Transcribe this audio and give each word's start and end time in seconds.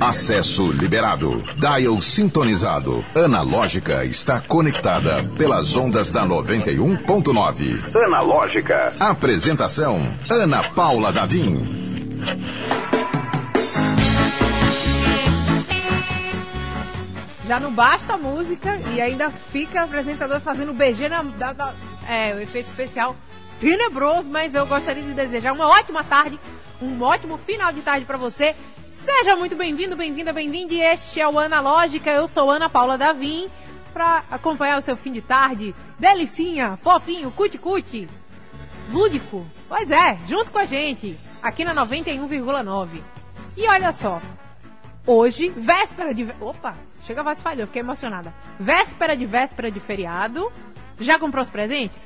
Acesso 0.00 0.72
liberado. 0.72 1.42
Dial 1.56 2.00
sintonizado. 2.00 3.04
Analógica 3.14 4.06
está 4.06 4.40
conectada 4.40 5.22
pelas 5.36 5.76
ondas 5.76 6.10
da 6.10 6.24
91.9. 6.24 7.94
Analógica. 7.94 8.94
Apresentação: 8.98 10.00
Ana 10.30 10.70
Paula 10.70 11.12
Davim. 11.12 11.76
Já 17.46 17.60
não 17.60 17.72
basta 17.72 18.14
a 18.14 18.18
música 18.18 18.80
e 18.94 19.00
ainda 19.02 19.30
fica 19.30 19.82
a 19.82 19.84
apresentador 19.84 20.40
fazendo 20.40 20.72
BG 20.72 21.10
na, 21.10 21.22
da, 21.22 21.52
da, 21.52 21.74
é, 22.08 22.34
o 22.34 22.40
efeito 22.40 22.68
especial 22.68 23.14
tenebroso, 23.60 24.30
mas 24.30 24.54
eu 24.54 24.64
gostaria 24.66 25.02
de 25.02 25.12
desejar 25.12 25.52
uma 25.52 25.68
ótima 25.68 26.02
tarde, 26.02 26.40
um 26.80 27.02
ótimo 27.02 27.36
final 27.36 27.72
de 27.74 27.82
tarde 27.82 28.06
para 28.06 28.16
você. 28.16 28.56
Seja 28.90 29.34
muito 29.34 29.56
bem-vindo, 29.56 29.96
bem-vinda, 29.96 30.32
bem-vinde. 30.32 30.78
Este 30.78 31.20
é 31.20 31.28
o 31.28 31.38
Analógica. 31.38 32.10
Eu 32.10 32.28
sou 32.28 32.50
Ana 32.50 32.68
Paula 32.68 32.96
Davim 32.96 33.48
para 33.92 34.24
acompanhar 34.30 34.78
o 34.78 34.82
seu 34.82 34.96
fim 34.96 35.10
de 35.10 35.20
tarde. 35.20 35.74
Delicinha, 35.98 36.76
fofinho, 36.76 37.30
cuti-cuti, 37.32 38.08
lúdico. 38.90 39.44
Pois 39.68 39.90
é, 39.90 40.16
junto 40.28 40.52
com 40.52 40.58
a 40.58 40.64
gente, 40.64 41.18
aqui 41.42 41.64
na 41.64 41.74
91,9. 41.74 43.02
E 43.56 43.66
olha 43.66 43.90
só, 43.90 44.20
hoje, 45.04 45.48
véspera 45.48 46.14
de. 46.14 46.28
Opa, 46.40 46.76
chega 47.04 47.22
a 47.22 47.34
falhou, 47.34 47.66
fiquei 47.66 47.82
emocionada. 47.82 48.32
Véspera 48.58 49.16
de 49.16 49.26
véspera 49.26 49.70
de 49.70 49.80
feriado. 49.80 50.50
Já 51.00 51.18
comprou 51.18 51.42
os 51.42 51.50
presentes? 51.50 52.00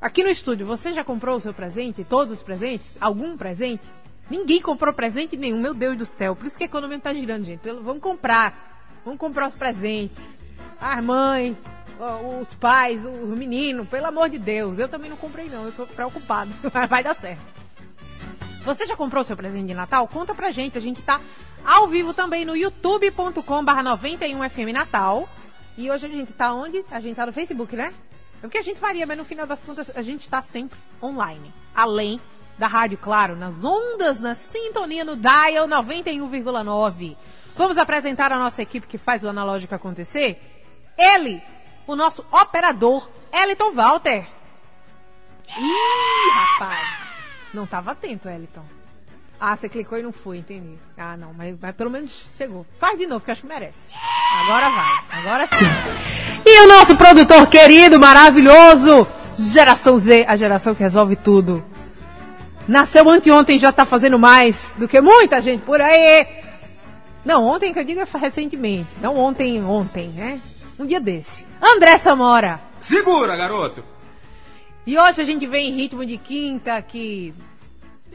Aqui 0.00 0.22
no 0.22 0.30
estúdio, 0.30 0.66
você 0.66 0.92
já 0.92 1.04
comprou 1.04 1.36
o 1.36 1.40
seu 1.40 1.52
presente? 1.52 2.04
Todos 2.04 2.32
os 2.32 2.42
presentes? 2.42 2.88
Algum 3.00 3.36
presente? 3.36 3.84
Ninguém 4.30 4.62
comprou 4.62 4.92
presente 4.94 5.36
nenhum, 5.36 5.60
meu 5.60 5.74
Deus 5.74 5.96
do 5.96 6.06
céu. 6.06 6.34
Por 6.34 6.46
isso 6.46 6.56
que 6.56 6.64
a 6.64 6.66
economia 6.66 6.98
tá 6.98 7.12
girando, 7.12 7.44
gente. 7.44 7.60
Vamos 7.82 8.02
comprar. 8.02 9.00
Vamos 9.04 9.18
comprar 9.18 9.48
os 9.48 9.54
presentes. 9.54 10.16
As 10.80 11.04
mães, 11.04 11.56
os 12.40 12.54
pais, 12.54 13.04
os 13.04 13.36
meninos, 13.36 13.88
pelo 13.88 14.06
amor 14.06 14.28
de 14.28 14.38
Deus. 14.38 14.78
Eu 14.78 14.88
também 14.88 15.10
não 15.10 15.16
comprei, 15.16 15.48
não. 15.48 15.64
Eu 15.64 15.72
tô 15.72 15.86
preocupado. 15.86 16.50
Mas 16.72 16.88
vai 16.88 17.02
dar 17.02 17.14
certo. 17.14 17.42
Você 18.64 18.86
já 18.86 18.96
comprou 18.96 19.24
seu 19.24 19.36
presente 19.36 19.66
de 19.66 19.74
Natal? 19.74 20.06
Conta 20.06 20.34
pra 20.34 20.50
gente. 20.50 20.78
A 20.78 20.80
gente 20.80 21.02
tá 21.02 21.20
ao 21.64 21.88
vivo 21.88 22.14
também 22.14 22.44
no 22.44 22.56
youtube.com/barra 22.56 23.82
91FM 23.96 24.72
Natal. 24.72 25.28
E 25.76 25.90
hoje 25.90 26.06
a 26.06 26.08
gente 26.08 26.32
tá 26.32 26.52
onde? 26.52 26.84
A 26.90 27.00
gente 27.00 27.16
tá 27.16 27.26
no 27.26 27.32
Facebook, 27.32 27.74
né? 27.74 27.92
É 28.42 28.46
o 28.46 28.50
que 28.50 28.58
a 28.58 28.62
gente 28.62 28.78
faria, 28.78 29.06
mas 29.06 29.16
no 29.16 29.24
final 29.24 29.46
das 29.46 29.60
contas 29.60 29.90
a 29.94 30.02
gente 30.02 30.28
tá 30.28 30.42
sempre 30.42 30.78
online. 31.02 31.52
Além 31.74 32.20
da 32.58 32.66
Rádio 32.66 32.98
Claro, 32.98 33.36
nas 33.36 33.64
ondas, 33.64 34.20
na 34.20 34.34
sintonia 34.34 35.04
no 35.04 35.16
Dial 35.16 35.66
91,9. 35.66 37.16
Vamos 37.56 37.78
apresentar 37.78 38.32
a 38.32 38.38
nossa 38.38 38.62
equipe 38.62 38.86
que 38.86 38.98
faz 38.98 39.24
o 39.24 39.28
analógico 39.28 39.74
acontecer? 39.74 40.40
Ele, 40.96 41.42
o 41.86 41.96
nosso 41.96 42.24
operador, 42.30 43.08
Eliton 43.32 43.72
Walter. 43.72 44.26
Ih, 45.58 46.30
rapaz. 46.34 46.88
Não 47.52 47.64
estava 47.64 47.92
atento, 47.92 48.28
Eliton. 48.28 48.64
Ah, 49.38 49.56
você 49.56 49.68
clicou 49.68 49.98
e 49.98 50.02
não 50.02 50.12
foi, 50.12 50.38
entendi. 50.38 50.78
Ah, 50.96 51.16
não, 51.16 51.34
mas, 51.34 51.56
mas 51.60 51.74
pelo 51.74 51.90
menos 51.90 52.12
chegou. 52.36 52.64
Faz 52.78 52.96
de 52.96 53.06
novo, 53.06 53.24
que 53.24 53.30
acho 53.30 53.40
que 53.40 53.46
merece. 53.48 53.78
Agora 54.40 54.70
vai, 54.70 55.18
agora 55.18 55.46
sim. 55.48 55.66
E 56.46 56.64
o 56.64 56.68
nosso 56.68 56.96
produtor 56.96 57.48
querido, 57.48 57.98
maravilhoso, 57.98 59.06
Geração 59.36 59.98
Z, 59.98 60.24
a 60.28 60.36
geração 60.36 60.74
que 60.74 60.82
resolve 60.82 61.16
tudo. 61.16 61.64
Nasceu 62.68 63.08
anteontem 63.08 63.58
já 63.58 63.70
está 63.70 63.84
fazendo 63.84 64.18
mais 64.18 64.72
do 64.76 64.86
que 64.86 65.00
muita 65.00 65.40
gente 65.40 65.62
por 65.62 65.80
aí. 65.80 66.26
Não, 67.24 67.44
ontem 67.44 67.72
que 67.72 67.78
eu 67.78 67.84
digo 67.84 68.00
é 68.00 68.06
recentemente. 68.18 68.88
Não 69.00 69.16
ontem, 69.16 69.62
ontem, 69.62 70.08
né? 70.08 70.40
Um 70.78 70.86
dia 70.86 71.00
desse. 71.00 71.46
André 71.60 71.98
Samora. 71.98 72.60
Segura, 72.80 73.36
garoto. 73.36 73.84
E 74.86 74.98
hoje 74.98 75.20
a 75.20 75.24
gente 75.24 75.46
vem 75.46 75.70
em 75.70 75.74
ritmo 75.74 76.04
de 76.04 76.18
quinta, 76.18 76.82
que 76.82 77.32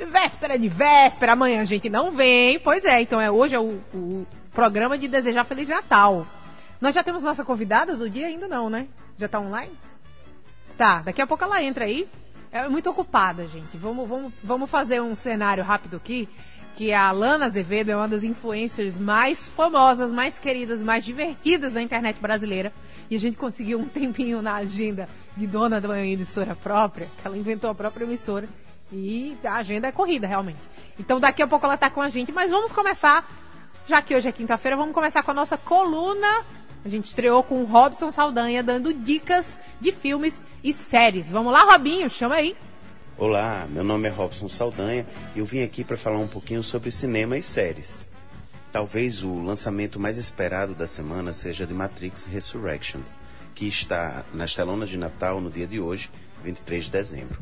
véspera 0.05 0.59
de 0.59 0.67
véspera, 0.67 1.33
amanhã 1.33 1.61
a 1.61 1.65
gente 1.65 1.89
não 1.89 2.11
vem. 2.11 2.59
Pois 2.59 2.83
é, 2.83 3.01
então 3.01 3.21
é 3.21 3.31
hoje 3.31 3.55
é 3.55 3.59
o, 3.59 3.79
o 3.93 4.27
programa 4.53 4.97
de 4.97 5.07
desejar 5.07 5.45
Feliz 5.45 5.69
Natal. 5.69 6.27
Nós 6.81 6.93
já 6.93 7.03
temos 7.03 7.23
nossa 7.23 7.45
convidada 7.45 7.95
do 7.95 8.09
dia? 8.09 8.27
Ainda 8.27 8.47
não, 8.47 8.69
né? 8.69 8.87
Já 9.17 9.27
tá 9.27 9.39
online? 9.39 9.71
Tá, 10.77 10.99
daqui 10.99 11.21
a 11.21 11.27
pouco 11.27 11.43
ela 11.43 11.63
entra 11.63 11.85
aí. 11.85 12.07
É 12.51 12.67
muito 12.67 12.89
ocupada, 12.89 13.45
gente. 13.47 13.77
Vamos, 13.77 14.07
vamos, 14.07 14.33
vamos 14.43 14.69
fazer 14.69 15.01
um 15.01 15.15
cenário 15.15 15.63
rápido 15.63 15.97
aqui. 15.97 16.27
Que 16.75 16.93
a 16.93 17.07
Alana 17.07 17.47
Azevedo 17.47 17.89
é 17.89 17.95
uma 17.95 18.07
das 18.07 18.23
influencers 18.23 18.99
mais 18.99 19.49
famosas, 19.49 20.11
mais 20.11 20.37
queridas, 20.37 20.83
mais 20.83 21.03
divertidas 21.03 21.73
da 21.73 21.81
internet 21.81 22.19
brasileira. 22.19 22.71
E 23.09 23.15
a 23.15 23.19
gente 23.19 23.35
conseguiu 23.35 23.79
um 23.79 23.85
tempinho 23.89 24.41
na 24.41 24.55
agenda 24.55 25.09
de 25.35 25.47
dona 25.47 25.79
uma 25.79 25.99
emissora 25.99 26.55
própria, 26.55 27.07
que 27.19 27.27
ela 27.27 27.37
inventou 27.37 27.69
a 27.69 27.75
própria 27.75 28.05
emissora. 28.05 28.47
E 28.91 29.35
a 29.43 29.55
agenda 29.55 29.87
é 29.87 29.91
corrida, 29.91 30.27
realmente. 30.27 30.59
Então 30.99 31.19
daqui 31.19 31.41
a 31.41 31.47
pouco 31.47 31.65
ela 31.65 31.75
está 31.75 31.89
com 31.89 32.01
a 32.01 32.09
gente. 32.09 32.31
Mas 32.31 32.51
vamos 32.51 32.71
começar, 32.71 33.27
já 33.85 34.01
que 34.01 34.15
hoje 34.15 34.29
é 34.29 34.31
quinta-feira, 34.31 34.77
vamos 34.77 34.93
começar 34.93 35.23
com 35.23 35.31
a 35.31 35.33
nossa 35.33 35.57
coluna. 35.57 36.45
A 36.87 36.89
gente 36.89 37.03
estreou 37.03 37.43
com 37.43 37.61
o 37.61 37.65
Robson 37.65 38.09
Saldanha 38.11 38.63
dando 38.63 38.93
dicas 38.93 39.59
de 39.77 39.91
filmes 39.91 40.41
e 40.63 40.73
séries. 40.73 41.29
Vamos 41.29 41.51
lá, 41.51 41.65
Robinho, 41.65 42.09
chama 42.09 42.35
aí. 42.35 42.55
Olá, 43.17 43.67
meu 43.69 43.83
nome 43.83 44.07
é 44.07 44.09
Robson 44.09 44.47
Saldanha 44.47 45.05
e 45.35 45.39
eu 45.39 45.45
vim 45.45 45.63
aqui 45.63 45.83
para 45.83 45.97
falar 45.97 46.17
um 46.17 46.29
pouquinho 46.29 46.63
sobre 46.63 46.89
cinema 46.89 47.37
e 47.37 47.43
séries. 47.43 48.09
Talvez 48.71 49.21
o 49.21 49.43
lançamento 49.43 49.99
mais 49.99 50.17
esperado 50.17 50.73
da 50.73 50.87
semana 50.87 51.33
seja 51.33 51.67
de 51.67 51.73
Matrix 51.73 52.25
Resurrections, 52.25 53.19
que 53.53 53.67
está 53.67 54.23
nas 54.33 54.55
telonas 54.55 54.87
de 54.87 54.95
Natal 54.95 55.41
no 55.41 55.51
dia 55.51 55.67
de 55.67 55.81
hoje, 55.81 56.09
23 56.41 56.85
de 56.85 56.91
dezembro. 56.91 57.37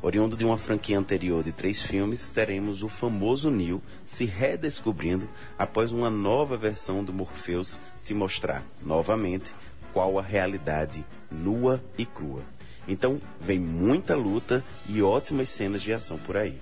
Oriundo 0.00 0.36
de 0.36 0.44
uma 0.44 0.58
franquia 0.58 0.98
anterior 0.98 1.42
de 1.42 1.50
três 1.50 1.82
filmes, 1.82 2.28
teremos 2.28 2.82
o 2.82 2.88
famoso 2.90 3.50
Neo 3.50 3.82
se 4.04 4.26
redescobrindo 4.26 5.28
após 5.58 5.92
uma 5.92 6.10
nova 6.10 6.56
versão 6.56 7.02
do 7.02 7.12
Morpheus 7.12 7.80
te 8.04 8.14
mostrar, 8.14 8.62
novamente, 8.82 9.54
qual 9.92 10.18
a 10.18 10.22
realidade 10.22 11.04
nua 11.30 11.82
e 11.96 12.04
crua. 12.04 12.42
Então, 12.86 13.20
vem 13.40 13.58
muita 13.58 14.14
luta 14.14 14.62
e 14.88 15.02
ótimas 15.02 15.48
cenas 15.48 15.82
de 15.82 15.92
ação 15.92 16.18
por 16.18 16.36
aí. 16.36 16.58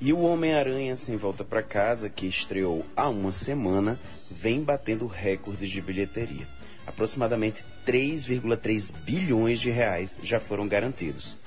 E 0.00 0.12
o 0.12 0.20
Homem-Aranha 0.20 0.94
Sem 0.94 1.16
Volta 1.16 1.42
para 1.42 1.62
Casa, 1.62 2.08
que 2.08 2.26
estreou 2.26 2.84
há 2.94 3.08
uma 3.08 3.32
semana, 3.32 3.98
vem 4.30 4.62
batendo 4.62 5.06
recordes 5.06 5.70
de 5.70 5.80
bilheteria. 5.80 6.46
Aproximadamente 6.86 7.64
3,3 7.84 8.94
bilhões 9.04 9.60
de 9.60 9.70
reais 9.70 10.20
já 10.22 10.38
foram 10.38 10.68
garantidos. 10.68 11.38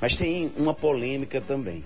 Mas 0.00 0.16
tem 0.16 0.50
uma 0.56 0.74
polêmica 0.74 1.40
também. 1.40 1.84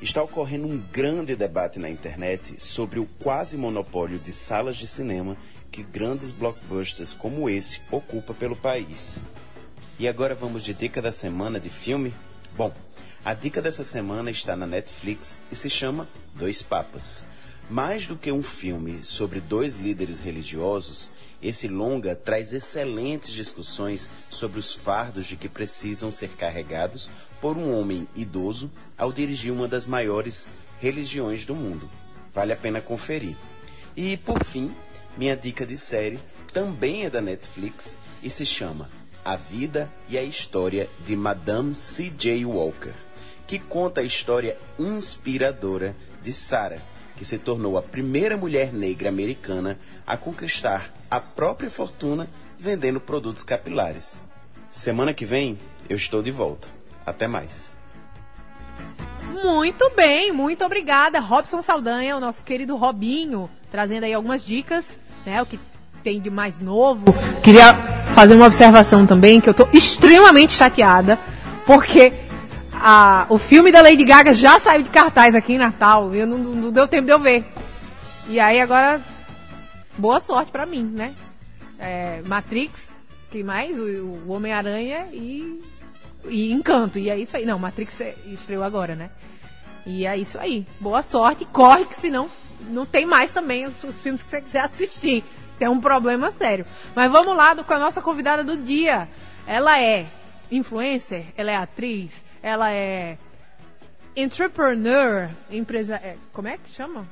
Está 0.00 0.22
ocorrendo 0.22 0.66
um 0.66 0.78
grande 0.90 1.36
debate 1.36 1.78
na 1.78 1.90
internet 1.90 2.60
sobre 2.60 2.98
o 2.98 3.06
quase 3.18 3.58
monopólio 3.58 4.18
de 4.18 4.32
salas 4.32 4.76
de 4.76 4.86
cinema 4.86 5.36
que 5.70 5.82
grandes 5.82 6.32
blockbusters 6.32 7.12
como 7.12 7.48
esse 7.48 7.80
ocupam 7.90 8.34
pelo 8.34 8.56
país. 8.56 9.22
E 9.98 10.08
agora 10.08 10.34
vamos 10.34 10.64
de 10.64 10.74
dica 10.74 11.00
da 11.00 11.12
semana 11.12 11.60
de 11.60 11.70
filme? 11.70 12.14
Bom, 12.56 12.74
a 13.24 13.34
dica 13.34 13.60
dessa 13.60 13.84
semana 13.84 14.30
está 14.30 14.56
na 14.56 14.66
Netflix 14.66 15.40
e 15.52 15.54
se 15.54 15.68
chama 15.68 16.08
Dois 16.34 16.62
Papas. 16.62 17.26
Mais 17.68 18.06
do 18.06 18.16
que 18.16 18.32
um 18.32 18.42
filme 18.42 19.04
sobre 19.04 19.40
dois 19.40 19.76
líderes 19.76 20.18
religiosos, 20.18 21.12
esse 21.40 21.68
longa 21.68 22.16
traz 22.16 22.52
excelentes 22.52 23.32
discussões 23.32 24.08
sobre 24.28 24.58
os 24.58 24.74
fardos 24.74 25.26
de 25.26 25.36
que 25.36 25.48
precisam 25.48 26.10
ser 26.10 26.30
carregados 26.30 27.08
por 27.40 27.56
um 27.56 27.72
homem 27.78 28.08
idoso 28.16 28.70
ao 28.98 29.12
dirigir 29.12 29.52
uma 29.52 29.68
das 29.68 29.86
maiores 29.86 30.50
religiões 30.80 31.46
do 31.46 31.54
mundo. 31.54 31.88
Vale 32.34 32.52
a 32.52 32.56
pena 32.56 32.80
conferir. 32.80 33.36
E, 33.96 34.16
por 34.16 34.42
fim, 34.44 34.74
minha 35.16 35.36
dica 35.36 35.66
de 35.66 35.76
série 35.76 36.18
também 36.52 37.04
é 37.04 37.10
da 37.10 37.20
Netflix 37.20 37.98
e 38.22 38.30
se 38.30 38.44
chama 38.44 38.88
a 39.24 39.36
vida 39.36 39.90
e 40.08 40.16
a 40.16 40.22
história 40.22 40.88
de 41.04 41.14
Madame 41.14 41.74
C.J. 41.74 42.44
Walker, 42.44 42.92
que 43.46 43.58
conta 43.58 44.00
a 44.00 44.04
história 44.04 44.56
inspiradora 44.78 45.94
de 46.22 46.32
Sarah, 46.32 46.82
que 47.16 47.24
se 47.24 47.38
tornou 47.38 47.76
a 47.76 47.82
primeira 47.82 48.36
mulher 48.36 48.72
negra 48.72 49.08
americana 49.08 49.78
a 50.06 50.16
conquistar 50.16 50.92
a 51.10 51.20
própria 51.20 51.70
fortuna 51.70 52.28
vendendo 52.58 53.00
produtos 53.00 53.42
capilares. 53.42 54.24
Semana 54.70 55.12
que 55.12 55.24
vem 55.24 55.58
eu 55.88 55.96
estou 55.96 56.22
de 56.22 56.30
volta. 56.30 56.68
Até 57.04 57.26
mais. 57.26 57.74
Muito 59.42 59.90
bem, 59.96 60.32
muito 60.32 60.64
obrigada, 60.64 61.18
Robson 61.18 61.62
Saldanha, 61.62 62.16
o 62.16 62.20
nosso 62.20 62.44
querido 62.44 62.76
Robinho, 62.76 63.50
trazendo 63.70 64.04
aí 64.04 64.12
algumas 64.12 64.44
dicas, 64.44 64.98
né, 65.24 65.40
o 65.40 65.46
que 65.46 65.58
tem 66.02 66.20
de 66.20 66.30
mais 66.30 66.58
novo. 66.58 67.04
Queria 67.42 67.74
fazer 68.14 68.34
uma 68.34 68.46
observação 68.46 69.06
também, 69.06 69.40
que 69.40 69.48
eu 69.48 69.54
tô 69.54 69.68
extremamente 69.72 70.52
chateada, 70.52 71.18
porque 71.66 72.12
a, 72.72 73.26
o 73.28 73.38
filme 73.38 73.70
da 73.70 73.80
Lady 73.80 74.04
Gaga 74.04 74.32
já 74.32 74.58
saiu 74.58 74.82
de 74.82 74.88
cartaz 74.88 75.34
aqui 75.34 75.54
em 75.54 75.58
Natal, 75.58 76.14
e 76.14 76.24
não, 76.24 76.38
não 76.38 76.70
deu 76.70 76.88
tempo 76.88 77.06
de 77.06 77.12
eu 77.12 77.20
ver. 77.20 77.44
E 78.28 78.38
aí 78.40 78.60
agora, 78.60 79.00
boa 79.98 80.20
sorte 80.20 80.50
pra 80.50 80.66
mim, 80.66 80.82
né? 80.82 81.14
É, 81.78 82.22
Matrix, 82.26 82.88
quem 83.30 83.42
mais? 83.42 83.78
O, 83.78 83.82
o 83.82 84.32
Homem-Aranha 84.32 85.06
e, 85.12 85.60
e 86.28 86.52
Encanto. 86.52 86.98
E 86.98 87.08
é 87.08 87.18
isso 87.18 87.36
aí. 87.36 87.46
Não, 87.46 87.58
Matrix 87.58 88.00
estreou 88.26 88.62
agora, 88.62 88.94
né? 88.94 89.10
E 89.86 90.06
é 90.06 90.16
isso 90.16 90.38
aí. 90.38 90.66
Boa 90.78 91.02
sorte. 91.02 91.44
Corre 91.46 91.84
que 91.86 91.96
senão 91.96 92.28
não 92.68 92.86
tem 92.86 93.06
mais 93.06 93.30
também 93.30 93.66
os, 93.66 93.82
os 93.82 94.00
filmes 94.00 94.22
que 94.22 94.30
você 94.30 94.40
quiser 94.40 94.60
assistir. 94.60 95.24
Tem 95.58 95.68
um 95.68 95.80
problema 95.80 96.30
sério. 96.30 96.64
Mas 96.94 97.10
vamos 97.10 97.36
lá 97.36 97.54
com 97.54 97.74
a 97.74 97.78
nossa 97.78 98.00
convidada 98.00 98.42
do 98.42 98.56
dia. 98.56 99.08
Ela 99.46 99.80
é 99.80 100.06
influencer, 100.50 101.26
ela 101.36 101.50
é 101.50 101.56
atriz, 101.56 102.24
ela 102.42 102.72
é 102.72 103.18
entrepreneur, 104.16 105.30
empresa, 105.50 105.94
é, 105.96 106.16
como 106.32 106.48
é 106.48 106.58
que 106.58 106.68
chama? 106.70 107.06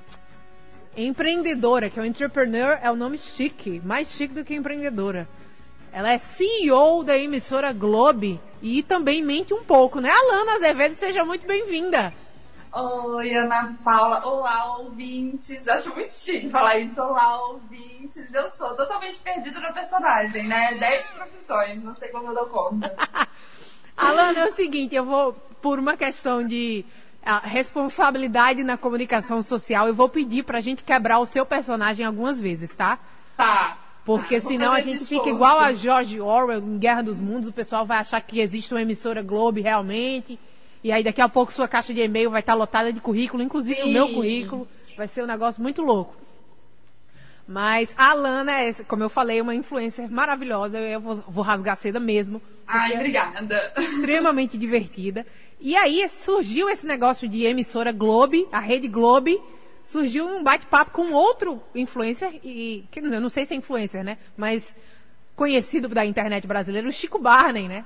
Empreendedora, 0.97 1.89
que 1.89 1.99
é 1.99 2.03
o 2.03 2.07
entrepreneur 2.07 2.79
é 2.83 2.91
o 2.91 2.97
nome 2.97 3.19
chique, 3.19 3.81
mais 3.85 4.11
chique 4.11 4.35
do 4.35 4.45
que 4.45 4.55
empreendedora. 4.55 5.29
Ela 5.93 6.13
é 6.13 6.19
CEO 6.19 7.05
da 7.05 7.17
emissora 7.17 7.73
Globe 7.73 8.41
e 8.61 8.83
também 8.83 9.23
mente 9.23 9.55
um 9.55 9.63
pouco, 9.63 10.01
né? 10.01 10.11
Alana 10.11 10.57
Azevedo, 10.57 10.95
seja 10.95 11.25
muito 11.25 11.47
bem-vinda. 11.47 12.13
Oi, 12.73 13.35
Ana 13.35 13.75
Paula. 13.83 14.27
Olá, 14.27 14.77
ouvintes. 14.79 15.67
Acho 15.67 15.95
muito 15.95 16.13
chique 16.13 16.51
falar 16.51 16.79
isso. 16.79 17.01
Olá, 17.01 17.43
ouvintes. 17.47 18.33
Eu 18.35 18.51
sou 18.51 18.75
totalmente 18.77 19.19
perdida 19.19 19.59
no 19.59 19.73
personagem, 19.73 20.47
né? 20.47 20.75
Dez 20.75 21.11
profissões, 21.11 21.83
não 21.83 21.95
sei 21.95 22.09
como 22.09 22.29
eu 22.29 22.35
dou 22.35 22.47
conta. 22.47 22.95
Alana, 23.97 24.41
é 24.41 24.45
o 24.47 24.55
seguinte, 24.55 24.95
eu 24.95 25.05
vou, 25.05 25.33
por 25.61 25.79
uma 25.79 25.97
questão 25.97 26.47
de 26.47 26.85
uh, 27.23 27.47
responsabilidade 27.47 28.63
na 28.63 28.77
comunicação 28.77 29.43
social, 29.43 29.89
eu 29.89 29.95
vou 29.95 30.09
pedir 30.09 30.45
pra 30.45 30.61
gente 30.61 30.85
quebrar 30.85 31.19
o 31.19 31.27
seu 31.27 31.45
personagem 31.45 32.07
algumas 32.07 32.41
vezes, 32.41 32.75
tá? 32.77 32.99
Tá. 33.37 33.79
Porque 34.05 34.41
senão 34.41 34.73
a 34.73 34.81
gente 34.81 35.05
fica 35.05 35.29
igual 35.29 35.59
a 35.59 35.75
George 35.75 36.21
Orwell 36.21 36.61
em 36.61 36.79
Guerra 36.79 37.03
dos 37.03 37.21
Mundos, 37.21 37.49
o 37.49 37.53
pessoal 37.53 37.85
vai 37.85 37.99
achar 37.99 38.21
que 38.21 38.41
existe 38.41 38.73
uma 38.73 38.83
emissora 38.83 39.21
Globo 39.21 39.61
realmente 39.61 40.39
e 40.83 40.93
aí 40.93 41.03
daqui 41.03 41.21
a 41.21 41.29
pouco 41.29 41.53
sua 41.53 41.69
caixa 41.69 41.93
de 41.93 42.01
e-mail 42.01 42.31
vai 42.31 42.41
estar 42.41 42.55
lotada 42.55 42.93
de 42.93 43.01
currículo, 43.01 43.43
inclusive 43.43 43.81
Sim. 43.81 43.89
o 43.89 43.93
meu 43.93 44.15
currículo. 44.15 44.69
Vai 44.97 45.09
ser 45.09 45.23
um 45.23 45.27
negócio 45.27 45.63
muito 45.63 45.83
louco. 45.83 46.17
Mas 47.47 47.95
a 47.97 48.13
Lana 48.13 48.61
é, 48.61 48.73
como 48.87 49.03
eu 49.03 49.09
falei, 49.09 49.41
uma 49.41 49.55
influencer 49.55 50.11
maravilhosa. 50.11 50.79
Eu 50.79 51.01
vou, 51.01 51.15
vou 51.27 51.43
rasgar 51.43 51.77
seda 51.77 51.99
mesmo. 51.99 52.43
Ai, 52.67 52.95
obrigada. 52.95 53.73
É 53.75 53.81
extremamente 53.81 54.59
divertida. 54.59 55.27
E 55.59 55.75
aí 55.75 56.07
surgiu 56.09 56.69
esse 56.69 56.87
negócio 56.87 57.27
de 57.27 57.45
emissora 57.45 57.91
Globe, 57.91 58.47
a 58.53 58.61
rede 58.61 58.87
Globe, 58.87 59.41
surgiu 59.83 60.27
um 60.27 60.43
bate-papo 60.43 60.91
com 60.91 61.13
outro 61.13 61.63
influencer, 61.75 62.39
e 62.45 62.85
que 62.91 63.01
eu 63.01 63.21
não 63.21 63.31
sei 63.31 63.47
se 63.47 63.55
é 63.55 63.57
influencer, 63.57 64.05
né? 64.05 64.19
Mas 64.37 64.77
conhecido 65.35 65.89
da 65.89 66.05
internet 66.05 66.47
brasileira, 66.47 66.87
o 66.87 66.93
Chico 66.93 67.19
Barney, 67.19 67.67
né? 67.67 67.85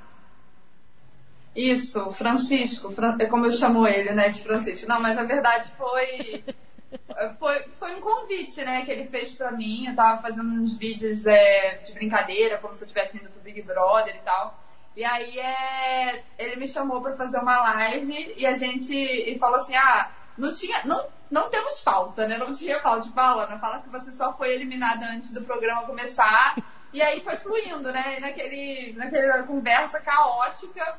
Isso, 1.55 2.11
Francisco, 2.13 2.91
é 3.21 3.27
como 3.27 3.47
eu 3.47 3.53
chamo 3.53 3.87
ele, 3.87 4.13
né, 4.13 4.29
de 4.31 4.41
Francisco. 4.41 4.89
Não, 4.89 5.01
mas 5.01 5.19
a 5.19 5.23
verdade 5.23 5.69
foi 5.77 6.45
foi, 7.39 7.63
foi 7.79 7.95
um 7.97 8.01
convite, 8.01 8.65
né, 8.65 8.85
que 8.85 8.91
ele 8.91 9.07
fez 9.07 9.35
para 9.35 9.53
mim. 9.53 9.87
Eu 9.87 9.95
tava 9.95 10.23
fazendo 10.23 10.51
uns 10.51 10.77
vídeos 10.77 11.27
é, 11.27 11.81
de 11.85 11.93
brincadeira, 11.93 12.59
como 12.59 12.75
se 12.75 12.83
eu 12.83 12.87
estivesse 12.87 13.19
indo 13.19 13.31
pro 13.31 13.43
Big 13.43 13.63
Brother 13.63 14.17
e 14.17 14.21
tal. 14.21 14.59
E 14.95 15.05
aí 15.05 15.39
é, 15.39 16.23
ele 16.39 16.57
me 16.57 16.67
chamou 16.67 17.01
para 17.01 17.17
fazer 17.17 17.39
uma 17.39 17.59
live 17.61 18.35
e 18.37 18.47
a 18.47 18.55
gente 18.55 18.95
e 18.95 19.39
falou 19.39 19.57
assim, 19.57 19.75
ah, 19.75 20.11
não 20.37 20.51
tinha, 20.51 20.83
não, 20.85 21.07
não 21.31 21.49
temos 21.49 21.81
pauta, 21.81 22.27
né? 22.27 22.37
Não 22.37 22.53
tinha 22.53 22.79
pauta. 22.81 23.03
Tipo, 23.03 23.21
ah, 23.21 23.45
Ana, 23.45 23.59
fala 23.59 23.81
que 23.81 23.89
você 23.89 24.13
só 24.13 24.35
foi 24.35 24.53
eliminada 24.53 25.07
antes 25.07 25.33
do 25.33 25.43
programa 25.43 25.87
começar. 25.87 26.57
E 26.93 27.01
aí 27.01 27.21
foi 27.21 27.37
fluindo, 27.37 27.91
né? 27.91 28.19
E 28.19 28.21
naquele, 28.21 28.93
naquela 28.95 29.45
conversa 29.45 29.99
caótica 30.01 30.99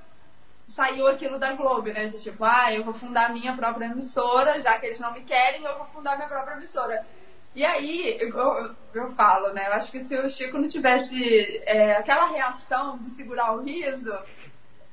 saiu 0.67 1.07
aquilo 1.07 1.37
da 1.37 1.53
Globo, 1.53 1.89
né? 1.89 2.05
De 2.05 2.21
tipo, 2.21 2.43
ah, 2.43 2.73
eu 2.73 2.83
vou 2.83 2.93
fundar 2.93 3.31
minha 3.31 3.55
própria 3.55 3.85
emissora, 3.85 4.59
já 4.59 4.77
que 4.79 4.87
eles 4.87 4.99
não 4.99 5.13
me 5.13 5.23
querem, 5.23 5.63
eu 5.63 5.77
vou 5.77 5.85
fundar 5.87 6.15
minha 6.15 6.27
própria 6.27 6.55
emissora. 6.55 7.05
E 7.55 7.63
aí, 7.63 8.17
eu, 8.19 8.75
eu, 8.93 9.11
falo, 9.11 9.53
né? 9.53 9.67
Eu 9.67 9.73
acho 9.73 9.91
que 9.91 9.99
se 9.99 10.17
o 10.17 10.27
Chico 10.27 10.57
não 10.57 10.67
tivesse 10.67 11.61
é, 11.65 11.97
aquela 11.97 12.27
reação 12.27 12.97
de 12.97 13.11
segurar 13.11 13.53
o 13.53 13.61
riso, 13.61 14.11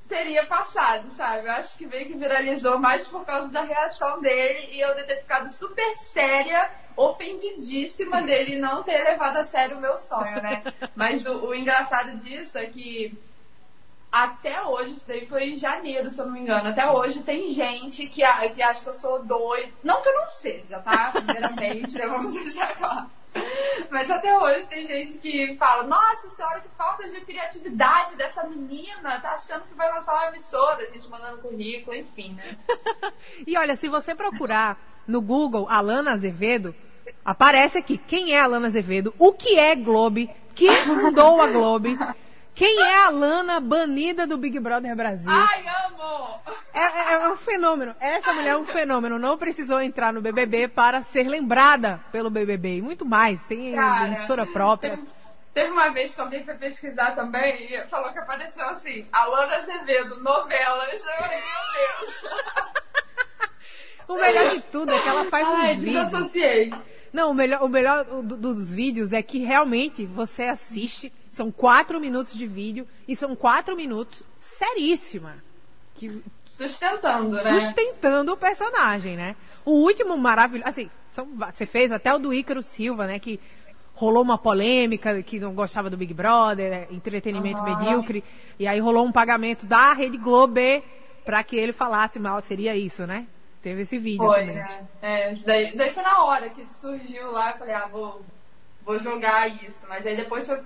teria 0.07 0.45
passado, 0.45 1.11
sabe? 1.11 1.47
Eu 1.47 1.53
acho 1.53 1.79
que 1.79 1.87
meio 1.87 2.07
que 2.07 2.19
viralizou 2.19 2.79
mais 2.79 3.09
por 3.09 3.25
causa 3.25 3.51
da 3.51 3.63
reação 3.63 4.21
dele 4.21 4.69
e 4.73 4.81
eu 4.81 4.95
ter 4.95 5.21
ficado 5.21 5.49
super 5.49 5.95
séria, 5.95 6.71
ofendidíssima 6.97 8.21
dele 8.21 8.59
não 8.59 8.83
ter 8.83 9.03
levado 9.05 9.39
a 9.39 9.45
sério 9.45 9.79
o 9.79 9.81
meu 9.81 9.97
sonho, 9.97 10.43
né? 10.43 10.63
Mas 10.95 11.25
o, 11.25 11.47
o 11.47 11.55
engraçado 11.55 12.19
disso 12.19 12.59
é 12.59 12.67
que 12.67 13.17
até 14.11 14.61
hoje, 14.63 14.95
isso 14.97 15.07
daí 15.07 15.25
foi 15.25 15.51
em 15.51 15.57
janeiro, 15.57 16.11
se 16.11 16.21
eu 16.21 16.27
não 16.27 16.33
me 16.33 16.41
engano. 16.41 16.69
Até 16.69 16.91
hoje 16.91 17.23
tem 17.23 17.47
gente 17.47 18.09
que, 18.09 18.23
que 18.55 18.63
acha 18.63 18.83
que 18.83 18.89
eu 18.89 18.93
sou 18.93 19.25
doida. 19.25 19.71
Não 19.85 20.03
que 20.03 20.09
eu 20.09 20.17
não 20.17 20.27
seja, 20.27 20.81
tá? 20.81 21.13
Primeiramente, 21.13 21.95
né? 21.99 22.07
Vamos 22.09 22.35
deixar 22.35 22.77
claro. 22.77 23.09
Mas 23.89 24.11
até 24.11 24.37
hoje 24.37 24.67
tem 24.67 24.85
gente 24.85 25.19
que 25.19 25.55
fala: 25.57 25.85
Nossa 25.85 26.29
senhora, 26.31 26.61
que 26.61 26.69
falta 26.77 27.09
de 27.09 27.21
criatividade 27.21 28.17
dessa 28.17 28.45
menina. 28.45 29.21
Tá 29.21 29.33
achando 29.33 29.63
que 29.63 29.75
vai 29.75 29.89
lançar 29.93 30.15
uma 30.15 30.29
emissora, 30.29 30.83
a 30.83 30.87
gente 30.87 31.09
mandando 31.09 31.39
currículo, 31.39 31.97
enfim, 31.97 32.35
né? 32.35 32.57
e 33.47 33.57
olha, 33.57 33.77
se 33.77 33.89
você 33.89 34.13
procurar 34.13 34.77
no 35.07 35.21
Google 35.21 35.69
Alana 35.69 36.13
Azevedo, 36.13 36.75
aparece 37.25 37.79
aqui 37.79 37.97
quem 37.97 38.33
é 38.33 38.41
Alana 38.41 38.67
Azevedo, 38.67 39.15
o 39.19 39.33
que 39.33 39.57
é 39.57 39.77
Globe, 39.77 40.29
quem 40.55 40.75
fundou 40.85 41.41
a 41.41 41.47
Globe. 41.47 41.97
Quem 42.61 42.79
é 42.79 43.05
a 43.05 43.09
Lana 43.09 43.59
banida 43.59 44.27
do 44.27 44.37
Big 44.37 44.61
Brother 44.61 44.95
Brasil? 44.95 45.31
Ai, 45.33 45.65
amo! 45.87 46.39
É, 46.75 46.79
é, 46.79 47.15
é, 47.15 47.29
um 47.31 47.37
fenômeno. 47.39 47.97
Essa 47.99 48.35
mulher 48.35 48.51
é 48.51 48.57
um 48.59 48.67
fenômeno. 48.67 49.19
Não 49.19 49.39
precisou 49.39 49.81
entrar 49.81 50.13
no 50.13 50.21
BBB 50.21 50.69
para 50.69 51.01
ser 51.01 51.27
lembrada 51.27 52.05
pelo 52.13 52.29
BBB. 52.29 52.77
E 52.77 52.83
muito 52.83 53.07
mais. 53.07 53.43
Tem 53.45 53.73
Cara, 53.73 54.09
emissora 54.09 54.45
própria. 54.45 54.91
Teve, 54.91 55.09
teve, 55.55 55.71
uma 55.71 55.89
vez 55.89 56.15
que 56.15 56.21
alguém 56.21 56.45
foi 56.45 56.53
pesquisar 56.53 57.15
também 57.15 57.65
e 57.73 57.81
falou 57.89 58.13
que 58.13 58.19
apareceu 58.19 58.69
assim: 58.69 59.09
Alana 59.11 59.57
Azevedo, 59.57 60.21
novelas. 60.21 61.03
Eu 61.03 61.15
falei, 61.15 61.39
meu 61.39 62.05
Deus. 62.05 62.23
o 64.07 64.15
melhor 64.17 64.51
de 64.51 64.61
tudo 64.65 64.93
é 64.93 65.01
que 65.01 65.09
ela 65.09 65.25
faz 65.25 65.49
Ai, 65.49 65.55
uns 65.55 65.83
vídeos. 65.83 65.95
Desassociei. 65.95 66.71
Não, 67.11 67.31
o 67.31 67.35
melhor, 67.35 67.63
o 67.63 67.69
melhor 67.71 68.05
dos 68.05 68.71
vídeos 68.71 69.15
é 69.15 69.23
que 69.23 69.39
realmente 69.39 70.05
você 70.05 70.43
assiste 70.43 71.11
são 71.31 71.51
quatro 71.51 72.01
minutos 72.01 72.35
de 72.35 72.47
vídeo 72.47 72.87
e 73.07 73.15
são 73.15 73.37
quatro 73.37 73.77
minutos 73.77 74.23
seríssima. 74.41 75.37
Que, 75.95 76.23
sustentando, 76.45 77.37
né? 77.37 77.61
Sustentando 77.61 78.33
o 78.33 78.37
personagem, 78.37 79.17
né? 79.17 79.37
O 79.65 79.73
último 79.73 80.17
maravilhoso. 80.17 80.69
Assim, 80.69 80.91
são, 81.11 81.27
você 81.27 81.67
fez 81.67 81.93
até 81.93 82.13
o 82.13 82.19
do 82.19 82.35
Ícaro 82.35 82.63
Silva, 82.63 83.07
né? 83.07 83.19
Que 83.19 83.41
rolou 83.95 84.23
uma 84.23 84.39
polêmica 84.39 85.23
que 85.23 85.39
não 85.39 85.55
gostava 85.55 85.91
do 85.91 85.97
Big 85.97 86.15
Brother, 86.15 86.71
né? 86.71 86.87
entretenimento 86.91 87.61
uhum. 87.61 87.77
medíocre. 87.77 88.25
E 88.59 88.67
aí 88.67 88.81
rolou 88.81 89.05
um 89.05 89.13
pagamento 89.13 89.67
da 89.67 89.93
Rede 89.93 90.17
Globo 90.17 90.61
para 91.25 91.45
que 91.45 91.57
ele 91.57 91.73
falasse 91.73 92.19
mal, 92.19 92.41
seria 92.41 92.75
isso, 92.75 93.07
né? 93.07 93.27
Teve 93.63 93.83
esse 93.83 93.99
vídeo 93.99 94.27
foi, 94.27 94.41
também. 94.41 94.57
Né? 94.57 94.89
É, 95.03 95.35
daí, 95.45 95.77
daí 95.77 95.93
foi 95.93 96.03
na 96.03 96.25
hora 96.25 96.49
que 96.49 96.67
surgiu 96.71 97.31
lá, 97.31 97.51
eu 97.51 97.59
falei, 97.59 97.75
ah, 97.75 97.87
vou, 97.93 98.23
vou 98.85 98.99
jogar 98.99 99.49
isso. 99.49 99.85
Mas 99.87 100.07
aí 100.07 100.17
depois 100.17 100.47
foi 100.47 100.59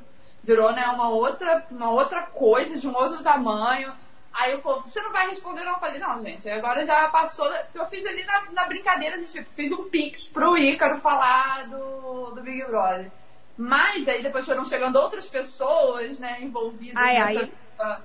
virou 0.45 0.73
né, 0.73 0.87
uma, 0.87 1.09
outra, 1.09 1.67
uma 1.71 1.91
outra 1.91 2.23
coisa, 2.23 2.79
de 2.79 2.87
um 2.87 2.95
outro 2.95 3.23
tamanho. 3.23 3.93
Aí 4.33 4.55
o 4.55 4.61
povo, 4.61 4.87
você 4.87 5.01
não 5.01 5.13
vai 5.13 5.29
responder? 5.29 5.65
Não, 5.65 5.75
eu 5.75 5.79
falei, 5.79 6.01
não, 6.01 6.23
gente, 6.23 6.49
agora 6.51 6.85
já 6.85 7.09
passou. 7.09 7.49
Eu 7.75 7.87
fiz 7.87 8.05
ali 8.05 8.25
na, 8.25 8.51
na 8.53 8.65
brincadeira, 8.67 9.17
de, 9.19 9.31
tipo, 9.31 9.49
fiz 9.55 9.71
um 9.73 9.89
pix 9.89 10.29
pro 10.29 10.57
Ícaro 10.59 11.01
falar 11.01 11.69
do, 11.69 12.33
do 12.33 12.43
Big 12.43 12.65
Brother. 12.65 13.11
Mas 13.57 14.09
aí 14.09 14.23
depois 14.23 14.45
foram 14.45 14.65
chegando 14.65 14.97
outras 14.97 15.29
pessoas, 15.29 16.19
né, 16.19 16.39
envolvidas 16.41 16.97
ai, 16.97 17.19
nessa... 17.19 17.51
Ai. 17.79 17.99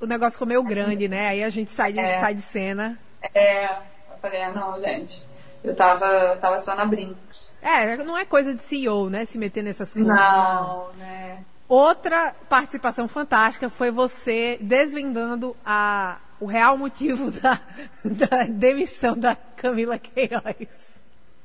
O 0.00 0.06
negócio 0.06 0.44
meio 0.46 0.62
grande, 0.62 1.08
né? 1.08 1.28
Aí 1.28 1.42
a 1.42 1.50
gente 1.50 1.70
sai 1.70 1.92
de, 1.92 2.00
é. 2.00 2.20
sai 2.20 2.34
de 2.34 2.42
cena. 2.42 2.98
É, 3.34 3.66
eu 3.66 4.18
falei, 4.20 4.42
ah, 4.42 4.52
não, 4.52 4.78
gente. 4.80 5.24
Eu 5.62 5.74
tava, 5.74 6.36
tava 6.40 6.58
só 6.60 6.74
na 6.74 6.84
Brinks. 6.84 7.58
É, 7.60 7.96
não 7.98 8.16
é 8.16 8.24
coisa 8.24 8.54
de 8.54 8.62
CEO, 8.62 9.10
né? 9.10 9.24
Se 9.24 9.38
meter 9.38 9.62
nessas 9.62 9.92
coisas. 9.92 10.14
Não, 10.14 10.90
né? 10.96 11.44
Outra 11.68 12.34
participação 12.48 13.06
fantástica 13.06 13.68
foi 13.68 13.90
você 13.90 14.56
desvendando 14.60 15.54
a, 15.64 16.18
o 16.40 16.46
real 16.46 16.78
motivo 16.78 17.30
da, 17.40 17.60
da 18.04 18.44
demissão 18.44 19.18
da 19.18 19.36
Camila 19.36 19.98
Queiroz. 19.98 20.88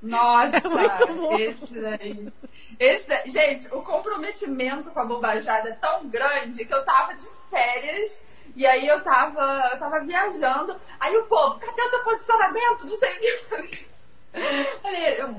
Nossa, 0.01 0.57
é 0.57 1.41
esse 1.41 1.73
daí. 1.73 2.33
Esse 2.79 3.07
daí. 3.07 3.29
Gente, 3.29 3.73
o 3.73 3.81
comprometimento 3.81 4.91
com 4.91 4.99
a 4.99 5.05
bobajada 5.05 5.69
é 5.69 5.75
tão 5.75 6.07
grande 6.07 6.65
que 6.65 6.73
eu 6.73 6.83
tava 6.83 7.15
de 7.15 7.25
férias 7.49 8.25
e 8.55 8.65
aí 8.65 8.87
eu 8.87 9.01
tava, 9.01 9.69
eu 9.71 9.79
tava 9.79 10.01
viajando. 10.01 10.75
Aí 10.99 11.15
o 11.17 11.25
povo, 11.25 11.57
cadê 11.59 11.81
o 11.81 11.89
teu 11.89 12.03
posicionamento? 12.03 12.85
Não 12.85 12.95
sei 12.95 13.17
o 13.17 13.19
que. 13.19 13.92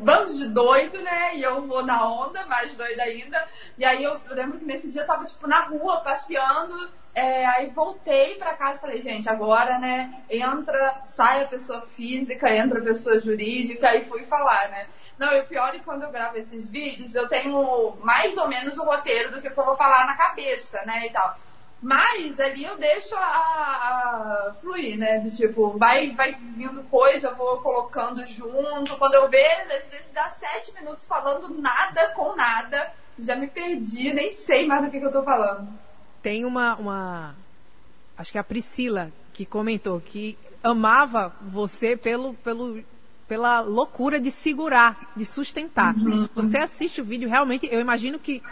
Bando 0.05 0.35
de 0.35 0.49
doido, 0.49 1.03
né? 1.03 1.37
E 1.37 1.43
eu 1.43 1.67
vou 1.67 1.85
na 1.85 2.07
onda, 2.07 2.47
mais 2.47 2.77
doida 2.77 3.03
ainda. 3.03 3.49
E 3.77 3.85
aí 3.85 4.05
eu, 4.05 4.21
eu 4.29 4.35
lembro 4.35 4.59
que 4.59 4.65
nesse 4.65 4.91
dia 4.91 5.03
eu 5.03 5.07
tava, 5.07 5.25
tipo, 5.25 5.47
na 5.47 5.65
rua, 5.65 6.01
passeando. 6.01 6.75
É, 7.15 7.47
aí 7.47 7.71
voltei 7.71 8.35
para 8.35 8.57
casa 8.57 8.79
e 8.79 8.81
falei, 8.81 9.01
gente, 9.01 9.29
agora, 9.29 9.79
né, 9.79 10.25
entra, 10.29 11.03
sai 11.05 11.45
a 11.45 11.47
pessoa 11.47 11.81
física, 11.81 12.53
entra 12.53 12.81
a 12.81 12.83
pessoa 12.83 13.21
jurídica, 13.21 13.95
e 13.95 14.05
fui 14.07 14.25
falar, 14.25 14.69
né. 14.69 14.89
Não, 15.17 15.33
e 15.33 15.41
o 15.41 15.47
pior 15.47 15.73
é 15.73 15.79
quando 15.79 16.03
eu 16.03 16.11
gravo 16.11 16.37
esses 16.37 16.69
vídeos, 16.69 17.15
eu 17.15 17.29
tenho 17.29 17.97
mais 18.03 18.37
ou 18.37 18.49
menos 18.49 18.77
o 18.79 18.85
roteiro 18.85 19.31
do 19.31 19.41
que 19.41 19.47
eu 19.47 19.55
vou 19.55 19.77
falar 19.77 20.09
na 20.09 20.17
cabeça, 20.17 20.83
né, 20.85 21.07
e 21.07 21.13
tal. 21.13 21.39
Mas 21.85 22.41
ali 22.41 22.65
eu 22.65 22.79
deixo 22.79 23.15
a, 23.15 23.21
a, 23.21 24.55
fluir, 24.59 24.97
né? 24.97 25.19
De 25.19 25.37
tipo, 25.37 25.77
vai, 25.77 26.13
vai 26.13 26.35
vindo 26.57 26.83
coisa, 26.85 27.35
vou 27.35 27.59
colocando 27.59 28.27
junto. 28.27 28.97
Quando 28.97 29.13
eu 29.13 29.29
vejo, 29.29 29.77
às 29.77 29.87
vezes 29.89 30.11
dá 30.15 30.31
sete 30.31 30.73
minutos 30.73 31.05
falando 31.05 31.61
nada 31.61 32.09
com 32.15 32.35
nada. 32.35 32.91
Já 33.19 33.37
me 33.37 33.49
perdi, 33.49 34.15
nem 34.15 34.33
sei 34.33 34.67
mais 34.67 34.83
do 34.83 34.91
que, 34.91 34.99
que 34.99 35.05
eu 35.05 35.13
tô 35.13 35.23
falando. 35.23 35.69
Tem 36.23 36.47
uma, 36.47 36.75
uma. 36.77 37.35
Acho 38.17 38.33
que 38.33 38.39
é 38.39 38.41
a 38.41 38.45
Priscila 38.45 39.13
que 39.35 39.45
comentou 39.45 40.01
que 40.01 40.39
amava 40.63 41.37
você 41.43 41.99
pelo, 41.99 42.33
pelo, 42.33 42.83
pela 43.29 43.61
loucura 43.61 44.19
de 44.19 44.31
segurar, 44.31 45.13
de 45.15 45.27
sustentar. 45.27 45.95
Uhum. 45.97 46.31
Você 46.35 46.57
assiste 46.57 47.03
o 47.03 47.05
vídeo, 47.05 47.29
realmente, 47.29 47.69
eu 47.71 47.79
imagino 47.79 48.19
que 48.19 48.43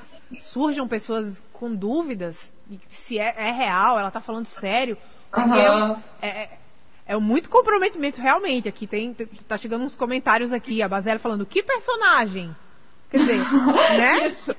surjam 0.41 0.89
pessoas 0.89 1.43
com 1.53 1.75
dúvidas 1.75 2.51
se 2.89 3.19
é, 3.19 3.35
é 3.37 3.51
real, 3.51 3.99
ela 3.99 4.11
tá 4.11 4.21
falando 4.21 4.47
sério. 4.47 4.97
Porque 5.31 5.49
uhum. 5.49 6.03
é, 6.21 6.29
é, 6.29 6.59
é 7.07 7.17
muito 7.17 7.49
comprometimento 7.49 8.21
realmente. 8.21 8.69
Aqui 8.69 8.87
tem. 8.87 9.15
Tá 9.49 9.57
chegando 9.57 9.85
uns 9.85 9.95
comentários 9.95 10.53
aqui, 10.53 10.83
a 10.83 10.89
Basela 10.89 11.19
falando, 11.19 11.47
que 11.47 11.62
personagem? 11.62 12.55
Quer 13.11 13.19
dizer, 13.19 13.39
né? 13.99 14.27
Isso. 14.27 14.55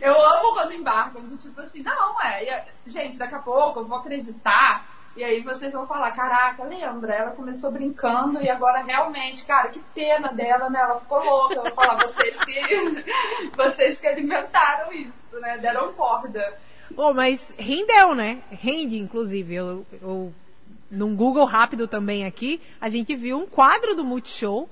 Eu 0.00 0.14
amo 0.14 0.54
quando 0.54 0.72
embarcam, 0.72 1.26
de 1.26 1.36
tipo 1.36 1.60
assim, 1.60 1.82
não, 1.82 2.20
é. 2.22 2.66
Gente, 2.86 3.18
daqui 3.18 3.34
a 3.34 3.40
pouco 3.40 3.80
eu 3.80 3.86
vou 3.86 3.98
acreditar. 3.98 4.95
E 5.16 5.24
aí 5.24 5.42
vocês 5.42 5.72
vão 5.72 5.86
falar, 5.86 6.10
caraca, 6.12 6.62
lembra? 6.64 7.14
Ela 7.14 7.30
começou 7.30 7.70
brincando 7.70 8.42
e 8.42 8.50
agora 8.50 8.82
realmente, 8.82 9.46
cara, 9.46 9.70
que 9.70 9.80
pena 9.94 10.28
dela, 10.28 10.68
né? 10.68 10.78
Ela 10.78 11.00
ficou 11.00 11.24
louca. 11.24 11.54
Eu 11.54 11.62
vou 11.62 11.72
falar, 11.72 11.96
vocês 11.96 12.38
que. 12.44 12.54
vocês 13.56 13.98
que 13.98 14.06
alimentaram 14.06 14.92
isso, 14.92 15.40
né? 15.40 15.56
Deram 15.56 15.94
corda. 15.94 16.58
Oh, 16.94 17.14
mas 17.14 17.54
rendeu, 17.56 18.14
né? 18.14 18.42
Rende, 18.50 18.98
inclusive. 18.98 19.54
Eu, 19.54 19.86
eu, 20.02 20.34
num 20.90 21.16
Google 21.16 21.46
rápido 21.46 21.88
também 21.88 22.26
aqui, 22.26 22.60
a 22.78 22.90
gente 22.90 23.16
viu 23.16 23.38
um 23.38 23.46
quadro 23.46 23.96
do 23.96 24.04
Multishow. 24.04 24.68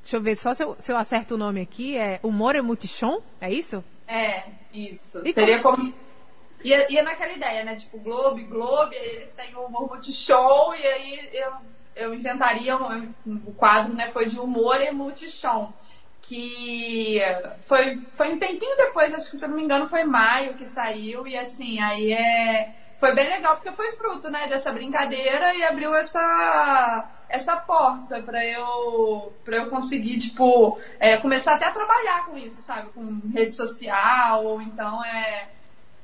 Deixa 0.00 0.16
eu 0.16 0.22
ver 0.22 0.36
só 0.36 0.54
se 0.54 0.64
eu, 0.64 0.74
se 0.78 0.90
eu 0.90 0.96
acerto 0.96 1.34
o 1.34 1.38
nome 1.38 1.60
aqui. 1.60 1.98
É 1.98 2.18
Humor 2.22 2.56
é 2.56 2.62
Multishow? 2.62 3.22
É 3.38 3.52
isso? 3.52 3.84
É, 4.08 4.44
isso. 4.72 5.20
E 5.22 5.34
Seria 5.34 5.60
como... 5.60 5.76
como... 5.76 6.05
Ia, 6.64 6.90
ia 6.90 7.02
naquela 7.02 7.32
ideia, 7.32 7.64
né? 7.64 7.76
Tipo, 7.76 7.98
Globo, 7.98 8.42
Globo, 8.46 8.92
eles 8.92 9.32
têm 9.34 9.54
o 9.54 9.66
Humor 9.66 9.88
Multishow, 9.88 10.74
e 10.74 10.86
aí 10.86 11.30
eu, 11.32 11.52
eu 11.94 12.14
inventaria 12.14 12.76
um, 12.76 13.12
o 13.46 13.52
quadro, 13.52 13.94
né? 13.94 14.08
Foi 14.08 14.26
de 14.26 14.38
Humor 14.38 14.80
e 14.80 14.90
Multishow 14.90 15.72
que 16.28 17.20
foi, 17.60 18.00
foi 18.10 18.34
um 18.34 18.38
tempinho 18.38 18.76
depois, 18.76 19.14
acho 19.14 19.30
que 19.30 19.38
se 19.38 19.44
eu 19.44 19.48
não 19.48 19.56
me 19.56 19.62
engano 19.62 19.86
foi 19.86 20.02
maio 20.02 20.54
que 20.54 20.66
saiu, 20.66 21.26
e 21.26 21.36
assim, 21.36 21.80
aí 21.80 22.12
é. 22.12 22.74
Foi 22.98 23.14
bem 23.14 23.28
legal 23.28 23.56
porque 23.56 23.72
foi 23.72 23.92
fruto, 23.92 24.30
né, 24.30 24.48
dessa 24.48 24.72
brincadeira 24.72 25.54
e 25.54 25.62
abriu 25.62 25.94
essa 25.94 27.10
essa 27.28 27.56
porta 27.56 28.22
para 28.22 28.44
eu 28.44 29.32
para 29.44 29.56
eu 29.56 29.68
conseguir 29.68 30.18
tipo 30.18 30.78
é, 30.98 31.16
começar 31.16 31.54
até 31.54 31.66
a 31.66 31.72
trabalhar 31.72 32.24
com 32.24 32.38
isso 32.38 32.62
sabe 32.62 32.88
com 32.90 33.20
rede 33.34 33.52
social 33.52 34.44
ou 34.44 34.62
então 34.62 35.04
é 35.04 35.48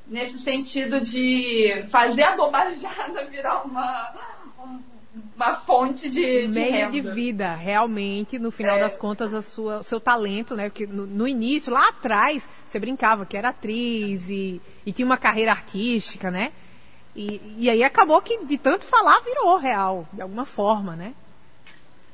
nesse 0.06 0.38
sentido 0.38 1.00
de 1.00 1.84
fazer 1.88 2.24
a 2.24 2.36
bobajada 2.36 3.24
virar 3.30 3.62
uma 3.62 4.12
uma 5.36 5.54
fonte 5.54 6.08
de, 6.08 6.46
de 6.46 6.54
meio 6.54 6.72
renda. 6.72 6.90
de 6.90 7.00
vida, 7.00 7.54
realmente, 7.54 8.38
no 8.38 8.50
final 8.50 8.76
é. 8.76 8.80
das 8.80 8.96
contas, 8.96 9.34
a 9.34 9.42
sua, 9.42 9.80
o 9.80 9.82
seu 9.82 10.00
talento, 10.00 10.54
né? 10.54 10.70
Porque 10.70 10.86
no, 10.86 11.06
no, 11.06 11.28
início, 11.28 11.72
lá 11.72 11.88
atrás, 11.88 12.48
você 12.66 12.78
brincava 12.78 13.26
que 13.26 13.36
era 13.36 13.50
atriz 13.50 14.28
e, 14.30 14.60
e 14.86 14.92
tinha 14.92 15.04
uma 15.04 15.18
carreira 15.18 15.50
artística, 15.50 16.30
né? 16.30 16.52
E, 17.14 17.56
e 17.58 17.68
aí 17.68 17.84
acabou 17.84 18.22
que 18.22 18.42
de 18.44 18.56
tanto 18.56 18.86
falar 18.86 19.20
virou 19.20 19.58
real, 19.58 20.06
de 20.12 20.22
alguma 20.22 20.46
forma, 20.46 20.96
né? 20.96 21.12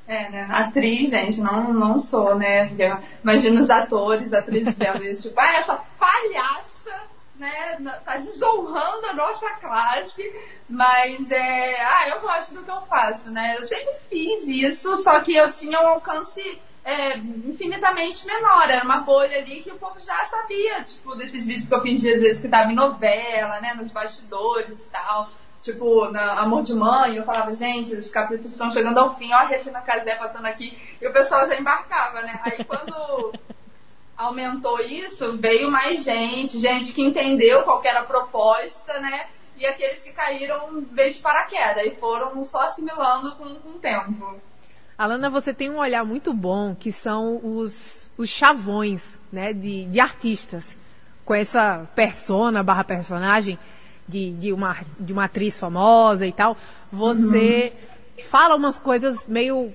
É, 0.08 0.28
né? 0.30 0.48
Atriz, 0.50 1.10
gente, 1.10 1.40
não, 1.40 1.72
não 1.72 1.98
sou, 1.98 2.34
né? 2.34 2.70
Imagina 3.22 3.60
os 3.60 3.70
atores, 3.70 4.32
atrizes 4.32 4.74
isso, 5.02 5.28
tipo, 5.28 5.38
ah, 5.38 5.54
essa 5.54 5.80
palhaça 5.98 6.67
né, 7.38 8.00
tá 8.04 8.16
desonrando 8.16 9.06
a 9.06 9.14
nossa 9.14 9.48
classe, 9.56 10.22
mas 10.68 11.30
é, 11.30 11.80
ah, 11.80 12.08
eu 12.08 12.20
gosto 12.20 12.54
do 12.54 12.64
que 12.64 12.70
eu 12.70 12.80
faço, 12.82 13.30
né? 13.30 13.56
Eu 13.56 13.62
sempre 13.62 13.94
fiz 14.10 14.48
isso, 14.48 14.96
só 14.96 15.20
que 15.20 15.34
eu 15.34 15.48
tinha 15.48 15.80
um 15.80 15.88
alcance 15.88 16.60
é, 16.84 17.16
infinitamente 17.18 18.26
menor, 18.26 18.68
era 18.68 18.84
uma 18.84 19.00
bolha 19.00 19.38
ali 19.38 19.60
que 19.62 19.70
o 19.70 19.78
povo 19.78 19.98
já 19.98 20.24
sabia, 20.24 20.82
tipo, 20.82 21.14
desses 21.14 21.46
vídeos 21.46 21.68
que 21.68 21.74
eu 21.74 21.82
fingi 21.82 22.12
às 22.12 22.20
vezes 22.20 22.40
que 22.40 22.48
tava 22.48 22.72
em 22.72 22.74
novela, 22.74 23.60
né, 23.60 23.74
nos 23.74 23.90
bastidores 23.90 24.78
e 24.78 24.84
tal. 24.84 25.30
Tipo, 25.60 26.08
na 26.12 26.40
Amor 26.40 26.62
de 26.62 26.72
Mãe, 26.72 27.16
eu 27.16 27.24
falava, 27.24 27.52
gente, 27.52 27.92
os 27.94 28.10
capítulos 28.10 28.52
estão 28.52 28.70
chegando 28.70 28.98
ao 28.98 29.16
fim, 29.16 29.32
ó 29.32 29.38
a 29.38 29.46
Regina 29.46 29.80
Casé 29.80 30.14
passando 30.14 30.46
aqui, 30.46 30.78
e 31.00 31.06
o 31.06 31.12
pessoal 31.12 31.46
já 31.46 31.58
embarcava, 31.58 32.22
né? 32.22 32.40
Aí 32.44 32.64
quando 32.64 33.32
aumentou 34.18 34.80
isso, 34.80 35.38
veio 35.38 35.70
mais 35.70 36.02
gente, 36.02 36.58
gente 36.58 36.92
que 36.92 37.02
entendeu 37.02 37.62
qual 37.62 37.80
era 37.84 38.00
a 38.00 38.04
proposta, 38.04 38.98
né? 39.00 39.28
E 39.56 39.64
aqueles 39.64 40.02
que 40.02 40.12
caíram 40.12 40.84
veio 40.92 41.12
de 41.12 41.20
paraquedas 41.20 41.86
e 41.86 41.90
foram 41.92 42.42
só 42.42 42.62
assimilando 42.62 43.36
com, 43.36 43.54
com 43.54 43.70
o 43.70 43.78
tempo. 43.78 44.36
Alana, 44.96 45.30
você 45.30 45.54
tem 45.54 45.70
um 45.70 45.78
olhar 45.78 46.04
muito 46.04 46.32
bom 46.34 46.74
que 46.74 46.90
são 46.90 47.40
os, 47.42 48.10
os 48.18 48.28
chavões 48.28 49.18
né, 49.30 49.52
de, 49.52 49.84
de 49.84 50.00
artistas. 50.00 50.76
Com 51.24 51.34
essa 51.34 51.86
persona 51.94 52.62
barra 52.62 52.82
personagem 52.82 53.58
de, 54.08 54.32
de, 54.32 54.52
uma, 54.52 54.78
de 54.98 55.12
uma 55.12 55.24
atriz 55.24 55.58
famosa 55.58 56.26
e 56.26 56.32
tal. 56.32 56.56
Você 56.90 57.72
uhum. 58.16 58.24
fala 58.24 58.56
umas 58.56 58.78
coisas 58.78 59.26
meio 59.26 59.72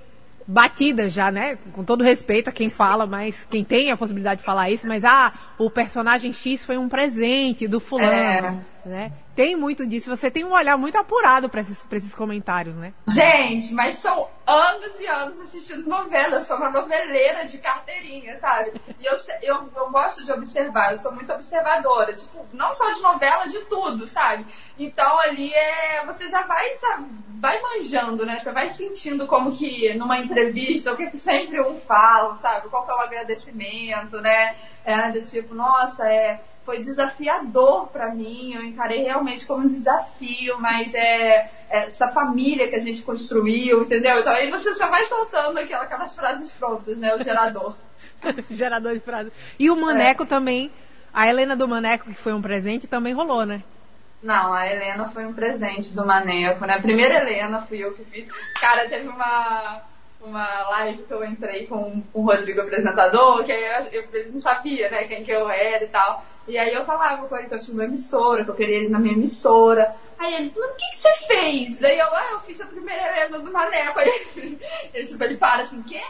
batida 0.47 1.09
já, 1.09 1.31
né? 1.31 1.57
Com 1.73 1.83
todo 1.83 2.03
respeito 2.03 2.49
a 2.49 2.53
quem 2.53 2.69
fala, 2.69 3.05
mas 3.05 3.45
quem 3.49 3.63
tem 3.63 3.91
a 3.91 3.97
possibilidade 3.97 4.39
de 4.39 4.45
falar 4.45 4.69
isso, 4.69 4.87
mas 4.87 5.03
ah, 5.03 5.33
o 5.57 5.69
personagem 5.69 6.33
X 6.33 6.65
foi 6.65 6.77
um 6.77 6.89
presente 6.89 7.67
do 7.67 7.79
fulano, 7.79 8.11
é. 8.11 8.72
Né? 8.85 9.11
Tem 9.35 9.55
muito 9.55 9.85
disso. 9.87 10.09
Você 10.15 10.29
tem 10.29 10.43
um 10.43 10.53
olhar 10.53 10.77
muito 10.77 10.97
apurado 10.97 11.49
para 11.49 11.61
esses, 11.61 11.83
pra 11.83 11.97
esses 11.97 12.13
comentários, 12.13 12.75
né? 12.75 12.93
Gente, 13.09 13.73
mas 13.73 13.95
são 13.95 14.29
anos 14.45 14.99
e 14.99 15.07
anos 15.07 15.39
assistindo 15.39 15.87
novela. 15.89 16.35
Eu 16.35 16.41
sou 16.41 16.57
uma 16.57 16.69
noveleira 16.69 17.45
de 17.45 17.57
carteirinha, 17.57 18.37
sabe? 18.37 18.73
E 18.99 19.05
eu, 19.05 19.15
eu, 19.41 19.69
eu 19.75 19.91
gosto 19.91 20.23
de 20.23 20.31
observar. 20.31 20.91
Eu 20.91 20.97
sou 20.97 21.11
muito 21.11 21.31
observadora. 21.33 22.13
Tipo, 22.13 22.45
não 22.53 22.73
só 22.73 22.89
de 22.91 23.01
novela, 23.01 23.47
de 23.47 23.59
tudo, 23.65 24.05
sabe? 24.05 24.45
Então 24.77 25.19
ali 25.19 25.53
é. 25.53 26.05
Você 26.05 26.27
já 26.27 26.43
vai, 26.43 26.69
sabe, 26.71 27.07
vai 27.39 27.59
manjando, 27.61 28.25
né? 28.25 28.39
Você 28.39 28.51
vai 28.51 28.67
sentindo 28.69 29.25
como 29.25 29.51
que 29.51 29.93
numa 29.95 30.19
entrevista, 30.19 30.93
o 30.93 30.97
que, 30.97 31.07
que 31.07 31.17
sempre 31.17 31.61
um 31.61 31.75
fala, 31.75 32.35
sabe? 32.35 32.69
Qual 32.69 32.85
que 32.85 32.91
é 32.91 32.95
o 32.95 32.99
agradecimento, 32.99 34.21
né? 34.21 34.55
É, 34.85 35.11
do 35.11 35.21
tipo, 35.21 35.55
nossa, 35.55 36.07
é 36.07 36.41
foi 36.65 36.79
desafiador 36.79 37.87
para 37.87 38.13
mim, 38.13 38.53
eu 38.53 38.63
encarei 38.63 39.03
realmente 39.03 39.45
como 39.45 39.63
um 39.63 39.67
desafio, 39.67 40.59
mas 40.59 40.93
é, 40.93 41.51
é, 41.69 41.87
essa 41.87 42.07
família 42.09 42.67
que 42.67 42.75
a 42.75 42.79
gente 42.79 43.01
construiu, 43.01 43.83
entendeu? 43.83 44.19
Então 44.19 44.31
aí 44.31 44.49
você 44.49 44.73
já 44.73 44.87
vai 44.87 45.03
soltando 45.03 45.57
aquelas, 45.57 45.85
aquelas 45.85 46.15
frases 46.15 46.51
prontas, 46.51 46.97
né? 46.97 47.13
O 47.15 47.23
gerador. 47.23 47.75
gerador 48.49 48.93
de 48.93 48.99
frases. 49.01 49.33
E 49.59 49.69
o 49.69 49.75
Maneco 49.75 50.23
é. 50.23 50.25
também, 50.25 50.71
a 51.13 51.27
Helena 51.27 51.55
do 51.55 51.67
Maneco, 51.67 52.05
que 52.05 52.13
foi 52.13 52.33
um 52.33 52.41
presente, 52.41 52.87
também 52.87 53.13
rolou, 53.13 53.45
né? 53.45 53.63
Não, 54.21 54.53
a 54.53 54.65
Helena 54.65 55.05
foi 55.09 55.25
um 55.25 55.33
presente 55.33 55.93
do 55.93 56.05
Maneco, 56.05 56.65
né? 56.65 56.75
A 56.75 56.81
primeira 56.81 57.15
Helena 57.15 57.59
fui 57.59 57.83
eu 57.83 57.93
que 57.93 58.05
fiz. 58.05 58.25
Cara, 58.59 58.87
teve 58.87 59.07
uma 59.09 59.81
uma 60.23 60.69
live 60.69 61.03
que 61.03 61.13
eu 61.13 61.23
entrei 61.25 61.67
com, 61.67 62.01
com 62.01 62.21
o 62.21 62.25
Rodrigo 62.25 62.61
apresentador, 62.61 63.43
que 63.43 63.51
aí 63.51 63.85
eu, 63.91 64.01
eu, 64.01 64.09
ele 64.13 64.31
não 64.31 64.39
sabia, 64.39 64.89
né, 64.89 65.03
quem 65.03 65.23
que 65.23 65.31
eu 65.31 65.49
era 65.49 65.83
e 65.83 65.89
tal. 65.89 66.23
E 66.47 66.57
aí 66.57 66.73
eu 66.73 66.83
falava 66.83 67.27
com 67.27 67.37
ele 67.37 67.47
que 67.47 67.55
eu 67.55 67.59
tinha 67.59 67.73
uma 67.73 67.85
emissora, 67.85 68.43
que 68.43 68.51
eu 68.51 68.55
queria 68.55 68.77
ele 68.77 68.89
na 68.89 68.99
minha 68.99 69.13
emissora. 69.13 69.95
Aí 70.19 70.33
ele, 70.33 70.53
mas 70.57 70.71
o 70.71 70.75
que, 70.75 70.89
que 70.89 70.97
você 70.97 71.13
fez? 71.27 71.83
Aí 71.83 71.97
eu, 71.97 72.13
ah, 72.13 72.29
eu 72.33 72.39
fiz 72.41 72.59
a 72.61 72.65
primeira 72.65 73.03
lenda 73.11 73.39
do 73.39 73.51
Maneco. 73.51 73.99
Aí 73.99 74.27
ele, 74.35 74.59
ele, 74.93 75.07
tipo, 75.07 75.23
ele 75.23 75.37
para 75.37 75.61
assim, 75.63 75.81
quê? 75.83 76.03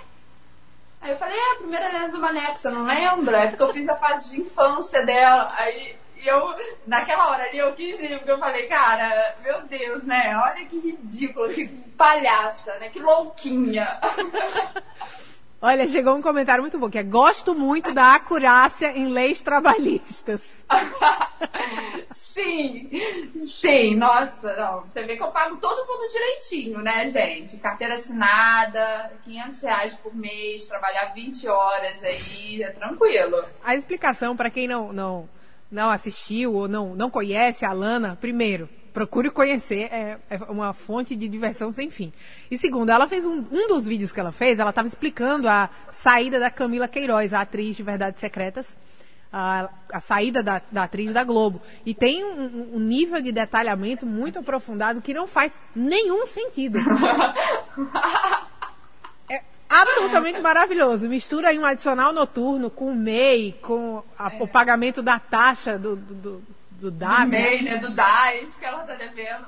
Aí 1.02 1.12
eu 1.12 1.18
falei, 1.18 1.38
é, 1.38 1.52
a 1.52 1.58
primeira 1.58 1.88
lenda 1.88 2.10
do 2.10 2.20
Maneco, 2.20 2.58
você 2.58 2.70
não 2.70 2.84
lembra? 2.84 3.44
É 3.44 3.48
porque 3.48 3.64
eu 3.64 3.74
fiz 3.74 3.88
a 3.90 3.96
fase 3.96 4.32
de 4.32 4.42
infância 4.42 5.06
dela. 5.06 5.48
Aí 5.58 5.96
eu, 6.26 6.56
naquela 6.88 7.30
hora 7.30 7.44
ali, 7.44 7.58
eu 7.58 7.74
quis 7.74 8.02
ir, 8.02 8.18
porque 8.18 8.32
eu 8.32 8.40
falei, 8.40 8.68
cara, 8.68 9.36
meu 9.44 9.62
Deus, 9.64 10.04
né? 10.04 10.36
Olha 10.38 10.66
que 10.66 10.80
ridículo, 10.80 11.50
que 11.50 11.68
palhaça, 11.98 12.76
né? 12.80 12.90
Que 12.90 13.00
louquinha. 13.00 14.00
Olha, 15.66 15.88
chegou 15.88 16.14
um 16.14 16.22
comentário 16.22 16.62
muito 16.62 16.78
bom, 16.78 16.90
que 16.90 16.98
é 16.98 17.04
gosto 17.04 17.56
muito 17.56 17.94
da 17.94 18.16
acurácia 18.16 18.92
em 18.98 19.08
leis 19.08 19.42
trabalhistas. 19.42 20.42
sim, 22.12 22.90
sim, 23.40 23.96
nossa, 23.96 24.54
não. 24.58 24.82
Você 24.82 25.04
vê 25.04 25.16
que 25.16 25.24
eu 25.24 25.32
pago 25.32 25.56
todo 25.56 25.88
mundo 25.88 26.12
direitinho, 26.12 26.80
né, 26.80 27.08
gente? 27.08 27.56
Carteira 27.60 27.94
assinada, 27.94 29.14
500 29.24 29.62
reais 29.62 29.94
por 29.94 30.14
mês, 30.14 30.68
trabalhar 30.68 31.14
20 31.14 31.48
horas 31.48 32.04
aí, 32.04 32.62
é 32.62 32.72
tranquilo. 32.72 33.46
A 33.64 33.74
explicação, 33.74 34.36
para 34.36 34.50
quem 34.50 34.68
não, 34.68 34.92
não, 34.92 35.30
não 35.72 35.90
assistiu 35.90 36.56
ou 36.56 36.68
não, 36.68 36.94
não 36.94 37.10
conhece 37.10 37.64
a 37.64 37.72
Lana, 37.72 38.18
primeiro, 38.20 38.68
procure 38.94 39.30
conhecer, 39.32 39.90
é, 39.92 40.20
é, 40.30 40.38
uma 40.48 40.72
fonte 40.72 41.16
de 41.16 41.28
diversão 41.28 41.72
sem 41.72 41.90
fim. 41.90 42.14
E 42.50 42.58
segundo, 42.58 42.92
ela 42.92 43.08
fez 43.08 43.26
um, 43.26 43.44
um 43.52 43.68
dos 43.68 43.88
vídeos 43.88 44.12
que 44.12 44.20
ela 44.20 44.32
fez, 44.32 44.60
ela 44.60 44.70
estava 44.70 44.88
explicando 44.88 45.50
a 45.50 45.70
saída 45.92 46.40
da 46.40 46.52
Camila 46.52 46.88
Queiroz, 46.88 47.34
a 47.34 47.42
atriz 47.42 47.76
de 47.76 47.82
Verdades 47.82 48.20
Secretas, 48.20 48.78
a, 49.32 49.68
a 49.92 50.00
saída 50.00 50.44
da, 50.44 50.62
da, 50.72 50.84
atriz 50.84 51.12
da 51.12 51.24
Globo. 51.24 51.60
E 51.84 51.96
tem 51.96 52.24
um, 52.24 52.76
um, 52.76 52.80
nível 52.80 53.20
de 53.20 53.32
detalhamento 53.32 54.06
muito 54.06 54.38
aprofundado 54.38 55.02
que 55.02 55.14
não 55.14 55.26
faz 55.26 55.60
nenhum 55.76 56.28
sentido. 56.28 56.78
é 59.28 59.42
absolutamente 59.68 60.40
maravilhoso. 60.40 61.10
Mistura 61.10 61.50
aí 61.50 61.58
um 61.58 61.66
adicional 61.66 62.14
noturno 62.14 62.70
com 62.70 62.92
o 62.92 62.96
MEI, 62.96 63.58
com 63.60 64.04
a, 64.20 64.32
é. 64.32 64.38
o 64.40 64.48
pagamento 64.48 65.02
da 65.02 65.18
taxa 65.18 65.80
do, 65.80 65.96
do, 65.96 66.14
do 66.14 66.44
do 66.80 66.92
DAS. 66.92 67.24
Do 67.24 67.30
MEI, 67.30 67.62
né? 67.62 67.78
Do 67.78 67.90
DAS, 67.92 68.56
que 68.56 68.66
ela 68.66 68.84
tá 68.84 68.96
devendo. 68.96 69.48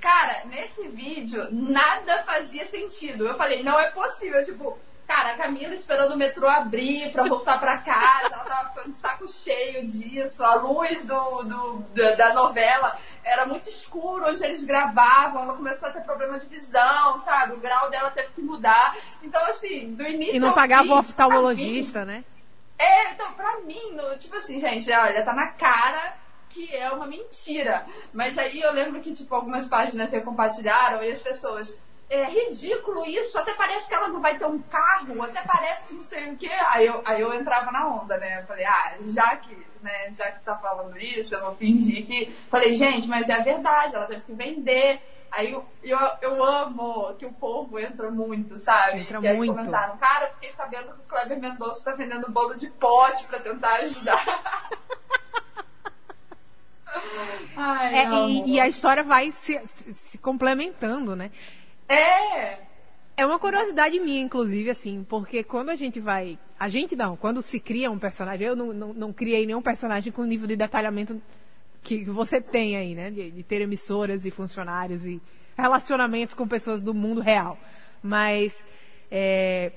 Cara, 0.00 0.44
nesse 0.46 0.88
vídeo, 0.88 1.48
nada 1.50 2.22
fazia 2.22 2.66
sentido. 2.66 3.26
Eu 3.26 3.34
falei, 3.34 3.62
não 3.62 3.78
é 3.78 3.90
possível. 3.90 4.42
Tipo, 4.44 4.78
cara, 5.06 5.32
a 5.32 5.36
Camila 5.36 5.74
esperando 5.74 6.14
o 6.14 6.16
metrô 6.16 6.48
abrir 6.48 7.12
pra 7.12 7.24
voltar 7.24 7.60
pra 7.60 7.78
casa, 7.78 8.32
ela 8.32 8.44
tava 8.44 8.68
ficando 8.70 8.88
de 8.88 8.94
saco 8.94 9.28
cheio 9.28 9.84
disso. 9.84 10.42
A 10.42 10.54
luz 10.54 11.04
do, 11.04 11.42
do, 11.42 11.84
da 12.16 12.32
novela 12.32 12.98
era 13.22 13.44
muito 13.44 13.68
escuro 13.68 14.30
onde 14.30 14.42
eles 14.42 14.64
gravavam. 14.64 15.42
Ela 15.42 15.54
começou 15.54 15.90
a 15.90 15.92
ter 15.92 16.00
problema 16.00 16.38
de 16.38 16.46
visão, 16.46 17.18
sabe? 17.18 17.52
O 17.52 17.60
grau 17.60 17.90
dela 17.90 18.10
teve 18.10 18.28
que 18.28 18.40
mudar. 18.40 18.96
Então, 19.22 19.44
assim, 19.46 19.92
do 19.94 20.02
início. 20.02 20.36
E 20.36 20.40
não 20.40 20.54
pagava 20.54 20.88
o 20.88 20.98
oftalmologista, 20.98 22.06
né? 22.06 22.24
É, 22.78 23.10
então, 23.10 23.30
pra 23.34 23.60
mim, 23.60 23.98
tipo 24.18 24.34
assim, 24.36 24.58
gente, 24.58 24.90
olha, 24.90 25.22
tá 25.22 25.34
na 25.34 25.48
cara 25.48 26.19
que 26.50 26.74
é 26.76 26.90
uma 26.90 27.06
mentira. 27.06 27.86
Mas 28.12 28.36
aí 28.36 28.60
eu 28.60 28.72
lembro 28.72 29.00
que, 29.00 29.12
tipo, 29.12 29.34
algumas 29.34 29.66
páginas 29.66 30.10
compartilharam 30.22 31.02
e 31.02 31.10
as 31.10 31.20
pessoas. 31.20 31.80
É 32.10 32.24
ridículo 32.24 33.06
isso, 33.06 33.38
até 33.38 33.54
parece 33.54 33.88
que 33.88 33.94
ela 33.94 34.08
não 34.08 34.20
vai 34.20 34.36
ter 34.36 34.44
um 34.44 34.60
carro, 34.62 35.22
até 35.22 35.42
parece 35.42 35.86
que 35.86 35.94
não 35.94 36.02
sei 36.02 36.32
o 36.32 36.36
quê. 36.36 36.50
Aí 36.70 36.86
eu, 36.86 37.00
aí 37.04 37.20
eu 37.20 37.32
entrava 37.32 37.70
na 37.70 37.86
onda, 37.86 38.18
né? 38.18 38.40
Eu 38.40 38.46
falei, 38.46 38.64
ah, 38.64 38.98
já 39.04 39.36
que, 39.36 39.56
né, 39.80 40.12
já 40.12 40.32
que 40.32 40.44
tá 40.44 40.56
falando 40.56 40.98
isso, 40.98 41.36
eu 41.36 41.40
vou 41.40 41.54
fingir 41.54 42.04
que. 42.04 42.28
Falei, 42.50 42.74
gente, 42.74 43.06
mas 43.08 43.28
é 43.28 43.34
a 43.34 43.44
verdade, 43.44 43.94
ela 43.94 44.06
teve 44.06 44.22
que 44.22 44.32
vender. 44.32 45.00
Aí 45.30 45.52
eu, 45.52 45.64
eu, 45.84 45.98
eu 46.20 46.44
amo 46.44 47.14
que 47.14 47.24
o 47.24 47.32
povo 47.32 47.78
entra 47.78 48.10
muito, 48.10 48.58
sabe? 48.58 49.02
Entra 49.02 49.20
que 49.20 49.28
aí 49.28 49.36
muito. 49.36 49.54
comentaram, 49.54 49.96
cara, 49.96 50.26
eu 50.26 50.32
fiquei 50.32 50.50
sabendo 50.50 50.92
que 50.92 51.00
o 51.00 51.04
Kleber 51.04 51.38
Mendonça 51.38 51.84
tá 51.84 51.96
vendendo 51.96 52.28
bolo 52.32 52.56
de 52.56 52.68
pote 52.70 53.24
pra 53.26 53.38
tentar 53.38 53.74
ajudar. 53.74 54.20
Ai, 57.56 57.94
é, 57.94 58.28
e, 58.28 58.52
e, 58.52 58.60
a 58.60 58.68
história 58.68 59.02
vai 59.02 59.30
se, 59.32 59.60
se, 59.66 59.94
se, 59.94 60.18
complementando, 60.18 61.14
né? 61.14 61.30
É! 61.88 62.58
É 63.16 63.26
uma 63.26 63.38
curiosidade 63.38 64.00
minha, 64.00 64.20
inclusive, 64.20 64.70
assim, 64.70 65.04
porque 65.08 65.42
quando 65.44 65.70
a 65.70 65.76
gente 65.76 66.00
vai. 66.00 66.38
A 66.58 66.68
gente 66.68 66.96
não, 66.96 67.16
quando 67.16 67.42
se 67.42 67.60
cria 67.60 67.90
um 67.90 67.98
personagem, 67.98 68.46
eu 68.46 68.56
não, 68.56 68.72
não, 68.72 68.94
não 68.94 69.12
criei 69.12 69.44
nenhum 69.44 69.60
personagem 69.60 70.12
com 70.12 70.22
o 70.22 70.26
nível 70.26 70.46
de 70.46 70.56
detalhamento 70.56 71.20
que 71.82 72.04
você 72.04 72.40
tem 72.40 72.76
aí, 72.76 72.94
né? 72.94 73.10
De, 73.10 73.30
de 73.30 73.42
ter 73.42 73.60
emissoras 73.60 74.24
e 74.24 74.30
funcionários 74.30 75.04
e 75.04 75.20
relacionamentos 75.56 76.34
com 76.34 76.48
pessoas 76.48 76.82
do 76.82 76.94
mundo 76.94 77.20
real. 77.20 77.58
Mas 78.02 78.64
é, 79.10 79.72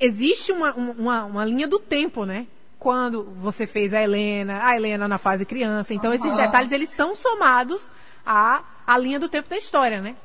existe 0.00 0.52
uma, 0.52 0.72
uma, 0.74 1.24
uma 1.24 1.44
linha 1.44 1.68
do 1.68 1.78
tempo, 1.78 2.24
né? 2.24 2.46
Quando 2.82 3.22
você 3.36 3.64
fez 3.64 3.94
a 3.94 4.02
Helena, 4.02 4.66
a 4.66 4.74
Helena 4.74 5.06
na 5.06 5.16
fase 5.16 5.46
criança. 5.46 5.94
Então, 5.94 6.12
esses 6.12 6.34
detalhes, 6.34 6.72
eles 6.72 6.88
são 6.88 7.14
somados 7.14 7.88
à, 8.26 8.60
à 8.84 8.98
linha 8.98 9.20
do 9.20 9.28
tempo 9.28 9.48
da 9.48 9.56
história, 9.56 10.00
né? 10.00 10.16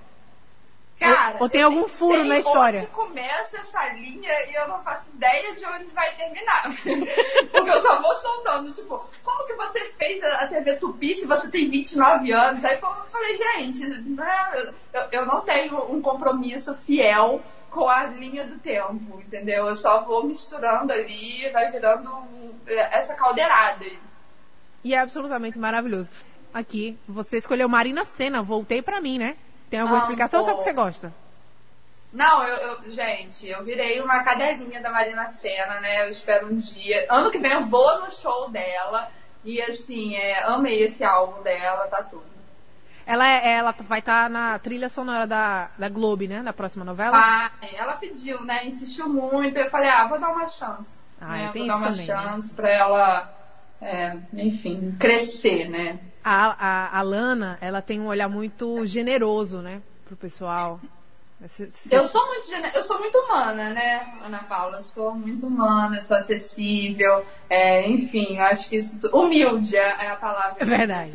Cara, 1.00 1.36
ou, 1.36 1.44
ou 1.44 1.50
tem 1.50 1.62
algum 1.62 1.88
furo 1.88 2.24
na 2.24 2.40
história? 2.40 2.80
Onde 2.80 2.90
começa 2.90 3.60
essa 3.60 3.94
linha 3.94 4.32
e 4.50 4.56
eu 4.56 4.68
não 4.70 4.82
faço 4.82 5.08
ideia 5.14 5.54
de 5.54 5.64
onde 5.68 5.86
vai 5.94 6.16
terminar. 6.16 6.64
Porque 7.52 7.70
eu 7.70 7.80
só 7.80 8.02
vou 8.02 8.16
soltando, 8.16 8.74
tipo, 8.74 9.08
como 9.24 9.46
que 9.46 9.54
você 9.54 9.92
fez 9.92 10.24
a 10.24 10.48
TV 10.48 10.78
Tupi 10.78 11.14
se 11.14 11.28
você 11.28 11.52
tem 11.52 11.70
29 11.70 12.32
anos? 12.32 12.66
Aí 12.66 12.80
eu 12.82 13.06
falei, 13.12 13.36
gente, 13.36 13.88
né, 13.88 14.74
eu, 14.92 15.04
eu 15.12 15.26
não 15.28 15.42
tenho 15.42 15.94
um 15.94 16.02
compromisso 16.02 16.76
fiel 16.78 17.40
com 17.78 17.88
a 17.88 18.06
linha 18.06 18.44
do 18.44 18.58
tempo, 18.58 19.22
entendeu? 19.22 19.68
Eu 19.68 19.76
só 19.76 20.04
vou 20.04 20.26
misturando 20.26 20.92
ali, 20.92 21.48
vai 21.52 21.72
virando 21.72 22.12
essa 22.66 23.14
caldeirada. 23.14 23.86
E 24.84 24.96
é 24.96 25.00
absolutamente 25.00 25.60
maravilhoso. 25.60 26.10
Aqui, 26.52 26.98
você 27.08 27.38
escolheu 27.38 27.70
Marina 27.70 28.04
Senna, 28.04 28.42
voltei 28.42 28.82
para 28.82 29.00
mim, 29.00 29.20
né? 29.20 29.38
Tem 29.70 29.80
alguma 29.80 30.00
ah, 30.00 30.02
explicação 30.02 30.40
ou 30.40 30.46
só 30.46 30.56
que 30.56 30.64
você 30.64 30.74
gosta? 30.74 31.14
Não, 32.12 32.44
eu, 32.48 32.56
eu, 32.56 32.90
gente, 32.90 33.48
eu 33.48 33.64
virei 33.64 34.02
uma 34.02 34.24
cadelinha 34.24 34.82
da 34.82 34.90
Marina 34.90 35.28
Senna, 35.28 35.80
né? 35.80 36.04
Eu 36.04 36.10
espero 36.10 36.48
um 36.48 36.58
dia. 36.58 37.06
Ano 37.12 37.30
que 37.30 37.38
vem 37.38 37.52
eu 37.52 37.62
vou 37.62 38.02
no 38.02 38.10
show 38.10 38.50
dela. 38.50 39.12
E 39.46 39.62
assim, 39.62 40.16
é, 40.16 40.44
amei 40.46 40.82
esse 40.82 41.04
álbum 41.04 41.44
dela, 41.44 41.88
tá 41.90 42.02
tudo. 42.02 42.26
Ela, 43.08 43.26
é, 43.26 43.54
ela 43.54 43.72
vai 43.72 44.00
estar 44.00 44.24
tá 44.24 44.30
na 44.30 44.60
trilha 44.60 44.90
sonora 44.90 45.26
da, 45.26 45.70
da 45.78 45.88
Globo, 45.88 46.26
né? 46.26 46.42
Na 46.42 46.52
próxima 46.52 46.84
novela? 46.84 47.16
Ah, 47.16 47.52
ela 47.74 47.94
pediu, 47.94 48.44
né? 48.44 48.68
Insistiu 48.68 49.08
muito. 49.08 49.58
Eu 49.58 49.70
falei, 49.70 49.90
ah, 49.90 50.06
vou 50.10 50.20
dar 50.20 50.28
uma 50.28 50.46
chance. 50.46 51.00
Ah, 51.20 51.38
né? 51.38 51.52
Vou 51.56 51.66
dar 51.66 51.78
uma 51.78 51.92
também, 51.92 52.06
né? 52.06 52.14
chance 52.14 52.50
né? 52.50 52.56
pra 52.58 52.70
ela, 52.70 53.34
é, 53.82 54.18
enfim, 54.34 54.94
crescer, 55.00 55.70
né? 55.70 55.98
A, 56.22 56.48
a, 56.60 57.00
a 57.00 57.02
Lana, 57.02 57.58
ela 57.62 57.82
tem 57.82 57.98
um 57.98 58.08
olhar 58.08 58.28
muito 58.28 58.86
generoso, 58.86 59.60
né? 59.60 59.82
Pro 60.06 60.18
pessoal. 60.18 60.78
Eu 61.92 62.06
sou 62.08 62.26
muito 62.28 62.48
eu 62.76 62.84
sou 62.84 63.00
muito 63.00 63.16
humana, 63.20 63.70
né, 63.70 64.18
Ana 64.24 64.40
Paula? 64.40 64.82
Sou 64.82 65.14
muito 65.14 65.46
humana, 65.46 66.02
sou 66.02 66.18
acessível, 66.18 67.24
é, 67.48 67.88
enfim, 67.88 68.38
eu 68.38 68.44
acho 68.44 68.68
que 68.68 68.78
isso 68.78 69.00
humilde 69.16 69.78
é 69.78 70.10
a 70.10 70.16
palavra. 70.16 70.56
É 70.60 70.66
verdade. 70.66 71.14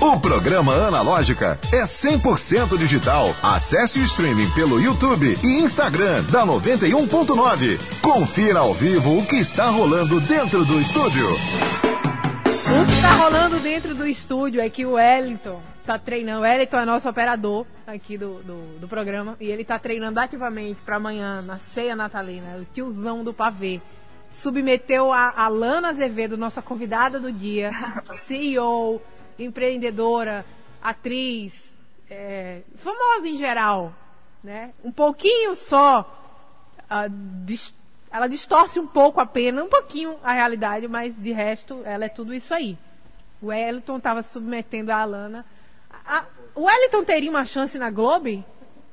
O 0.00 0.20
programa 0.20 0.74
Analógica 0.74 1.58
é 1.72 1.82
100% 1.82 2.78
digital. 2.78 3.34
Acesse 3.42 3.98
o 3.98 4.04
streaming 4.04 4.48
pelo 4.50 4.80
YouTube 4.80 5.36
e 5.42 5.60
Instagram 5.60 6.22
da 6.30 6.46
91.9. 6.46 8.00
Confira 8.00 8.60
ao 8.60 8.72
vivo 8.72 9.18
o 9.18 9.26
que 9.26 9.34
está 9.34 9.70
rolando 9.70 10.20
dentro 10.20 10.64
do 10.64 10.80
estúdio. 10.80 11.26
O 11.26 12.86
que 12.86 12.92
está 12.92 13.12
rolando 13.16 13.58
dentro 13.58 13.92
do 13.92 14.06
estúdio 14.06 14.60
é 14.60 14.70
que 14.70 14.86
o 14.86 14.92
Wellington 14.92 15.60
está 15.80 15.98
treinando. 15.98 16.38
O 16.38 16.42
Wellington 16.42 16.78
é 16.78 16.84
nosso 16.84 17.08
operador 17.08 17.66
aqui 17.84 18.16
do, 18.16 18.40
do, 18.44 18.78
do 18.78 18.86
programa 18.86 19.36
e 19.40 19.50
ele 19.50 19.62
está 19.62 19.80
treinando 19.80 20.20
ativamente 20.20 20.80
para 20.80 20.94
amanhã, 20.94 21.42
na 21.42 21.58
ceia 21.58 21.96
natalina, 21.96 22.56
o 22.56 22.64
tiozão 22.64 23.24
do 23.24 23.34
pavê 23.34 23.80
submeteu 24.30 25.12
a, 25.12 25.32
a 25.36 25.48
Lana 25.48 25.88
Azevedo, 25.88 26.36
nossa 26.36 26.62
convidada 26.62 27.18
do 27.18 27.32
dia, 27.32 27.72
CEO, 28.20 29.02
empreendedora, 29.38 30.44
atriz, 30.82 31.70
é, 32.10 32.62
famosa 32.76 33.28
em 33.28 33.36
geral, 33.36 33.92
né? 34.42 34.72
Um 34.82 34.90
pouquinho 34.90 35.54
só, 35.54 36.00
uh, 36.90 37.72
ela 38.10 38.26
distorce 38.26 38.80
um 38.80 38.86
pouco 38.86 39.20
a 39.20 39.26
pena, 39.26 39.62
um 39.62 39.68
pouquinho 39.68 40.18
a 40.22 40.32
realidade, 40.32 40.88
mas 40.88 41.16
de 41.16 41.32
resto 41.32 41.82
ela 41.84 42.06
é 42.06 42.08
tudo 42.08 42.34
isso 42.34 42.52
aí. 42.54 42.78
O 43.40 43.46
Wellington 43.48 43.98
estava 43.98 44.22
submetendo 44.22 44.90
a 44.90 44.96
Alana. 44.96 45.46
A, 46.04 46.24
o 46.54 46.64
Wellington 46.64 47.04
teria 47.04 47.30
uma 47.30 47.44
chance 47.44 47.78
na 47.78 47.90
Globo? 47.90 48.44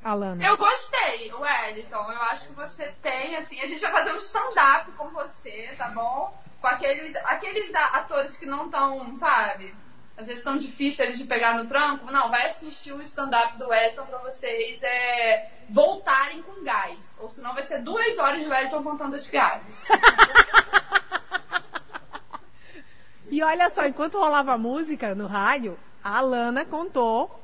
Alana? 0.04 0.46
Eu 0.46 0.56
gostei, 0.56 1.34
Wellington. 1.34 2.12
Eu 2.12 2.22
acho 2.24 2.50
que 2.50 2.54
você 2.54 2.94
tem, 3.02 3.36
assim, 3.38 3.60
a 3.60 3.66
gente 3.66 3.82
vai 3.82 3.92
fazer 3.92 4.14
um 4.14 4.18
stand-up 4.18 4.92
com 4.92 5.10
você, 5.10 5.74
tá 5.78 5.90
bom? 5.90 6.32
Com 6.62 6.68
aqueles, 6.68 7.16
aqueles 7.16 7.74
atores 7.74 8.38
que 8.38 8.46
não 8.46 8.66
estão, 8.66 9.16
sabe? 9.16 9.74
Às 10.18 10.28
vezes 10.28 10.44
tão 10.44 10.58
difícil 10.58 11.06
eles 11.06 11.18
de 11.18 11.26
pegar 11.26 11.58
no 11.58 11.68
tranco. 11.68 12.12
Não, 12.12 12.30
vai 12.30 12.46
assistir 12.46 12.94
o 12.94 13.02
stand-up 13.02 13.58
do 13.58 13.68
Wellington 13.68 14.06
pra 14.06 14.20
vocês 14.20 14.82
é, 14.82 15.52
voltarem 15.70 16.42
com 16.42 16.64
gás. 16.64 17.18
Ou 17.20 17.28
senão 17.28 17.54
vai 17.54 17.64
ser 17.64 17.82
duas 17.82 18.18
horas 18.18 18.42
de 18.42 18.48
Wellington 18.48 18.82
contando 18.84 19.16
as 19.16 19.28
piadas. 19.28 19.84
e 23.30 23.44
olha 23.44 23.70
só, 23.70 23.86
enquanto 23.86 24.18
rolava 24.18 24.54
a 24.54 24.58
música 24.58 25.14
no 25.14 25.28
rádio, 25.28 25.78
a 26.04 26.20
Alana 26.20 26.66
contou, 26.66 27.38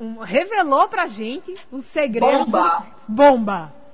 um, 0.00 0.20
revelou 0.20 0.88
pra 0.88 1.06
gente 1.06 1.54
o 1.70 1.82
segredo. 1.82 2.46
Bomba! 2.46 2.86
Bomba! 3.06 3.84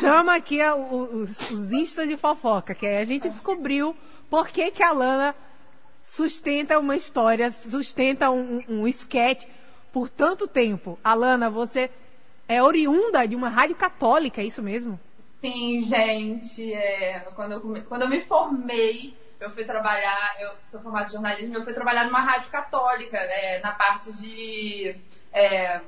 chama 0.00 0.34
aqui 0.34 0.60
a, 0.60 0.74
os, 0.74 1.50
os 1.50 1.72
instas 1.72 2.08
de 2.08 2.16
fofoca, 2.16 2.74
que 2.74 2.86
aí 2.86 2.96
a 2.96 3.04
gente 3.04 3.28
descobriu 3.28 3.94
por 4.28 4.48
que, 4.48 4.70
que 4.70 4.82
a 4.82 4.92
Lana 4.92 5.34
sustenta 6.02 6.78
uma 6.78 6.96
história, 6.96 7.50
sustenta 7.50 8.30
um, 8.30 8.62
um, 8.68 8.88
sketch 8.88 9.46
por 9.92 10.08
tanto 10.08 10.46
tempo. 10.46 10.98
Alana, 11.02 11.48
você 11.48 11.90
é 12.48 12.62
oriunda 12.62 13.26
de 13.26 13.36
uma 13.36 13.48
rádio 13.48 13.76
católica, 13.76 14.40
é 14.40 14.44
isso 14.44 14.62
mesmo? 14.62 14.98
Sim, 15.40 15.80
gente. 15.80 16.72
É, 16.72 17.20
quando, 17.34 17.52
eu, 17.52 17.84
quando 17.88 18.02
eu 18.02 18.08
me 18.08 18.20
formei, 18.20 19.16
eu 19.40 19.50
fui 19.50 19.64
trabalhar, 19.64 20.36
eu 20.40 20.52
sou 20.66 20.80
formada 20.80 21.06
em 21.06 21.12
jornalismo, 21.12 21.56
eu 21.56 21.64
fui 21.64 21.74
trabalhar 21.74 22.04
numa 22.04 22.20
rádio 22.20 22.50
católica, 22.50 23.16
é, 23.16 23.60
na 23.60 23.72
parte 23.72 24.12
de 24.12 24.96
é, 25.32 25.80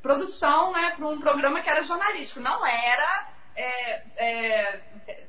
produção, 0.00 0.72
né, 0.72 0.92
para 0.96 1.06
um 1.06 1.18
programa 1.18 1.60
que 1.60 1.68
era 1.68 1.82
jornalístico. 1.82 2.40
Não 2.40 2.64
era 2.66 3.28
é, 3.56 4.02
é, 4.16 4.80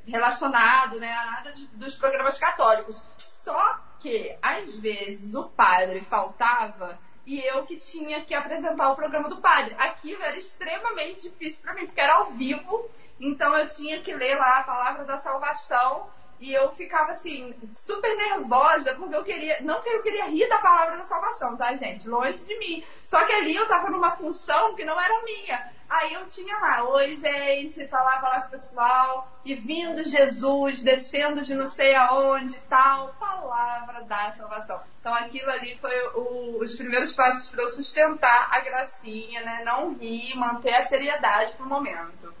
relacionado 0.06 0.98
né, 0.98 1.12
a 1.12 1.26
nada 1.26 1.52
de, 1.52 1.66
dos 1.68 1.94
programas 1.94 2.38
católicos. 2.38 3.04
Só 3.18 3.80
que, 4.02 4.36
às 4.42 4.78
vezes, 4.78 5.34
o 5.34 5.44
padre 5.44 6.00
faltava 6.00 6.98
e 7.24 7.40
eu 7.40 7.62
que 7.62 7.76
tinha 7.76 8.20
que 8.22 8.34
apresentar 8.34 8.90
o 8.90 8.96
programa 8.96 9.28
do 9.28 9.40
padre. 9.40 9.76
Aquilo 9.78 10.22
era 10.22 10.36
extremamente 10.36 11.22
difícil 11.22 11.62
para 11.62 11.74
mim, 11.74 11.86
porque 11.86 12.00
era 12.00 12.14
ao 12.14 12.30
vivo, 12.30 12.90
então 13.20 13.56
eu 13.56 13.66
tinha 13.68 14.00
que 14.00 14.12
ler 14.12 14.36
lá 14.36 14.58
a 14.58 14.64
palavra 14.64 15.04
da 15.04 15.16
salvação 15.16 16.10
e 16.40 16.52
eu 16.52 16.72
ficava 16.72 17.12
assim, 17.12 17.54
super 17.72 18.16
nervosa, 18.16 18.96
porque 18.96 19.14
eu 19.14 19.22
queria. 19.22 19.60
Não 19.60 19.80
que 19.80 19.88
eu 19.88 20.02
queria 20.02 20.24
rir 20.24 20.48
da 20.48 20.58
palavra 20.58 20.96
da 20.96 21.04
salvação, 21.04 21.56
tá, 21.56 21.72
gente? 21.76 22.08
Longe 22.08 22.44
de 22.44 22.58
mim. 22.58 22.82
Só 23.04 23.24
que 23.24 23.32
ali 23.32 23.54
eu 23.54 23.68
tava 23.68 23.88
numa 23.88 24.10
função 24.16 24.74
que 24.74 24.84
não 24.84 25.00
era 25.00 25.22
minha. 25.22 25.72
Aí 25.92 26.14
eu 26.14 26.26
tinha 26.30 26.56
lá, 26.56 26.88
oi 26.88 27.14
gente, 27.14 27.86
falava 27.86 28.26
lá 28.26 28.40
com 28.40 28.48
o 28.48 28.50
pessoal, 28.52 29.30
e 29.44 29.54
vindo 29.54 30.02
Jesus, 30.02 30.82
descendo 30.82 31.42
de 31.42 31.54
não 31.54 31.66
sei 31.66 31.94
aonde, 31.94 32.58
tal, 32.60 33.08
palavra 33.20 34.02
da 34.04 34.32
salvação. 34.32 34.80
Então 35.00 35.12
aquilo 35.12 35.50
ali 35.50 35.76
foi 35.76 35.94
o, 36.14 36.62
os 36.62 36.74
primeiros 36.76 37.12
passos 37.12 37.50
para 37.50 37.62
eu 37.62 37.68
sustentar 37.68 38.48
a 38.50 38.60
gracinha, 38.60 39.42
né? 39.42 39.62
Não 39.66 39.92
rir, 39.92 40.34
manter 40.34 40.72
a 40.72 40.80
seriedade 40.80 41.52
pro 41.56 41.68
momento. 41.68 42.32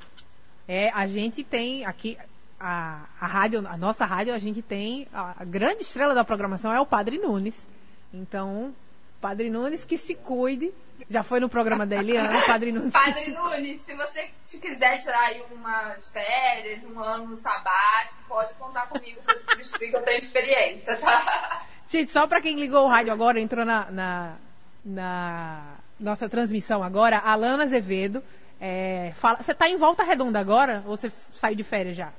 É, 0.66 0.88
a 0.88 1.06
gente 1.06 1.44
tem 1.44 1.84
aqui, 1.84 2.16
a, 2.58 3.04
a 3.20 3.26
rádio, 3.26 3.68
a 3.68 3.76
nossa 3.76 4.06
rádio, 4.06 4.32
a 4.32 4.38
gente 4.38 4.62
tem 4.62 5.06
a, 5.12 5.42
a 5.42 5.44
grande 5.44 5.82
estrela 5.82 6.14
da 6.14 6.24
programação 6.24 6.72
é 6.72 6.80
o 6.80 6.86
Padre 6.86 7.18
Nunes. 7.18 7.66
Então, 8.14 8.74
Padre 9.22 9.48
Nunes 9.48 9.84
que 9.84 9.96
se 9.96 10.16
cuide. 10.16 10.74
Já 11.08 11.22
foi 11.22 11.38
no 11.40 11.48
programa 11.48 11.86
da 11.86 11.96
Eliana, 11.96 12.42
Padre 12.44 12.72
Nunes. 12.72 12.92
Padre 12.92 13.24
se... 13.24 13.30
Nunes, 13.30 13.80
se 13.80 13.94
você 13.94 14.30
quiser 14.60 14.98
tirar 14.98 15.26
aí 15.28 15.42
umas 15.52 16.08
férias, 16.08 16.84
um 16.84 16.98
ano 17.00 17.36
sabático, 17.36 18.20
pode 18.28 18.52
contar 18.54 18.88
comigo 18.88 19.20
para 19.22 19.40
substituir 19.42 19.90
que 19.90 19.96
eu 19.96 20.02
tenho 20.02 20.18
experiência, 20.18 20.96
tá? 20.96 21.62
Gente, 21.88 22.10
só 22.10 22.26
para 22.26 22.40
quem 22.40 22.58
ligou 22.58 22.84
o 22.84 22.88
rádio 22.88 23.12
agora, 23.12 23.38
entrou 23.38 23.64
na, 23.64 23.90
na, 23.90 24.36
na 24.84 25.76
nossa 26.00 26.28
transmissão 26.28 26.82
agora, 26.82 27.18
Alana 27.18 27.64
Azevedo. 27.64 28.22
É, 28.60 29.12
fala, 29.16 29.42
você 29.42 29.52
está 29.52 29.68
em 29.68 29.76
volta 29.76 30.02
redonda 30.02 30.38
agora 30.38 30.82
ou 30.86 30.96
você 30.96 31.12
saiu 31.34 31.56
de 31.56 31.64
férias 31.64 31.96
já? 31.96 32.12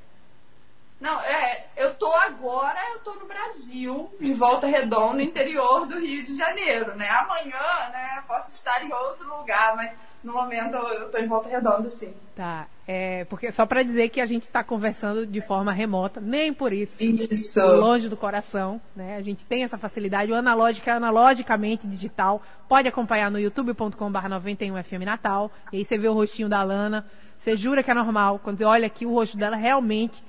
Não, 1.03 1.19
é, 1.19 1.65
eu 1.75 1.93
tô 1.95 2.09
agora, 2.13 2.79
eu 2.93 2.99
tô 2.99 3.13
no 3.15 3.25
Brasil, 3.25 4.09
em 4.21 4.31
Volta 4.31 4.67
Redonda, 4.67 5.21
interior 5.21 5.85
do 5.85 5.99
Rio 5.99 6.23
de 6.23 6.33
Janeiro, 6.33 6.95
né? 6.95 7.09
Amanhã, 7.09 7.59
né, 7.91 8.23
posso 8.25 8.51
estar 8.51 8.81
em 8.85 8.93
outro 8.93 9.27
lugar, 9.37 9.75
mas 9.75 9.93
no 10.23 10.31
momento 10.31 10.77
eu 10.77 11.11
tô 11.11 11.17
em 11.17 11.27
Volta 11.27 11.49
Redonda, 11.49 11.89
sim. 11.89 12.13
Tá, 12.33 12.67
é, 12.87 13.25
porque 13.25 13.51
só 13.51 13.65
para 13.65 13.83
dizer 13.83 14.07
que 14.07 14.21
a 14.21 14.25
gente 14.25 14.43
está 14.43 14.63
conversando 14.63 15.27
de 15.27 15.41
forma 15.41 15.73
remota, 15.73 16.21
nem 16.21 16.53
por 16.53 16.71
isso. 16.71 17.03
Isso. 17.03 17.59
Longe 17.59 18.07
do 18.07 18.15
coração, 18.15 18.79
né? 18.95 19.17
A 19.17 19.21
gente 19.21 19.43
tem 19.43 19.65
essa 19.65 19.77
facilidade, 19.77 20.31
o 20.31 20.35
analógico 20.35 20.89
é 20.89 20.93
analogicamente 20.93 21.85
digital. 21.85 22.41
Pode 22.69 22.87
acompanhar 22.87 23.29
no 23.29 23.37
youtube.com/91fm 23.37 25.03
Natal, 25.03 25.51
e 25.69 25.79
aí 25.79 25.83
você 25.83 25.97
vê 25.97 26.07
o 26.07 26.13
rostinho 26.13 26.47
da 26.47 26.63
Lana. 26.63 27.05
Você 27.37 27.57
jura 27.57 27.83
que 27.83 27.91
é 27.91 27.93
normal, 27.93 28.39
quando 28.41 28.59
você 28.59 28.63
olha 28.63 28.87
aqui 28.87 29.05
o 29.05 29.11
rosto 29.11 29.35
dela 29.35 29.57
realmente 29.57 30.23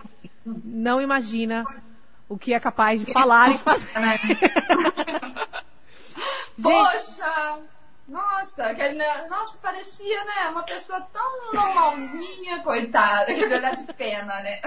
não 0.45 1.01
imagina 1.01 1.65
o 2.29 2.39
que 2.39 2.55
é 2.55 2.61
capaz 2.61 3.01
de 3.01 3.13
falar 3.13 3.51
e 3.51 3.59
fazer. 3.59 3.89
Né? 3.99 4.19
Poxa! 6.63 7.59
Nossa, 8.07 8.67
aquele, 8.67 9.03
nossa, 9.29 9.59
parecia, 9.63 10.25
né? 10.25 10.51
Uma 10.51 10.63
pessoa 10.63 11.01
tão 11.13 11.53
normalzinha, 11.53 12.63
coitada, 12.63 13.33
que 13.33 13.45
olhar 13.45 13.75
de 13.75 13.93
pena, 13.95 14.41
né? 14.41 14.61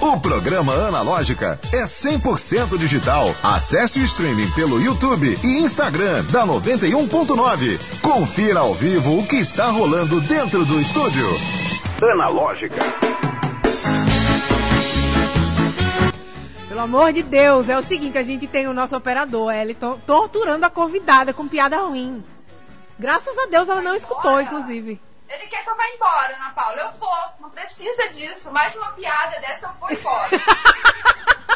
O 0.00 0.20
programa 0.20 0.74
Analógica 0.74 1.60
é 1.72 1.84
100% 1.84 2.76
digital. 2.76 3.28
Acesse 3.40 4.00
o 4.00 4.04
streaming 4.04 4.50
pelo 4.50 4.82
YouTube 4.82 5.38
e 5.44 5.58
Instagram 5.58 6.24
da 6.24 6.44
91.9. 6.44 8.00
Confira 8.00 8.60
ao 8.60 8.74
vivo 8.74 9.20
o 9.20 9.26
que 9.26 9.36
está 9.36 9.70
rolando 9.70 10.20
dentro 10.22 10.64
do 10.64 10.80
estúdio. 10.80 11.71
Analógica. 12.10 12.82
Pelo 16.68 16.80
amor 16.80 17.12
de 17.12 17.22
Deus, 17.22 17.68
é 17.68 17.78
o 17.78 17.82
seguinte, 17.82 18.18
a 18.18 18.22
gente 18.22 18.46
tem 18.46 18.66
o 18.66 18.74
nosso 18.74 18.96
operador, 18.96 19.52
Elton, 19.52 20.00
torturando 20.06 20.66
a 20.66 20.70
convidada 20.70 21.32
com 21.32 21.46
piada 21.46 21.76
ruim. 21.78 22.24
Graças 22.98 23.36
a 23.38 23.46
Deus 23.46 23.68
ela 23.68 23.82
não 23.82 23.94
escutou, 23.94 24.40
inclusive. 24.40 25.00
Ele 25.28 25.46
quer 25.46 25.62
que 25.62 25.70
eu 25.70 25.76
vá 25.76 25.88
embora, 25.94 26.34
Ana 26.36 26.50
Paula. 26.50 26.80
Eu 26.82 26.92
vou, 26.98 27.16
não 27.40 27.50
precisa 27.50 28.08
disso. 28.08 28.50
Mais 28.52 28.74
uma 28.76 28.92
piada 28.92 29.40
dessa, 29.40 29.66
eu 29.66 29.72
vou 29.80 29.90
embora. 29.90 30.30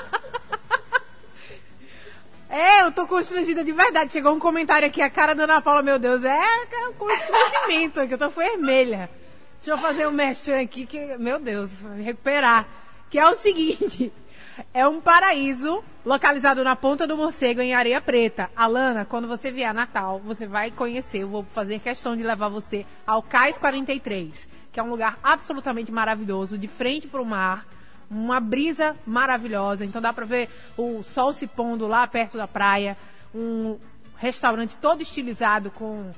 É, 2.48 2.82
eu 2.82 2.92
tô 2.92 3.06
constrangida 3.06 3.64
de 3.64 3.72
verdade. 3.72 4.12
Chegou 4.12 4.32
um 4.32 4.38
comentário 4.38 4.86
aqui, 4.86 5.02
a 5.02 5.10
cara 5.10 5.34
da 5.34 5.44
Ana 5.44 5.60
Paula, 5.60 5.82
meu 5.82 5.98
Deus, 5.98 6.24
é, 6.24 6.30
é 6.30 6.88
um 6.88 6.92
constrangimento, 6.94 8.06
que 8.06 8.14
eu 8.14 8.18
tô 8.18 8.30
vermelha. 8.30 9.10
Deixa 9.56 9.70
eu 9.70 9.78
fazer 9.78 10.06
um 10.06 10.12
merchan 10.12 10.60
aqui 10.60 10.86
que, 10.86 11.16
meu 11.16 11.38
Deus, 11.38 11.82
me 11.82 12.02
recuperar. 12.02 12.66
Que 13.10 13.18
é 13.18 13.28
o 13.28 13.34
seguinte: 13.34 14.12
é 14.72 14.86
um 14.86 15.00
paraíso 15.00 15.82
localizado 16.04 16.62
na 16.62 16.76
Ponta 16.76 17.06
do 17.06 17.16
Morcego, 17.16 17.60
em 17.60 17.74
Areia 17.74 18.00
Preta. 18.00 18.50
Alana, 18.54 19.04
quando 19.04 19.26
você 19.26 19.50
vier 19.50 19.68
a 19.68 19.74
Natal, 19.74 20.20
você 20.20 20.46
vai 20.46 20.70
conhecer. 20.70 21.18
Eu 21.18 21.28
vou 21.28 21.42
fazer 21.44 21.80
questão 21.80 22.16
de 22.16 22.22
levar 22.22 22.48
você 22.48 22.86
ao 23.06 23.22
Cais 23.22 23.58
43, 23.58 24.48
que 24.72 24.78
é 24.78 24.82
um 24.82 24.90
lugar 24.90 25.18
absolutamente 25.22 25.90
maravilhoso, 25.90 26.58
de 26.58 26.68
frente 26.68 27.08
para 27.08 27.22
o 27.22 27.26
mar. 27.26 27.66
Uma 28.08 28.38
brisa 28.38 28.94
maravilhosa. 29.04 29.84
Então 29.84 30.00
dá 30.00 30.12
para 30.12 30.24
ver 30.24 30.48
o 30.76 31.02
sol 31.02 31.32
se 31.32 31.46
pondo 31.46 31.88
lá 31.88 32.06
perto 32.06 32.36
da 32.36 32.46
praia. 32.46 32.96
Um 33.34 33.78
restaurante 34.16 34.76
todo 34.76 35.02
estilizado 35.02 35.70
com. 35.72 36.12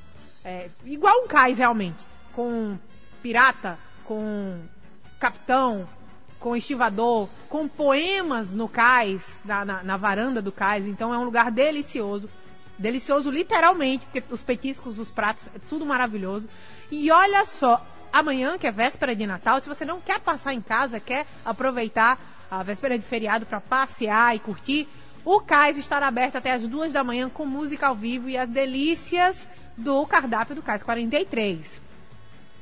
É, 0.44 0.68
igual 0.84 1.24
um 1.24 1.26
cais 1.26 1.56
realmente. 1.56 2.04
Com 2.34 2.78
pirata, 3.22 3.78
com 4.04 4.60
capitão, 5.18 5.88
com 6.38 6.56
estivador, 6.56 7.28
com 7.48 7.66
poemas 7.66 8.54
no 8.54 8.68
cais, 8.68 9.24
na, 9.44 9.64
na, 9.64 9.82
na, 9.82 9.96
varanda 9.96 10.40
do 10.40 10.52
cais. 10.52 10.86
Então 10.86 11.12
é 11.12 11.18
um 11.18 11.24
lugar 11.24 11.50
delicioso. 11.50 12.28
Delicioso 12.78 13.30
literalmente, 13.30 14.06
porque 14.06 14.22
os 14.32 14.42
petiscos, 14.42 14.98
os 14.98 15.10
pratos, 15.10 15.48
é 15.48 15.58
tudo 15.68 15.84
maravilhoso. 15.84 16.48
E 16.90 17.10
olha 17.10 17.44
só, 17.44 17.84
amanhã, 18.12 18.56
que 18.56 18.66
é 18.66 18.72
véspera 18.72 19.16
de 19.16 19.26
Natal, 19.26 19.60
se 19.60 19.68
você 19.68 19.84
não 19.84 20.00
quer 20.00 20.20
passar 20.20 20.54
em 20.54 20.60
casa, 20.60 21.00
quer 21.00 21.26
aproveitar 21.44 22.18
a 22.50 22.62
véspera 22.62 22.98
de 22.98 23.04
feriado 23.04 23.44
para 23.44 23.60
passear 23.60 24.34
e 24.34 24.38
curtir, 24.38 24.88
o 25.24 25.40
cais 25.40 25.76
estará 25.76 26.06
aberto 26.06 26.36
até 26.36 26.52
as 26.52 26.66
duas 26.66 26.92
da 26.92 27.04
manhã 27.04 27.28
com 27.28 27.44
música 27.44 27.88
ao 27.88 27.94
vivo 27.94 28.30
e 28.30 28.36
as 28.38 28.48
delícias 28.48 29.48
do 29.76 30.06
cardápio 30.06 30.54
do 30.54 30.62
Cais 30.62 30.82
43. 30.82 31.87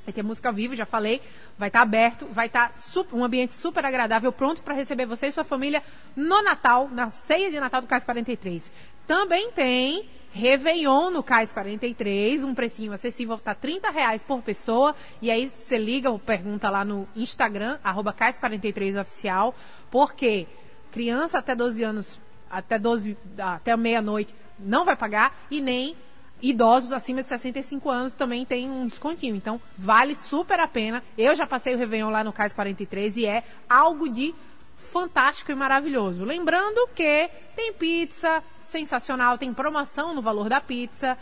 Vai 0.07 0.13
ter 0.13 0.23
música 0.23 0.49
ao 0.49 0.55
vivo, 0.55 0.73
já 0.73 0.87
falei. 0.87 1.21
Vai 1.59 1.69
estar 1.69 1.81
tá 1.81 1.83
aberto, 1.83 2.27
vai 2.27 2.47
estar 2.47 2.69
tá 2.69 3.05
um 3.13 3.25
ambiente 3.25 3.55
super 3.55 3.85
agradável, 3.85 4.31
pronto 4.31 4.63
para 4.63 4.73
receber 4.73 5.05
você 5.05 5.27
e 5.27 5.33
sua 5.33 5.43
família 5.43 5.83
no 6.15 6.43
Natal, 6.43 6.89
na 6.89 7.11
ceia 7.11 7.51
de 7.51 7.59
Natal 7.59 7.81
do 7.81 7.89
Cais 7.89 8.05
43. 8.05 8.71
Também 9.05 9.51
tem 9.51 10.09
Réveillon 10.31 11.11
no 11.11 11.25
Cais 11.25 11.51
43, 11.51 12.45
um 12.45 12.55
precinho 12.55 12.93
acessível, 12.93 13.37
tá 13.37 13.53
30 13.53 13.91
reais 13.91 14.23
por 14.23 14.41
pessoa. 14.43 14.95
E 15.21 15.29
aí 15.29 15.51
você 15.57 15.77
liga 15.77 16.09
ou 16.09 16.21
pergunta 16.21 16.71
lá 16.71 16.85
no 16.85 17.09
Instagram, 17.17 17.79
arroba 17.83 18.13
Cais 18.13 18.39
43 18.39 18.97
oficial, 18.97 19.57
porque 19.91 20.47
criança 20.93 21.39
até 21.39 21.57
12 21.57 21.83
anos, 21.83 22.21
até 22.49 22.79
12, 22.79 23.17
até 23.37 23.77
meia-noite, 23.77 24.33
não 24.57 24.85
vai 24.85 24.95
pagar 24.95 25.37
e 25.51 25.61
nem 25.61 25.97
idosos 26.43 26.93
acima 26.93 27.23
de 27.23 27.29
65 27.29 27.89
anos 27.91 28.15
também 28.15 28.45
tem 28.45 28.71
um 28.71 28.87
descontinho. 28.87 29.37
Então, 29.37 29.61
vale 29.77 30.15
super 30.15 30.61
a 30.61 30.69
pena. 30.69 31.03
Eu 31.17 31.35
já 31.35 31.47
passei 31.47 31.75
o 31.75 31.79
Réveillon 31.79 32.11
lá 32.11 32.23
no 32.23 32.33
Cais 32.33 32.53
43 32.53 33.17
e 33.17 33.27
é 33.27 33.43
algo 33.69 34.09
de 34.09 34.35
fantástico 34.77 35.51
e 35.51 35.55
maravilhoso. 35.55 36.25
Lembrando 36.25 36.89
que 36.95 37.31
tem 37.55 37.73
pizza 37.73 38.43
sensacional, 38.63 39.39
tem 39.39 39.53
promoção 39.53 40.15
no 40.15 40.23
valor 40.23 40.49
da 40.49 40.61
pizza. 40.61 41.17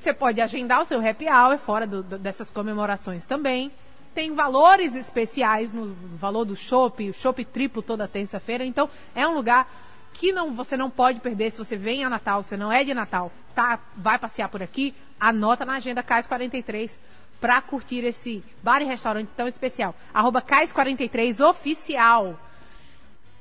Você 0.00 0.12
pode 0.12 0.40
agendar 0.40 0.82
o 0.82 0.84
seu 0.84 1.06
happy 1.06 1.26
hour 1.28 1.58
fora 1.58 1.86
do, 1.86 2.02
dessas 2.02 2.50
comemorações 2.50 3.24
também. 3.24 3.72
Tem 4.14 4.32
valores 4.32 4.94
especiais 4.94 5.72
no 5.72 5.92
valor 6.16 6.44
do 6.44 6.54
shopping, 6.54 7.10
o 7.10 7.14
shopping 7.14 7.44
triplo 7.44 7.82
toda 7.82 8.06
terça-feira. 8.06 8.64
Então, 8.64 8.88
é 9.14 9.26
um 9.26 9.34
lugar 9.34 9.68
que 10.12 10.32
não, 10.32 10.54
você 10.54 10.76
não 10.76 10.88
pode 10.88 11.18
perder 11.18 11.50
se 11.50 11.58
você 11.58 11.76
vem 11.76 12.04
a 12.04 12.10
Natal, 12.10 12.42
você 12.42 12.56
não 12.56 12.70
é 12.70 12.84
de 12.84 12.94
Natal, 12.94 13.32
tá, 13.54 13.78
vai 13.96 14.18
passear 14.18 14.48
por 14.48 14.62
aqui, 14.62 14.94
anota 15.18 15.64
na 15.64 15.74
agenda 15.74 16.02
CAIS 16.02 16.26
43 16.26 16.98
para 17.40 17.60
curtir 17.60 18.04
esse 18.04 18.42
bar 18.62 18.80
e 18.80 18.84
restaurante 18.84 19.28
tão 19.36 19.46
especial. 19.46 19.94
Arroba 20.12 20.40
CAIS 20.40 20.72
43 20.72 21.40
oficial. 21.40 22.38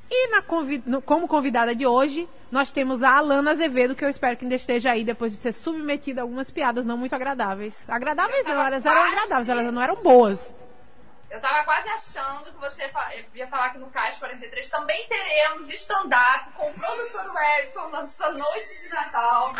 E 0.10 0.28
na 0.30 0.42
convid 0.42 0.84
como 1.06 1.28
convidada 1.28 1.74
de 1.74 1.88
hoje, 1.88 2.28
nós 2.52 2.72
temos 2.72 3.02
a 3.02 3.18
Alana 3.18 3.52
Azevedo, 3.52 3.96
que 3.96 4.06
eu 4.06 4.10
espero 4.10 4.38
que 4.38 4.46
ainda 4.46 4.56
esteja 4.56 4.92
aí 4.92 5.04
depois 5.04 5.32
de 5.32 5.40
ser 5.40 5.54
submetida 5.54 6.22
a 6.22 6.24
algumas 6.24 6.52
piadas 6.52 6.86
não 6.86 6.98
muito 6.98 7.16
agradáveis. 7.16 7.84
Agradáveis 7.88 8.46
não, 8.46 8.62
elas 8.62 8.86
eram 8.86 9.02
agradáveis, 9.02 9.50
elas 9.50 9.74
não 9.74 9.82
eram 9.82 9.96
boas. 10.04 10.54
Eu 11.34 11.42
tava 11.42 11.64
quase 11.64 11.90
achando 11.90 12.52
que 12.52 12.60
você 12.60 12.88
ia 13.34 13.48
falar 13.48 13.72
que 13.72 13.80
no 13.80 13.90
Caixa 13.90 14.20
43 14.20 14.70
também 14.70 15.08
teremos 15.08 15.68
stand-up 15.68 16.52
com 16.52 16.70
o 16.70 16.74
produtor 16.76 17.34
Wellington 17.34 17.90
na 17.90 18.06
sua 18.06 18.32
noite 18.34 18.80
de 18.80 18.90
Natal. 18.90 19.52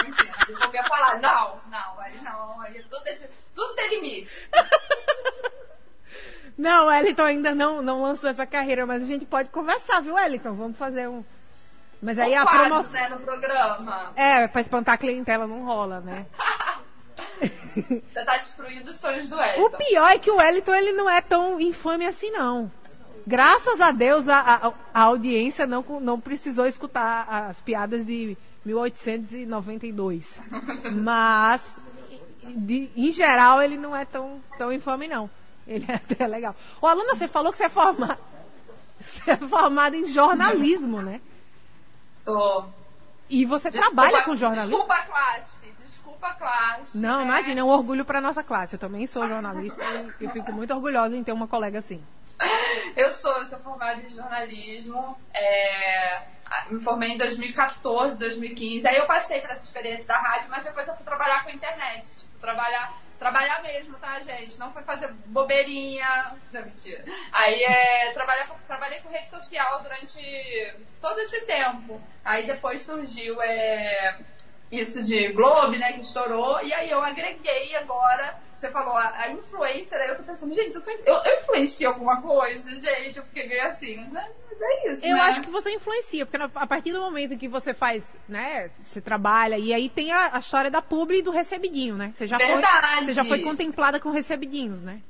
Eu 0.48 0.72
ia 0.72 0.84
falar, 0.84 1.20
não, 1.20 1.60
não, 1.66 2.00
aí 2.00 2.22
não, 2.22 2.62
aí 2.62 2.84
tudo, 2.84 3.08
é, 3.08 3.16
tudo 3.56 3.74
tem 3.74 3.90
limite. 3.90 4.48
Não, 6.56 6.86
Wellington 6.86 7.24
ainda 7.24 7.56
não, 7.56 7.82
não 7.82 8.04
lançou 8.04 8.30
essa 8.30 8.46
carreira, 8.46 8.86
mas 8.86 9.02
a 9.02 9.08
gente 9.08 9.26
pode 9.26 9.50
conversar, 9.50 10.04
viu, 10.04 10.14
Wellington? 10.14 10.54
Vamos 10.54 10.78
fazer 10.78 11.10
um. 11.10 11.26
Mas 12.00 12.20
aí 12.20 12.34
um 12.34 12.42
a 12.42 12.46
promoção. 12.46 12.92
Né, 12.92 13.10
no 13.10 13.18
programa. 13.18 14.14
É, 14.16 14.48
pra 14.48 14.62
espantar 14.62 14.94
a 14.94 14.98
clientela 15.00 15.48
não 15.48 15.66
rola, 15.66 16.00
né? 16.02 16.28
Você 17.76 18.26
tá 18.26 18.38
destruindo 18.38 18.92
os 18.92 18.98
sonhos 18.98 19.28
do 19.28 19.36
Wellington. 19.36 19.66
O 19.66 19.70
pior 19.78 20.10
é 20.10 20.18
que 20.18 20.32
o 20.32 20.38
Wellington 20.38 20.74
ele 20.76 20.94
não 20.94 21.10
é 21.10 21.22
tão 21.22 21.60
infame 21.60 22.06
assim, 22.06 22.32
não. 22.32 22.72
Graças 23.26 23.80
a 23.80 23.92
Deus 23.92 24.28
a, 24.28 24.40
a, 24.40 24.74
a 24.94 25.04
audiência 25.04 25.66
não, 25.66 25.84
não 26.02 26.20
precisou 26.20 26.66
escutar 26.66 27.26
as 27.30 27.62
piadas 27.62 28.06
de 28.06 28.38
1892. 28.66 30.42
Mas, 30.94 31.62
de, 32.44 32.90
em 32.96 33.12
geral, 33.12 33.62
ele 33.62 33.78
não 33.78 33.96
é 33.96 34.06
tão, 34.06 34.42
tão 34.58 34.72
infame, 34.72 35.08
não. 35.08 35.30
Ele 35.66 35.86
é 35.88 35.96
até 35.96 36.28
legal. 36.28 36.56
O 36.82 36.88
aluno, 36.88 37.16
você 37.16 37.28
falou 37.28 37.52
que 37.52 37.58
você 37.58 37.66
é 37.66 37.70
formado. 37.70 38.20
Você 39.00 39.32
é 39.32 39.98
em 39.98 40.06
jornalismo, 40.08 41.02
né? 41.02 41.20
Tô. 42.24 42.66
E 43.30 43.46
você 43.46 43.70
desculpa, 43.70 43.96
trabalha 43.96 44.24
com 44.24 44.36
jornalismo? 44.36 44.78
Desculpa 44.78 44.94
a 44.94 45.04
classe. 46.32 46.98
Não, 46.98 47.20
né? 47.20 47.26
imagina, 47.26 47.62
é 47.62 47.64
um 47.64 47.70
orgulho 47.70 48.06
para 48.06 48.22
nossa 48.22 48.44
classe. 48.44 48.76
Eu 48.76 48.80
também 48.80 49.06
sou 49.08 49.28
jornalista 49.28 49.84
e 50.20 50.26
eu 50.26 50.30
fico 50.30 50.52
muito 50.52 50.74
orgulhosa 50.74 51.16
em 51.16 51.24
ter 51.24 51.32
uma 51.32 51.48
colega 51.48 51.80
assim. 51.80 52.04
Eu 52.96 53.10
sou, 53.10 53.32
eu 53.38 53.46
sou 53.46 53.60
formada 53.60 54.02
em 54.02 54.08
jornalismo. 54.08 55.18
É, 55.34 56.22
me 56.70 56.80
formei 56.80 57.10
em 57.10 57.18
2014, 57.18 58.18
2015. 58.18 58.88
Aí 58.88 58.98
eu 58.98 59.06
passei 59.06 59.42
por 59.42 59.50
essa 59.50 59.64
experiência 59.64 60.06
da 60.06 60.18
rádio, 60.18 60.50
mas 60.50 60.64
depois 60.64 60.88
eu 60.88 60.96
fui 60.96 61.04
trabalhar 61.04 61.44
com 61.44 61.50
a 61.50 61.54
internet. 61.54 62.10
Tipo, 62.20 62.40
trabalhar, 62.40 62.94
trabalhar 63.18 63.62
mesmo, 63.64 63.98
tá, 63.98 64.20
gente? 64.22 64.60
Não 64.60 64.72
foi 64.72 64.84
fazer 64.84 65.12
bobeirinha. 65.26 66.36
Não, 66.52 66.64
mentira. 66.64 67.04
Aí 67.32 67.64
é, 67.64 68.12
trabalhar, 68.14 68.48
trabalhei 68.68 69.00
com 69.00 69.10
rede 69.10 69.30
social 69.30 69.82
durante 69.82 70.76
todo 71.02 71.20
esse 71.20 71.42
tempo. 71.42 72.02
Aí 72.24 72.46
depois 72.46 72.82
surgiu. 72.82 73.42
É, 73.42 74.20
isso 74.74 75.04
de 75.04 75.30
Globo, 75.30 75.72
né, 75.72 75.94
que 75.94 76.02
estourou, 76.02 76.62
e 76.64 76.74
aí 76.74 76.90
eu 76.90 77.04
agreguei 77.04 77.76
agora. 77.76 78.42
Você 78.58 78.72
falou, 78.72 78.96
a, 78.96 79.14
a 79.18 79.32
influencer, 79.32 80.00
aí 80.00 80.08
eu 80.08 80.18
tô 80.18 80.24
pensando, 80.24 80.54
gente, 80.54 80.74
eu, 80.74 80.80
sou, 80.80 80.94
eu, 81.06 81.16
eu 81.16 81.40
influencio 81.40 81.90
alguma 81.90 82.22
coisa, 82.22 82.74
gente, 82.76 83.18
eu 83.18 83.26
fiquei 83.26 83.48
meio 83.48 83.64
assim, 83.66 83.98
mas 83.98 84.16
é, 84.16 84.30
mas 84.50 84.62
é 84.62 84.92
isso. 84.92 85.06
Eu 85.06 85.16
né? 85.16 85.22
acho 85.22 85.42
que 85.42 85.50
você 85.50 85.72
influencia, 85.74 86.26
porque 86.26 86.42
a 86.56 86.68
partir 86.68 86.94
do 86.94 87.02
momento 87.02 87.38
que 87.38 87.48
você 87.48 87.74
faz, 87.74 88.12
né, 88.28 88.70
você 88.86 89.02
trabalha, 89.02 89.58
e 89.58 89.74
aí 89.74 89.90
tem 89.90 90.12
a, 90.12 90.36
a 90.36 90.40
história 90.40 90.72
da 90.72 90.82
publi 90.82 91.20
e 91.20 91.22
do 91.22 91.32
recebidinho, 91.32 91.96
né? 91.96 92.12
Você 92.14 92.26
já, 92.26 92.38
Verdade. 92.38 92.88
foi, 92.88 93.06
você 93.06 93.14
já 93.14 93.26
foi 93.26 93.42
contemplada 93.42 94.00
com 94.00 94.12
recebidinhos, 94.12 94.82
né? 94.82 95.02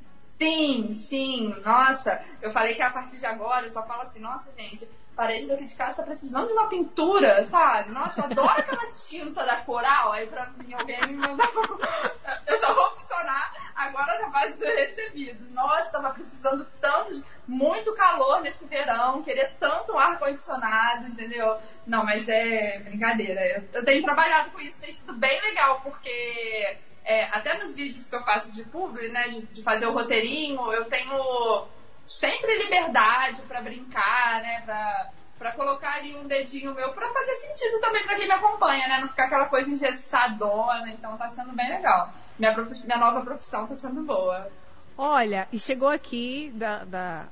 Sim, 0.42 0.92
sim. 0.94 1.56
Nossa, 1.64 2.22
eu 2.42 2.52
falei 2.52 2.74
que 2.74 2.82
a 2.82 2.90
partir 2.90 3.18
de 3.18 3.26
agora 3.26 3.66
eu 3.66 3.70
só 3.70 3.86
falo 3.86 4.02
assim, 4.02 4.20
nossa, 4.20 4.52
gente, 4.58 4.90
parede 5.16 5.48
daqui 5.48 5.66
de 5.66 5.76
casa 5.76 5.98
tá 5.98 6.04
precisando 6.04 6.48
de 6.48 6.54
uma 6.54 6.68
pintura, 6.68 7.44
sabe? 7.44 7.92
Nossa, 7.92 8.20
eu 8.20 8.26
adoro 8.26 8.50
aquela 8.50 8.92
tinta 8.92 9.46
da 9.46 9.62
coral. 9.62 10.12
Aí 10.12 10.28
pra 10.28 10.50
mim 10.58 10.74
alguém 10.74 11.00
me 11.08 11.18
mandou. 11.18 11.46
Eu 12.48 12.58
só 12.58 12.74
vou 12.74 12.90
funcionar 12.92 13.54
agora 13.76 14.22
na 14.22 14.30
base 14.30 14.58
do 14.58 14.66
recebido. 14.66 15.50
Nossa, 15.52 15.92
tava 15.92 16.12
precisando 16.12 16.66
tanto 16.82 17.14
de. 17.14 17.24
Muito 17.46 17.94
calor 17.96 18.42
nesse 18.42 18.66
verão, 18.66 19.22
queria 19.22 19.52
tanto 19.60 19.92
um 19.92 20.00
ar-condicionado, 20.00 21.08
entendeu? 21.08 21.58
Não, 21.86 22.06
mas 22.06 22.30
é 22.30 22.80
brincadeira. 22.80 23.66
Eu, 23.74 23.84
tenho 23.84 24.02
trabalhado 24.02 24.52
com 24.52 24.62
isso, 24.62 24.80
tem 24.80 24.92
sido 24.94 25.14
bem 25.14 25.42
legal, 25.42 25.82
porque 25.82 26.78
é, 27.04 27.26
até 27.26 27.58
nos 27.58 27.74
vídeos 27.74 28.10
que 28.10 28.16
eu 28.16 28.24
faço 28.24 28.56
de 28.56 28.64
publi, 28.64 29.10
né, 29.10 29.28
de, 29.28 29.42
de 29.42 29.62
fazer 29.62 29.88
o 29.88 29.92
roteirinho, 29.92 30.72
eu 30.72 30.86
tenho 30.86 31.68
sempre 32.06 32.58
liberdade 32.64 33.42
para 33.44 33.62
brincar, 33.62 34.42
né? 34.42 34.62
Pra, 34.66 35.10
pra 35.38 35.52
colocar 35.54 35.96
ali 35.96 36.16
um 36.16 36.28
dedinho 36.28 36.74
meu 36.74 36.94
para 36.94 37.12
fazer 37.12 37.36
sentido 37.36 37.80
também 37.80 38.04
para 38.06 38.16
quem 38.16 38.28
me 38.28 38.34
acompanha, 38.34 38.88
né? 38.88 39.00
Não 39.00 39.08
ficar 39.08 39.26
aquela 39.26 39.46
coisa 39.46 39.70
engessadona. 39.70 40.90
Então 40.90 41.18
tá 41.18 41.30
sendo 41.30 41.54
bem 41.54 41.70
legal. 41.70 42.14
Minha, 42.38 42.56
minha 42.56 42.98
nova 42.98 43.22
profissão 43.22 43.68
tá 43.68 43.76
sendo 43.76 44.02
boa. 44.04 44.50
Olha, 44.98 45.48
e 45.52 45.58
chegou 45.58 45.90
aqui 45.90 46.52
da, 46.54 46.84
da, 46.84 47.26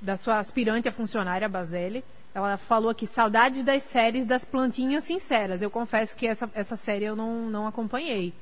da 0.00 0.16
sua 0.16 0.38
aspirante 0.38 0.88
a 0.88 0.92
funcionária, 0.92 1.48
Baseli. 1.48 2.04
Ela 2.34 2.56
falou 2.56 2.90
aqui, 2.90 3.06
saudades 3.06 3.62
das 3.62 3.84
séries 3.84 4.26
das 4.26 4.44
plantinhas 4.44 5.04
sinceras. 5.04 5.62
Eu 5.62 5.70
confesso 5.70 6.16
que 6.16 6.26
essa, 6.26 6.50
essa 6.52 6.74
série 6.74 7.04
eu 7.04 7.14
não, 7.14 7.48
não 7.48 7.66
acompanhei. 7.68 8.34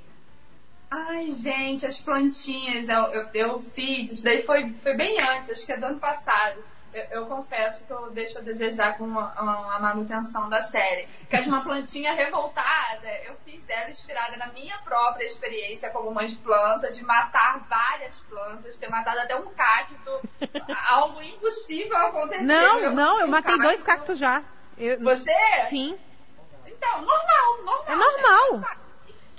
Ai, 0.94 1.30
gente, 1.30 1.86
as 1.86 1.98
plantinhas, 1.98 2.86
eu, 2.86 3.00
eu, 3.04 3.28
eu, 3.32 3.60
fiz, 3.60 4.10
isso 4.12 4.22
daí 4.22 4.42
foi, 4.42 4.70
foi 4.82 4.94
bem 4.94 5.18
antes, 5.22 5.48
acho 5.48 5.64
que 5.64 5.72
é 5.72 5.78
do 5.78 5.86
ano 5.86 5.98
passado. 5.98 6.62
Eu, 6.92 7.04
eu 7.04 7.26
confesso 7.26 7.86
que 7.86 7.90
eu 7.90 8.10
deixo 8.10 8.36
a 8.36 8.42
desejar 8.42 8.98
com 8.98 9.18
a, 9.18 9.32
a, 9.76 9.78
manutenção 9.80 10.50
da 10.50 10.60
série. 10.60 11.08
Que 11.30 11.36
é 11.36 11.40
de 11.40 11.48
uma 11.48 11.64
plantinha 11.64 12.12
revoltada, 12.12 13.08
eu 13.24 13.34
fiz 13.42 13.70
ela 13.70 13.88
inspirada 13.88 14.36
na 14.36 14.48
minha 14.48 14.76
própria 14.84 15.24
experiência 15.24 15.88
como 15.88 16.12
mãe 16.12 16.26
de 16.26 16.36
planta, 16.36 16.92
de 16.92 17.02
matar 17.06 17.60
várias 17.70 18.20
plantas, 18.20 18.76
ter 18.76 18.90
matado 18.90 19.20
até 19.20 19.34
um 19.34 19.48
cacto, 19.54 20.20
algo 20.90 21.22
impossível 21.22 21.96
acontecer. 21.96 22.42
Não, 22.42 22.78
eu, 22.80 22.90
não, 22.92 23.18
eu 23.18 23.28
matei 23.28 23.52
cacto. 23.52 23.62
dois 23.62 23.82
cactos 23.82 24.18
já. 24.18 24.42
Eu, 24.76 25.00
Você? 25.00 25.32
Sim. 25.70 25.98
Então, 26.66 27.00
normal, 27.00 27.64
normal. 27.64 27.84
É 27.86 27.96
normal. 27.96 28.58
Né? 28.58 28.81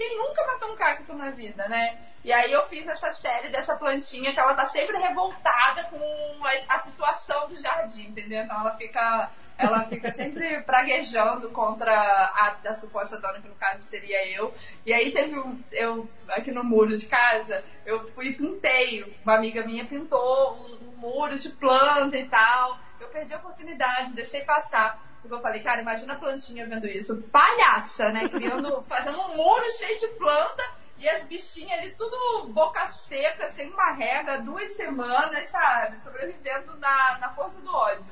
Quem 0.04 0.18
nunca 0.18 0.46
matou 0.46 0.74
um 0.74 0.76
cacto 0.76 1.14
na 1.14 1.30
vida, 1.30 1.66
né? 1.70 1.98
E 2.26 2.34
aí 2.34 2.52
eu 2.52 2.62
fiz 2.64 2.86
essa 2.88 3.10
série 3.10 3.50
dessa 3.50 3.78
plantinha 3.78 4.34
que 4.34 4.40
ela 4.40 4.54
tá 4.54 4.66
sempre 4.66 4.98
revoltada 4.98 5.86
com 5.86 6.42
a, 6.44 6.76
a 6.76 6.78
situação 6.78 7.48
do 7.48 7.56
jardim, 7.56 8.08
entendeu? 8.08 8.44
Então 8.44 8.60
ela 8.60 8.76
fica 8.76 9.32
ela 9.58 9.86
fica 9.86 10.12
sempre 10.12 10.62
praguejando 10.64 11.52
contra 11.52 11.94
a 11.94 12.58
da 12.62 12.74
suposta 12.74 13.18
dona, 13.22 13.42
que 13.42 13.48
no 13.48 13.56
caso 13.56 13.82
seria 13.84 14.28
eu. 14.28 14.54
E 14.86 14.94
aí 14.94 15.12
teve 15.14 15.40
um, 15.40 15.64
eu, 15.72 16.10
aqui 16.32 16.52
no 16.52 16.66
muro 16.66 16.98
de 16.98 17.06
casa, 17.06 17.64
eu 17.86 18.06
fui 18.06 18.28
e 18.28 18.36
pintei. 18.36 19.06
Uma 19.24 19.38
amiga 19.38 19.66
minha 19.66 19.86
pintou 19.86 20.54
um, 20.58 20.90
um 20.90 20.98
muro 20.98 21.40
de 21.40 21.48
planta 21.48 22.18
e 22.18 22.28
tal. 22.28 22.78
Eu 23.00 23.08
perdi 23.08 23.34
a 23.34 23.38
oportunidade, 23.38 24.14
deixei 24.14 24.42
passar. 24.42 25.02
Porque 25.24 25.36
eu 25.36 25.40
falei, 25.40 25.62
cara, 25.62 25.80
imagina 25.80 26.14
a 26.14 26.18
plantinha 26.18 26.68
vendo 26.68 26.86
isso. 26.86 27.22
Palhaça, 27.32 28.10
né? 28.10 28.28
Criando, 28.28 28.84
fazendo 28.90 29.18
um 29.22 29.38
muro 29.38 29.72
cheio 29.72 29.98
de 29.98 30.08
planta 30.10 30.62
e 30.98 31.08
as 31.08 31.24
bichinhas 31.24 31.80
ali 31.80 31.92
tudo 31.92 32.50
boca 32.50 32.86
seca, 32.88 33.48
sem 33.48 33.72
uma 33.72 33.94
rega, 33.94 34.40
duas 34.40 34.72
semanas, 34.72 35.48
sabe? 35.48 35.98
Sobrevivendo 36.02 36.76
na, 36.78 37.20
na 37.20 37.30
força 37.34 37.62
do 37.62 37.74
ódio. 37.74 38.06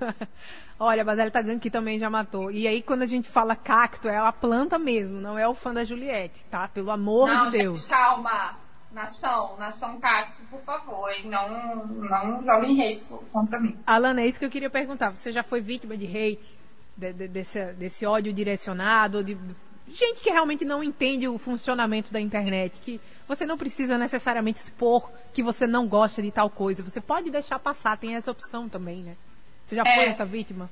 Olha, 0.80 1.04
mas 1.04 1.18
ela 1.18 1.30
tá 1.30 1.42
dizendo 1.42 1.60
que 1.60 1.70
também 1.70 1.98
já 1.98 2.08
matou. 2.08 2.50
E 2.50 2.66
aí, 2.66 2.80
quando 2.80 3.02
a 3.02 3.06
gente 3.06 3.28
fala 3.28 3.54
cacto, 3.54 4.08
é 4.08 4.16
a 4.16 4.32
planta 4.32 4.78
mesmo, 4.78 5.20
não 5.20 5.38
é 5.38 5.46
o 5.46 5.54
fã 5.54 5.74
da 5.74 5.84
Juliette, 5.84 6.42
tá? 6.50 6.68
Pelo 6.68 6.90
amor 6.90 7.28
não, 7.28 7.50
de 7.50 7.58
Deus. 7.58 7.80
Gente, 7.80 7.90
calma. 7.90 8.65
Nação, 8.96 9.58
nação 9.58 10.00
cacto, 10.00 10.40
por 10.48 10.58
favor, 10.58 11.10
e 11.12 11.28
não, 11.28 11.84
não 11.84 12.42
joguem 12.42 12.80
hate 12.80 13.04
contra 13.30 13.60
mim. 13.60 13.76
Alana, 13.86 14.22
é 14.22 14.26
isso 14.26 14.38
que 14.38 14.46
eu 14.46 14.50
queria 14.50 14.70
perguntar. 14.70 15.10
Você 15.10 15.30
já 15.30 15.42
foi 15.42 15.60
vítima 15.60 15.98
de 15.98 16.06
hate? 16.06 16.58
De, 16.96 17.12
de, 17.12 17.28
desse, 17.28 17.62
desse 17.74 18.06
ódio 18.06 18.32
direcionado? 18.32 19.22
De, 19.22 19.36
gente 19.86 20.22
que 20.22 20.30
realmente 20.30 20.64
não 20.64 20.82
entende 20.82 21.28
o 21.28 21.36
funcionamento 21.36 22.10
da 22.10 22.18
internet, 22.18 22.80
que 22.80 22.98
você 23.28 23.44
não 23.44 23.58
precisa 23.58 23.98
necessariamente 23.98 24.60
expor 24.60 25.10
que 25.30 25.42
você 25.42 25.66
não 25.66 25.86
gosta 25.86 26.22
de 26.22 26.30
tal 26.30 26.48
coisa. 26.48 26.82
Você 26.82 26.98
pode 26.98 27.30
deixar 27.30 27.58
passar, 27.58 27.98
tem 27.98 28.14
essa 28.14 28.30
opção 28.30 28.66
também, 28.66 29.02
né? 29.02 29.14
Você 29.66 29.76
já 29.76 29.82
é. 29.86 29.94
foi 29.94 30.04
essa 30.06 30.24
vítima? 30.24 30.70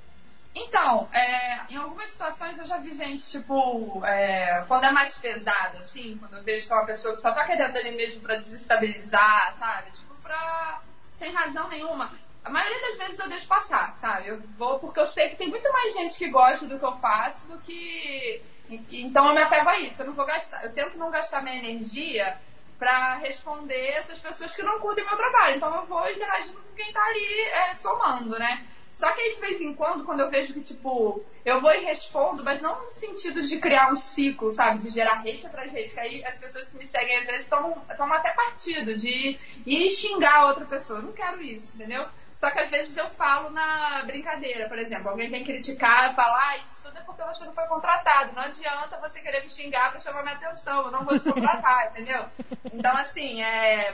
Então, 0.54 1.08
é, 1.12 1.60
em 1.68 1.76
algumas 1.76 2.10
situações 2.10 2.56
eu 2.58 2.64
já 2.64 2.78
vi 2.78 2.92
gente, 2.92 3.28
tipo, 3.28 4.04
é, 4.04 4.64
quando 4.68 4.84
é 4.84 4.92
mais 4.92 5.18
pesado, 5.18 5.78
assim, 5.78 6.16
quando 6.18 6.36
eu 6.36 6.44
vejo 6.44 6.66
que 6.66 6.72
é 6.72 6.76
uma 6.76 6.86
pessoa 6.86 7.14
que 7.14 7.20
só 7.20 7.32
tá 7.32 7.44
querendo 7.44 7.76
ali 7.76 7.96
mesmo 7.96 8.20
pra 8.20 8.36
desestabilizar, 8.36 9.52
sabe? 9.52 9.90
Tipo, 9.90 10.14
pra. 10.22 10.80
sem 11.10 11.32
razão 11.32 11.68
nenhuma. 11.68 12.12
A 12.44 12.50
maioria 12.50 12.80
das 12.82 12.98
vezes 12.98 13.18
eu 13.18 13.28
deixo 13.28 13.48
passar, 13.48 13.96
sabe? 13.96 14.28
Eu 14.28 14.40
vou 14.56 14.78
porque 14.78 15.00
eu 15.00 15.06
sei 15.06 15.30
que 15.30 15.36
tem 15.36 15.48
muito 15.48 15.72
mais 15.72 15.92
gente 15.92 16.16
que 16.16 16.28
gosta 16.28 16.66
do 16.66 16.78
que 16.78 16.84
eu 16.84 16.96
faço 16.96 17.48
do 17.48 17.58
que. 17.58 18.40
Então 18.68 19.28
eu 19.28 19.34
me 19.34 19.42
apego 19.42 19.68
a 19.68 19.80
isso. 19.80 20.02
Eu 20.02 20.06
não 20.06 20.14
vou 20.14 20.26
gastar. 20.26 20.62
Eu 20.64 20.72
tento 20.72 20.98
não 20.98 21.10
gastar 21.10 21.42
minha 21.42 21.56
energia 21.56 22.38
para 22.78 23.14
responder 23.14 23.88
essas 23.92 24.18
pessoas 24.18 24.54
que 24.54 24.62
não 24.62 24.78
curtem 24.78 25.04
meu 25.04 25.16
trabalho. 25.16 25.56
Então 25.56 25.74
eu 25.74 25.86
vou 25.86 26.08
interagindo 26.10 26.60
com 26.60 26.74
quem 26.76 26.92
tá 26.92 27.02
ali 27.02 27.40
é, 27.40 27.74
somando, 27.74 28.38
né? 28.38 28.66
Só 28.94 29.10
que 29.10 29.20
aí 29.20 29.34
de 29.34 29.40
vez 29.40 29.60
em 29.60 29.74
quando, 29.74 30.04
quando 30.04 30.20
eu 30.20 30.30
vejo 30.30 30.54
que, 30.54 30.60
tipo, 30.60 31.20
eu 31.44 31.60
vou 31.60 31.74
e 31.74 31.78
respondo, 31.78 32.44
mas 32.44 32.60
não 32.60 32.80
no 32.80 32.86
sentido 32.86 33.42
de 33.42 33.58
criar 33.58 33.90
um 33.90 33.96
ciclo, 33.96 34.52
sabe? 34.52 34.78
De 34.78 34.90
gerar 34.90 35.18
hate 35.18 35.44
atrás 35.44 35.74
hate, 35.74 35.92
que 35.92 35.98
aí 35.98 36.24
as 36.24 36.38
pessoas 36.38 36.68
que 36.68 36.78
me 36.78 36.86
seguem 36.86 37.18
às 37.18 37.26
vezes 37.26 37.48
tomam, 37.48 37.74
tomam 37.96 38.16
até 38.16 38.30
partido 38.30 38.94
de 38.94 39.36
ir 39.66 39.90
xingar 39.90 40.36
a 40.36 40.46
outra 40.46 40.64
pessoa. 40.64 41.00
Eu 41.00 41.06
não 41.06 41.12
quero 41.12 41.42
isso, 41.42 41.74
entendeu? 41.74 42.06
Só 42.32 42.52
que 42.52 42.60
às 42.60 42.70
vezes 42.70 42.96
eu 42.96 43.10
falo 43.10 43.50
na 43.50 44.04
brincadeira, 44.04 44.68
por 44.68 44.78
exemplo, 44.78 45.10
alguém 45.10 45.28
vem 45.28 45.42
criticar, 45.42 46.14
falar, 46.14 46.50
ah, 46.50 46.58
isso 46.58 46.80
tudo 46.80 46.96
é 46.96 47.02
porque 47.02 47.24
você 47.24 47.44
não 47.44 47.52
foi 47.52 47.66
contratado. 47.66 48.32
Não 48.32 48.42
adianta 48.42 49.00
você 49.00 49.20
querer 49.20 49.42
me 49.42 49.50
xingar 49.50 49.90
pra 49.90 49.98
chamar 49.98 50.22
minha 50.22 50.36
atenção, 50.36 50.84
eu 50.84 50.92
não 50.92 51.04
vou 51.04 51.18
te 51.18 51.24
contratar, 51.24 51.90
entendeu? 51.90 52.26
Então, 52.72 52.96
assim, 52.96 53.42
é 53.42 53.92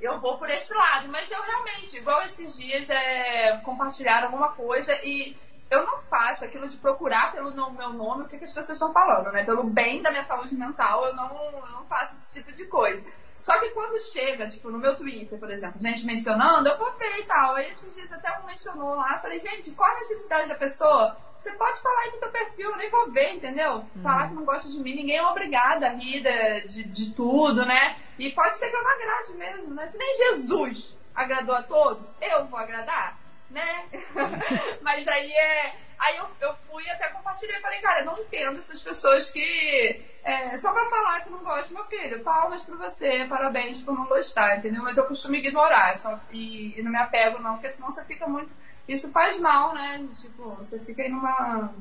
eu 0.00 0.18
vou 0.18 0.38
por 0.38 0.48
esse 0.48 0.72
lado. 0.74 1.08
Mas 1.08 1.30
eu 1.30 1.42
realmente, 1.42 1.96
igual 1.96 2.22
esses 2.22 2.56
dias, 2.56 2.90
é, 2.90 3.58
compartilharam 3.58 4.26
alguma 4.26 4.50
coisa 4.50 4.92
e 5.04 5.36
eu 5.70 5.84
não 5.84 5.98
faço 5.98 6.44
aquilo 6.44 6.68
de 6.68 6.76
procurar 6.76 7.32
pelo 7.32 7.50
meu 7.52 7.92
nome 7.92 8.24
o 8.24 8.28
que, 8.28 8.38
que 8.38 8.44
as 8.44 8.52
pessoas 8.52 8.76
estão 8.76 8.92
falando, 8.92 9.32
né? 9.32 9.44
Pelo 9.44 9.64
bem 9.64 10.00
da 10.00 10.10
minha 10.10 10.22
saúde 10.22 10.54
mental, 10.54 11.04
eu 11.06 11.14
não, 11.14 11.34
eu 11.34 11.66
não 11.72 11.84
faço 11.86 12.14
esse 12.14 12.34
tipo 12.34 12.52
de 12.52 12.66
coisa. 12.66 13.04
Só 13.38 13.58
que 13.58 13.70
quando 13.70 13.98
chega, 14.00 14.46
tipo, 14.46 14.70
no 14.70 14.78
meu 14.78 14.96
Twitter, 14.96 15.38
por 15.38 15.50
exemplo, 15.50 15.80
gente 15.80 16.06
mencionando, 16.06 16.68
eu 16.68 16.78
vou 16.78 16.92
ver 16.96 17.18
e 17.18 17.24
tal. 17.24 17.54
Aí 17.56 17.68
esses 17.68 17.94
dias 17.94 18.12
até 18.12 18.38
um 18.38 18.46
mencionou 18.46 18.94
lá, 18.94 19.18
falei, 19.18 19.38
gente, 19.38 19.72
qual 19.72 19.90
a 19.90 19.94
necessidade 19.94 20.48
da 20.48 20.54
pessoa? 20.54 21.16
Você 21.38 21.52
pode 21.52 21.80
falar 21.80 22.00
aí 22.00 22.12
no 22.12 22.18
teu 22.20 22.30
perfil, 22.30 22.70
eu 22.70 22.76
nem 22.76 22.90
vou 22.90 23.10
ver, 23.10 23.34
entendeu? 23.34 23.84
Falar 24.02 24.28
que 24.28 24.34
não 24.34 24.44
gosta 24.44 24.70
de 24.70 24.80
mim, 24.80 24.94
ninguém 24.94 25.18
é 25.18 25.26
obrigado 25.26 25.84
a 25.84 25.90
rir 25.90 26.22
de, 26.66 26.84
de 26.84 27.14
tudo, 27.14 27.64
né? 27.64 27.96
E 28.18 28.32
pode 28.32 28.56
ser 28.56 28.70
que 28.70 28.76
eu 28.76 28.82
não 28.82 28.90
agrade 28.90 29.36
mesmo, 29.36 29.74
né? 29.74 29.86
Se 29.86 29.98
nem 29.98 30.14
Jesus 30.14 30.98
agradou 31.14 31.54
a 31.54 31.62
todos, 31.62 32.14
eu 32.20 32.46
vou 32.46 32.58
agradar, 32.58 33.18
né? 33.50 33.88
Mas 34.80 35.06
aí 35.06 35.30
é 35.30 35.86
Aí 35.98 36.18
eu, 36.18 36.28
eu 36.40 36.54
fui 36.66 36.88
até 36.90 37.08
compartilhei, 37.08 37.58
falei, 37.60 37.80
cara, 37.80 38.00
eu 38.00 38.06
não 38.06 38.18
entendo 38.18 38.58
essas 38.58 38.82
pessoas 38.82 39.30
que 39.30 40.04
é, 40.22 40.56
só 40.58 40.72
pra 40.72 40.84
falar 40.86 41.20
que 41.22 41.30
não 41.30 41.42
gosta 41.42 41.72
meu 41.72 41.84
filho, 41.84 42.22
palmas 42.22 42.64
pra 42.64 42.76
você, 42.76 43.24
parabéns 43.26 43.80
por 43.80 43.94
não 43.94 44.06
gostar, 44.06 44.58
entendeu? 44.58 44.82
Mas 44.82 44.96
eu 44.96 45.06
costumo 45.06 45.36
ignorar 45.36 45.94
só, 45.96 46.20
e, 46.30 46.78
e 46.78 46.82
não 46.82 46.90
me 46.90 46.98
apego 46.98 47.40
não, 47.40 47.54
porque 47.54 47.70
senão 47.70 47.90
você 47.90 48.04
fica 48.04 48.26
muito. 48.26 48.54
Isso 48.88 49.10
faz 49.10 49.38
mal, 49.40 49.74
né? 49.74 50.06
Tipo, 50.20 50.50
você 50.56 50.78
fica 50.78 51.02
aí 51.02 51.08
numa. 51.08 51.72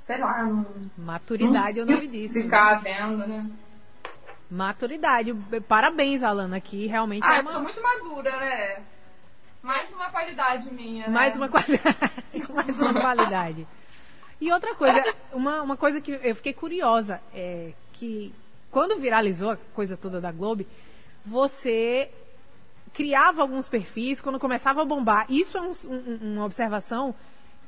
Sei 0.00 0.18
lá, 0.18 0.42
num. 0.44 0.64
Maturidade 0.96 1.80
num, 1.80 1.80
é 1.80 1.82
o 1.82 1.96
nome 1.96 2.06
disso. 2.06 2.34
Ficar 2.34 2.82
né? 2.82 2.96
vendo, 2.98 3.26
né? 3.26 3.46
Maturidade. 4.50 5.34
Parabéns, 5.68 6.22
Alana, 6.22 6.56
aqui 6.56 6.86
realmente. 6.86 7.24
Ah, 7.24 7.36
é 7.36 7.40
uma... 7.40 7.50
eu 7.50 7.52
sou 7.52 7.62
muito 7.62 7.82
madura, 7.82 8.30
né? 8.38 8.82
Mais 9.62 9.92
uma 9.92 10.10
qualidade 10.10 10.72
minha, 10.72 11.06
né? 11.06 11.12
Mais 11.12 11.36
uma 11.36 11.48
qualidade. 11.48 11.96
Mais 12.54 12.80
uma 12.80 12.94
qualidade. 12.94 13.66
E 14.40 14.50
outra 14.50 14.74
coisa, 14.74 15.04
uma, 15.32 15.62
uma 15.62 15.76
coisa 15.76 16.00
que 16.00 16.12
eu 16.22 16.34
fiquei 16.34 16.54
curiosa, 16.54 17.20
é 17.34 17.72
que 17.92 18.34
quando 18.70 18.98
viralizou 18.98 19.50
a 19.50 19.56
coisa 19.74 19.96
toda 19.96 20.20
da 20.20 20.32
Globo, 20.32 20.64
você 21.24 22.10
criava 22.92 23.42
alguns 23.42 23.68
perfis 23.68 24.20
quando 24.20 24.38
começava 24.38 24.82
a 24.82 24.84
bombar. 24.84 25.26
Isso 25.28 25.56
é 25.56 25.60
um, 25.60 25.72
um, 25.88 26.34
uma 26.34 26.44
observação 26.44 27.14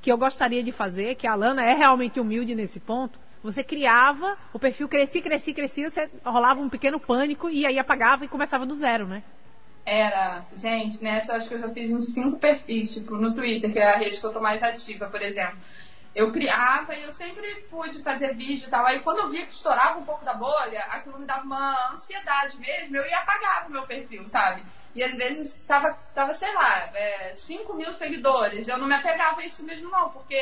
que 0.00 0.10
eu 0.10 0.18
gostaria 0.18 0.62
de 0.62 0.72
fazer, 0.72 1.14
que 1.14 1.26
a 1.26 1.34
Lana 1.34 1.62
é 1.64 1.74
realmente 1.74 2.18
humilde 2.18 2.54
nesse 2.54 2.80
ponto. 2.80 3.20
Você 3.42 3.64
criava, 3.64 4.36
o 4.52 4.58
perfil 4.58 4.88
crescia, 4.88 5.22
crescia, 5.22 5.54
crescia, 5.54 5.90
você 5.90 6.10
rolava 6.24 6.60
um 6.60 6.68
pequeno 6.68 7.00
pânico 7.00 7.50
e 7.50 7.66
aí 7.66 7.78
apagava 7.78 8.24
e 8.24 8.28
começava 8.28 8.64
do 8.64 8.74
zero, 8.74 9.06
né? 9.06 9.22
Era, 9.84 10.44
gente, 10.54 11.02
nessa 11.02 11.34
acho 11.34 11.48
que 11.48 11.54
eu 11.54 11.58
já 11.58 11.68
fiz 11.68 11.90
uns 11.90 12.14
cinco 12.14 12.38
perfis, 12.38 12.94
tipo, 12.94 13.16
no 13.16 13.34
Twitter, 13.34 13.72
que 13.72 13.80
é 13.80 13.88
a 13.88 13.96
rede 13.96 14.20
que 14.20 14.24
eu 14.24 14.32
tô 14.32 14.40
mais 14.40 14.62
ativa, 14.62 15.08
por 15.08 15.20
exemplo. 15.20 15.58
Eu 16.14 16.30
criava 16.30 16.94
e 16.94 17.02
eu 17.02 17.10
sempre 17.10 17.62
fui 17.62 17.90
de 17.90 18.00
fazer 18.00 18.34
vídeo 18.36 18.66
e 18.66 18.70
tal. 18.70 18.86
Aí 18.86 19.00
quando 19.00 19.18
eu 19.18 19.28
via 19.28 19.44
que 19.44 19.50
estourava 19.50 19.98
um 19.98 20.04
pouco 20.04 20.24
da 20.24 20.34
bolha, 20.34 20.80
aquilo 20.90 21.18
me 21.18 21.26
dava 21.26 21.42
uma 21.42 21.90
ansiedade 21.92 22.58
mesmo, 22.60 22.96
eu 22.96 23.06
ia 23.06 23.18
apagar 23.18 23.66
o 23.66 23.72
meu 23.72 23.84
perfil, 23.84 24.28
sabe? 24.28 24.62
E 24.94 25.02
às 25.02 25.14
vezes 25.14 25.58
tava, 25.66 25.96
tava 26.14 26.34
sei 26.34 26.52
lá, 26.54 26.90
é, 26.94 27.32
5 27.34 27.74
mil 27.74 27.92
seguidores. 27.92 28.68
Eu 28.68 28.78
não 28.78 28.86
me 28.86 28.94
apegava 28.94 29.40
a 29.40 29.44
isso 29.44 29.64
mesmo, 29.64 29.90
não, 29.90 30.10
porque 30.10 30.36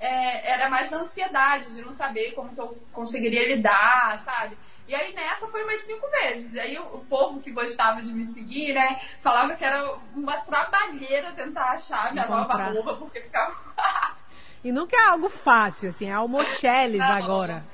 é, 0.00 0.52
era 0.52 0.68
mais 0.68 0.88
da 0.88 0.98
ansiedade 0.98 1.74
de 1.76 1.82
não 1.82 1.92
saber 1.92 2.32
como 2.32 2.52
que 2.52 2.60
eu 2.60 2.76
conseguiria 2.92 3.46
lidar, 3.46 4.18
sabe? 4.18 4.58
E 4.88 4.94
aí 4.94 5.14
nessa 5.14 5.46
foi 5.46 5.62
umas 5.62 5.80
cinco 5.82 6.08
vezes. 6.10 6.54
E 6.54 6.60
aí 6.60 6.78
o, 6.78 6.82
o, 6.82 7.04
povo 7.04 7.40
que 7.40 7.52
gostava 7.52 8.02
de 8.02 8.12
me 8.12 8.26
seguir, 8.26 8.74
né, 8.74 9.00
falava 9.20 9.54
que 9.54 9.64
era 9.64 9.94
uma 10.14 10.38
trabalheira 10.38 11.32
tentar 11.32 11.70
achar 11.70 12.12
minha 12.12 12.24
Encontrar. 12.24 12.58
nova 12.58 12.72
roupa, 12.72 12.94
porque 12.96 13.20
ficava. 13.20 13.56
e 14.64 14.72
nunca 14.72 14.96
é 14.96 15.06
algo 15.06 15.28
fácil, 15.28 15.90
assim, 15.90 16.08
é 16.08 16.12
almocheles 16.12 17.00
agora. 17.00 17.64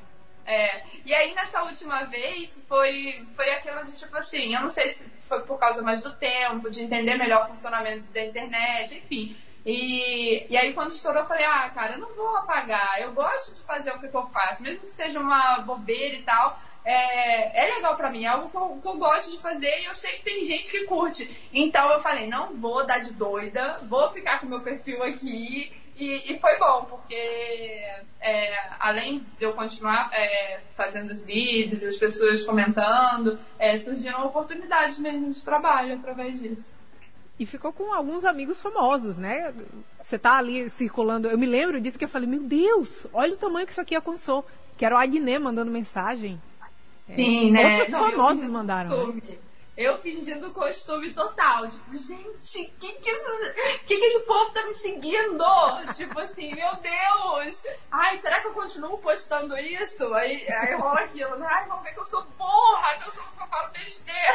É, 0.48 0.82
e 1.04 1.14
aí 1.14 1.34
nessa 1.34 1.62
última 1.62 2.04
vez 2.04 2.64
foi, 2.66 3.22
foi 3.36 3.50
aquilo 3.50 3.84
de 3.84 3.94
tipo 3.94 4.16
assim, 4.16 4.54
eu 4.54 4.62
não 4.62 4.70
sei 4.70 4.88
se 4.88 5.04
foi 5.28 5.42
por 5.42 5.58
causa 5.58 5.82
mais 5.82 6.02
do 6.02 6.14
tempo, 6.14 6.70
de 6.70 6.82
entender 6.82 7.18
melhor 7.18 7.42
o 7.42 7.48
funcionamento 7.48 8.10
da 8.10 8.24
internet, 8.24 8.96
enfim. 8.96 9.36
E, 9.66 10.46
e 10.48 10.56
aí 10.56 10.72
quando 10.72 10.90
estourou 10.90 11.20
eu 11.20 11.28
falei, 11.28 11.44
ah, 11.44 11.68
cara, 11.68 11.96
eu 11.96 11.98
não 11.98 12.14
vou 12.14 12.34
apagar, 12.38 12.98
eu 13.02 13.12
gosto 13.12 13.54
de 13.54 13.60
fazer 13.62 13.90
o 13.90 13.98
que 14.00 14.06
eu 14.06 14.26
faço, 14.28 14.62
mesmo 14.62 14.80
que 14.80 14.90
seja 14.90 15.20
uma 15.20 15.58
bobeira 15.58 16.14
e 16.14 16.22
tal, 16.22 16.58
é, 16.82 17.66
é 17.66 17.74
legal 17.74 17.94
para 17.94 18.10
mim, 18.10 18.24
é 18.24 18.28
algo 18.28 18.48
que 18.48 18.56
eu, 18.56 18.78
que 18.80 18.88
eu, 18.88 18.96
gosto 18.96 19.30
de 19.30 19.42
fazer 19.42 19.80
e 19.80 19.84
eu 19.84 19.92
sei 19.92 20.12
que 20.12 20.24
tem 20.24 20.42
gente 20.44 20.70
que 20.70 20.86
curte. 20.86 21.30
Então 21.52 21.92
eu 21.92 22.00
falei, 22.00 22.26
não 22.26 22.56
vou 22.56 22.86
dar 22.86 23.00
de 23.00 23.12
doida, 23.12 23.80
vou 23.82 24.08
ficar 24.08 24.40
com 24.40 24.46
meu 24.46 24.62
perfil 24.62 25.02
aqui. 25.02 25.70
E, 25.98 26.32
e 26.32 26.38
foi 26.38 26.56
bom, 26.58 26.84
porque 26.84 27.14
é, 28.20 28.54
além 28.78 29.18
de 29.18 29.44
eu 29.44 29.52
continuar 29.52 30.08
é, 30.12 30.60
fazendo 30.74 31.10
os 31.10 31.26
vídeos 31.26 31.82
e 31.82 31.86
as 31.86 31.96
pessoas 31.96 32.44
comentando, 32.44 33.36
é, 33.58 33.76
surgiram 33.76 34.24
oportunidades 34.24 35.00
mesmo 35.00 35.28
de 35.28 35.42
trabalho 35.42 35.96
através 35.96 36.38
disso. 36.38 36.76
E 37.36 37.44
ficou 37.44 37.72
com 37.72 37.92
alguns 37.92 38.24
amigos 38.24 38.62
famosos, 38.62 39.18
né? 39.18 39.52
Você 40.00 40.18
tá 40.18 40.38
ali 40.38 40.70
circulando. 40.70 41.28
Eu 41.28 41.38
me 41.38 41.46
lembro 41.46 41.80
disso 41.80 41.98
que 41.98 42.04
eu 42.04 42.08
falei, 42.08 42.28
meu 42.28 42.42
Deus, 42.42 43.06
olha 43.12 43.34
o 43.34 43.36
tamanho 43.36 43.66
que 43.66 43.72
isso 43.72 43.80
aqui 43.80 43.94
alcançou. 43.94 44.46
Que 44.76 44.84
era 44.84 44.94
o 44.94 44.98
Adnet 44.98 45.38
mandando 45.40 45.70
mensagem. 45.70 46.40
Sim, 47.14 47.48
é, 47.48 47.50
né? 47.50 47.72
Outros 47.74 47.90
Não, 47.90 48.10
famosos 48.10 48.48
mandaram. 48.48 49.14
Né? 49.14 49.38
Eu 49.78 49.96
fingindo 49.96 50.52
costume 50.52 51.14
total. 51.14 51.68
Tipo, 51.68 51.96
gente, 51.96 52.64
que 52.80 52.92
que, 52.94 53.10
isso, 53.12 53.30
que 53.86 53.96
que 53.96 54.06
esse 54.06 54.20
povo 54.24 54.50
tá 54.50 54.66
me 54.66 54.74
seguindo? 54.74 55.44
tipo 55.94 56.18
assim, 56.18 56.52
meu 56.52 56.74
Deus! 56.78 57.64
Ai, 57.88 58.16
será 58.16 58.40
que 58.40 58.48
eu 58.48 58.54
continuo 58.54 58.98
postando 58.98 59.56
isso? 59.56 60.12
Aí, 60.14 60.44
aí 60.50 60.74
rola 60.74 60.98
aquilo, 61.02 61.36
né? 61.36 61.46
Ai, 61.48 61.68
vão 61.68 61.80
ver 61.80 61.94
que 61.94 62.00
eu 62.00 62.04
sou 62.04 62.24
burra, 62.24 62.98
que 62.98 63.08
eu 63.08 63.12
sou, 63.12 63.22
só 63.30 63.46
falo 63.46 63.70
besteira. 63.70 64.34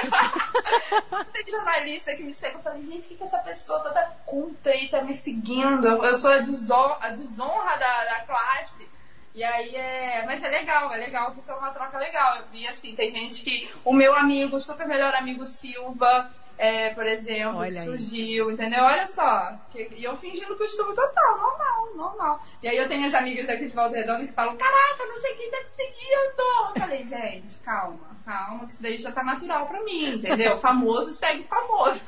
Tem 1.33 1.45
jornalista 1.45 2.15
que 2.15 2.23
me 2.23 2.33
segue. 2.33 2.55
Eu 2.55 2.61
falei, 2.61 2.85
gente, 2.85 3.07
o 3.07 3.09
que 3.09 3.15
que 3.17 3.23
essa 3.23 3.39
pessoa 3.39 3.81
toda 3.81 4.01
culta 4.25 4.69
aí 4.69 4.87
tá 4.87 5.01
me 5.01 5.13
seguindo? 5.13 5.85
Eu 5.87 6.15
sou 6.15 6.31
a 6.31 6.37
desonra, 6.37 6.99
a 7.01 7.09
desonra 7.09 7.75
da, 7.75 8.05
da 8.05 8.19
classe. 8.21 8.89
E 9.33 9.43
aí 9.43 9.75
é. 9.75 10.23
Mas 10.25 10.43
é 10.43 10.49
legal, 10.49 10.93
é 10.93 10.97
legal 10.97 11.31
porque 11.31 11.49
é 11.49 11.53
uma 11.55 11.71
troca 11.71 11.97
legal. 11.97 12.43
E 12.53 12.67
assim, 12.67 12.95
tem 12.95 13.09
gente 13.09 13.43
que. 13.43 13.69
O 13.83 13.93
meu 13.93 14.15
amigo, 14.15 14.59
super 14.59 14.87
melhor 14.87 15.13
amigo 15.15 15.45
Silva, 15.45 16.29
é, 16.57 16.93
por 16.93 17.05
exemplo, 17.05 17.57
Olha 17.59 17.81
surgiu, 17.81 18.47
aí. 18.47 18.53
entendeu? 18.53 18.83
Olha 18.83 19.07
só. 19.07 19.53
E 19.75 20.03
eu 20.03 20.15
fingindo 20.15 20.55
costume 20.55 20.93
total, 20.93 21.37
normal, 21.37 21.95
normal. 21.95 22.43
E 22.61 22.67
aí 22.67 22.77
eu 22.77 22.87
tenho 22.87 23.05
as 23.05 23.13
amigas 23.13 23.49
aqui 23.49 23.65
de 23.65 23.73
Volta 23.73 23.95
Redonda 23.95 24.25
que 24.25 24.33
falam, 24.33 24.55
caraca, 24.55 25.05
não 25.07 25.17
sei 25.17 25.33
quem 25.35 25.49
tá 25.49 25.63
te 25.63 25.69
seguindo. 25.71 26.73
Eu 26.75 26.81
falei, 26.81 27.03
gente, 27.03 27.57
calma, 27.59 27.99
calma, 28.23 28.65
que 28.67 28.73
isso 28.73 28.83
daí 28.83 28.97
já 28.97 29.11
tá 29.11 29.23
natural 29.23 29.67
pra 29.67 29.83
mim, 29.83 30.15
entendeu? 30.15 30.57
famoso 30.57 31.11
segue 31.11 31.43
famoso. 31.43 32.03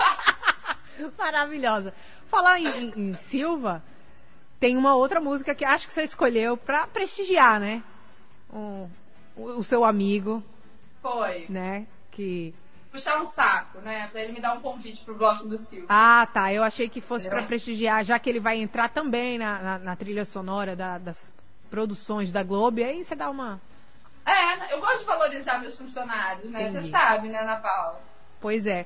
Maravilhosa. 1.18 1.94
Falar 2.28 2.60
em, 2.60 2.68
em, 2.68 2.94
em 2.96 3.18
Silva 3.18 3.84
tem 4.60 4.78
uma 4.78 4.96
outra 4.96 5.20
música 5.20 5.54
que 5.54 5.66
acho 5.66 5.88
que 5.88 5.94
você 5.94 6.04
escolheu 6.04 6.58
para 6.58 6.88
prestigiar, 6.88 7.60
né? 7.60 7.84
O, 8.50 8.90
o, 9.36 9.44
o, 9.58 9.64
seu 9.64 9.84
amigo. 9.84 10.44
Foi. 11.02 11.46
Né? 11.50 11.86
Que 12.12 12.54
puxar 12.96 13.22
um 13.22 13.26
saco, 13.26 13.80
né? 13.80 14.08
Pra 14.08 14.22
ele 14.22 14.32
me 14.32 14.40
dar 14.40 14.54
um 14.54 14.62
convite 14.62 15.04
pro 15.04 15.14
bloco 15.14 15.46
do 15.48 15.58
Silvio. 15.58 15.86
Ah, 15.90 16.28
tá. 16.32 16.54
Eu 16.54 16.64
achei 16.64 16.88
que 16.88 17.02
fosse 17.02 17.28
para 17.28 17.44
prestigiar, 17.44 18.04
já 18.06 18.18
que 18.18 18.30
ele 18.30 18.40
vai 18.40 18.58
entrar 18.58 18.90
também 18.90 19.38
na, 19.38 19.60
na, 19.60 19.80
na 19.80 19.96
trilha 19.96 20.24
sonora 20.24 20.76
da, 20.76 20.98
das 20.98 21.34
produções 21.70 22.32
da 22.32 22.42
Globo. 22.42 22.80
E 22.80 22.84
aí 22.84 23.04
você 23.04 23.16
dá 23.16 23.30
uma. 23.30 23.60
É, 24.26 24.74
eu 24.74 24.80
gosto 24.80 25.00
de 25.00 25.06
valorizar 25.06 25.60
meus 25.60 25.78
funcionários, 25.78 26.50
né? 26.50 26.70
Você 26.70 26.84
sabe, 26.84 27.28
né, 27.28 27.42
Ana 27.42 27.58
Paula? 27.58 28.02
Pois 28.40 28.66
é. 28.66 28.86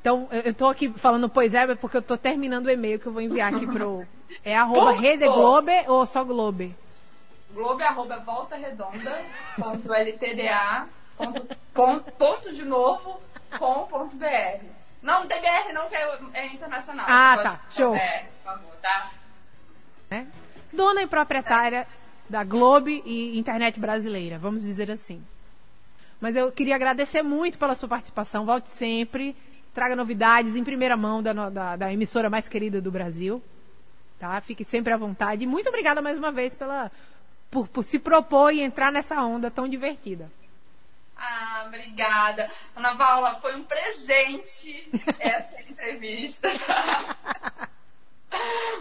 Então, 0.00 0.26
eu, 0.32 0.40
eu 0.40 0.54
tô 0.54 0.66
aqui 0.66 0.90
falando 0.96 1.28
pois 1.28 1.54
é, 1.54 1.74
porque 1.74 1.98
eu 1.98 2.02
tô 2.02 2.16
terminando 2.16 2.66
o 2.66 2.70
e-mail 2.70 2.98
que 2.98 3.06
eu 3.06 3.12
vou 3.12 3.20
enviar 3.20 3.54
aqui 3.54 3.66
pro. 3.66 4.06
É 4.44 4.56
arroba 4.56 4.92
Rede 4.92 5.26
Globe 5.26 5.72
ou 5.86 6.06
só 6.06 6.24
Globe? 6.24 6.76
Globe 7.52 7.82
arroba 7.82 8.18
volta 8.18 8.56
redonda 8.56 9.22
ponto 9.56 9.92
LTDA 9.92 10.86
ponto, 11.16 11.56
ponto, 11.74 12.12
ponto 12.12 12.54
de 12.54 12.64
novo 12.64 13.20
com 13.58 13.86
ponto 13.86 14.16
BR. 14.16 14.64
Não, 15.02 15.20
não 15.20 15.26
tem 15.26 15.40
BR 15.40 15.72
não, 15.72 15.88
que 15.88 15.96
é, 15.96 16.18
é 16.34 16.46
internacional. 16.46 17.06
Ah, 17.08 17.38
tá. 17.42 17.60
Show. 17.70 17.92
BR, 17.92 17.98
por 17.98 18.52
favor, 18.52 18.76
tá? 18.80 19.10
É. 20.10 20.24
Dona 20.72 21.02
e 21.02 21.06
proprietária 21.06 21.86
da 22.28 22.44
Globe 22.44 23.02
e 23.04 23.38
internet 23.38 23.80
brasileira, 23.80 24.38
vamos 24.38 24.62
dizer 24.62 24.90
assim. 24.90 25.22
Mas 26.20 26.36
eu 26.36 26.52
queria 26.52 26.76
agradecer 26.76 27.22
muito 27.22 27.58
pela 27.58 27.74
sua 27.74 27.88
participação. 27.88 28.44
Volte 28.44 28.68
sempre. 28.68 29.34
Traga 29.72 29.96
novidades 29.96 30.54
em 30.54 30.62
primeira 30.62 30.96
mão 30.96 31.22
da, 31.22 31.32
da, 31.48 31.76
da 31.76 31.92
emissora 31.92 32.28
mais 32.28 32.48
querida 32.48 32.80
do 32.80 32.90
Brasil. 32.90 33.42
Tá? 34.20 34.38
Fique 34.42 34.64
sempre 34.64 34.92
à 34.92 34.98
vontade. 34.98 35.44
E 35.44 35.46
muito 35.46 35.70
obrigada 35.70 36.02
mais 36.02 36.18
uma 36.18 36.30
vez 36.30 36.54
pela, 36.54 36.92
por, 37.50 37.66
por 37.66 37.82
se 37.82 37.98
propor 37.98 38.52
e 38.52 38.60
entrar 38.60 38.92
nessa 38.92 39.16
onda 39.22 39.50
tão 39.50 39.66
divertida. 39.66 40.30
Ah, 41.16 41.64
obrigada. 41.66 42.50
Ana 42.76 42.94
Paula, 42.96 43.34
foi 43.36 43.56
um 43.56 43.64
presente 43.64 44.90
essa 45.18 45.58
entrevista. 45.62 46.50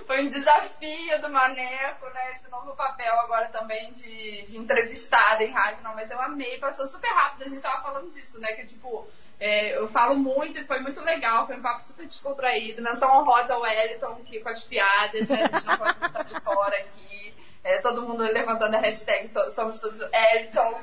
Foi 0.06 0.24
um 0.24 0.28
desafio 0.28 1.22
do 1.22 1.30
Maneco, 1.30 2.06
né? 2.10 2.32
Esse 2.34 2.50
novo 2.50 2.76
papel 2.76 3.14
agora 3.22 3.48
também 3.48 3.94
de, 3.94 4.46
de 4.46 4.58
entrevistada 4.58 5.44
em 5.44 5.52
rádio, 5.52 5.84
não, 5.84 5.96
mas 5.96 6.12
eu 6.12 6.20
amei, 6.20 6.58
passou 6.60 6.86
super 6.86 7.10
rápido, 7.10 7.44
a 7.44 7.48
gente 7.48 7.62
tava 7.62 7.82
falando 7.82 8.12
disso, 8.12 8.40
né? 8.40 8.54
Que 8.54 8.66
tipo, 8.66 9.08
é, 9.40 9.78
eu 9.78 9.88
falo 9.88 10.16
muito 10.16 10.60
e 10.60 10.64
foi 10.66 10.80
muito 10.82 11.00
legal, 11.02 11.48
foi 11.48 11.56
um 11.56 11.62
papo 11.62 11.84
super 11.84 12.06
descontraído. 12.06 12.82
Menção 12.82 13.10
honrosa 13.18 13.54
ao 13.54 13.62
Wellington 13.62 14.20
aqui 14.22 14.42
com 14.42 14.50
as 14.50 14.64
piadas, 14.64 15.30
né? 15.30 15.50
A 15.52 15.56
gente 15.56 15.68
não 15.68 15.78
pode 15.78 16.00
deixar 16.00 16.24
de 16.24 16.42
fora 16.42 16.78
aqui. 16.78 17.34
É, 17.64 17.78
todo 17.80 18.04
mundo 18.04 18.24
levantando 18.24 18.76
a 18.76 18.80
hashtag 18.80 19.30
Somos 19.50 19.82
Todos 19.82 20.00
Elton 20.00 20.82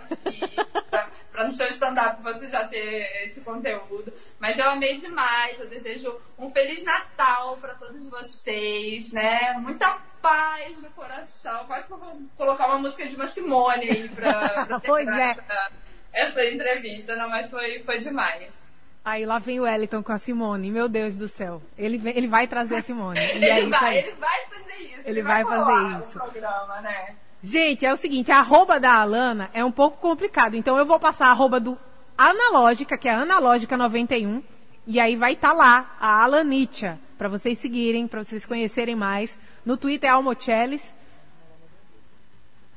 para 1.31 1.45
no 1.45 1.51
seu 1.51 1.67
stand-up 1.69 2.23
você 2.23 2.49
já 2.49 2.67
ter 2.69 3.25
esse 3.25 3.41
conteúdo. 3.41 4.13
Mas 4.39 4.59
eu 4.59 4.71
amei 4.71 4.95
demais, 4.97 5.59
eu 5.59 5.69
desejo 5.69 6.19
um 6.39 6.51
Feliz 6.51 6.85
Natal 6.85 7.57
para 7.59 7.75
todos 7.75 8.09
vocês, 8.09 9.13
né? 9.13 9.55
Muita 9.59 10.01
paz 10.21 10.81
no 10.83 10.91
coração. 10.91 11.67
Quase 11.67 11.87
que 11.87 11.93
eu 11.93 11.99
vou 11.99 12.21
colocar 12.37 12.67
uma 12.69 12.79
música 12.79 13.07
de 13.07 13.17
uma 13.17 13.27
Simone 13.27 13.91
aí 13.91 14.09
para 14.09 14.81
pois 14.85 15.09
é. 15.09 15.31
essa, 15.31 15.71
essa 16.13 16.45
entrevista, 16.45 17.17
não, 17.17 17.29
mas 17.29 17.51
foi, 17.51 17.83
foi 17.85 17.99
demais. 17.99 18.67
Aí 19.05 19.25
lá 19.25 19.39
vem 19.39 19.61
o 19.61 19.63
Wellington 19.63 20.03
com 20.03 20.11
a 20.11 20.19
Simone, 20.19 20.71
meu 20.71 20.89
Deus 20.89 21.17
do 21.17 21.29
céu. 21.29 21.63
Ele, 21.79 21.97
vem, 21.97 22.17
ele 22.17 22.27
vai 22.27 22.49
trazer 22.49 22.77
a 22.77 22.83
Simone. 22.83 23.21
ele, 23.21 23.45
é 23.45 23.65
vai, 23.67 23.99
ele 23.99 24.13
vai 24.13 24.47
fazer 24.47 24.83
isso. 24.83 25.09
Ele, 25.09 25.21
ele 25.21 25.23
vai, 25.23 25.45
vai 25.45 25.65
fazer 25.65 26.01
isso. 26.01 26.19
Programa, 26.19 26.81
né? 26.81 27.15
Gente, 27.43 27.87
é 27.87 27.93
o 27.93 27.97
seguinte, 27.97 28.33
a 28.33 28.39
arroba 28.39 28.81
da 28.81 28.95
Alana 28.95 29.49
é 29.55 29.65
um 29.65 29.71
pouco 29.71 29.99
complicado. 29.99 30.57
Então 30.57 30.77
eu 30.77 30.85
vou 30.85 30.99
passar 30.99 31.29
a 31.29 31.31
arroba 31.31 31.61
do 31.61 31.79
Analógica, 32.19 32.99
que 32.99 33.09
é 33.09 33.13
Analógica 33.13 33.77
91. 33.77 34.43
E 34.89 34.99
aí 34.99 35.15
vai 35.15 35.35
estar 35.35 35.51
tá 35.51 35.55
lá, 35.55 35.97
a 36.01 36.25
Alanitia, 36.25 36.99
para 37.17 37.29
vocês 37.29 37.59
seguirem, 37.59 38.09
para 38.09 38.25
vocês 38.25 38.45
conhecerem 38.45 38.97
mais. 38.97 39.39
No 39.65 39.77
Twitter 39.77 40.11
é 40.11 40.13
Almocheles. 40.13 40.93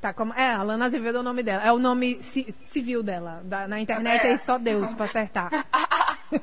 Tá, 0.02 0.14
como, 0.14 0.34
é, 0.34 0.54
Alana 0.54 0.86
Azevedo 0.86 1.18
é 1.18 1.20
o 1.20 1.24
nome 1.24 1.44
dela. 1.44 1.64
É 1.64 1.72
o 1.74 1.80
nome 1.80 2.24
ci, 2.24 2.56
civil 2.64 3.04
dela. 3.04 3.42
Da, 3.44 3.68
na 3.68 3.80
internet 3.82 4.26
é. 4.26 4.32
é 4.32 4.38
só 4.38 4.58
Deus 4.58 4.94
para 4.94 5.06
acertar. 5.06 5.66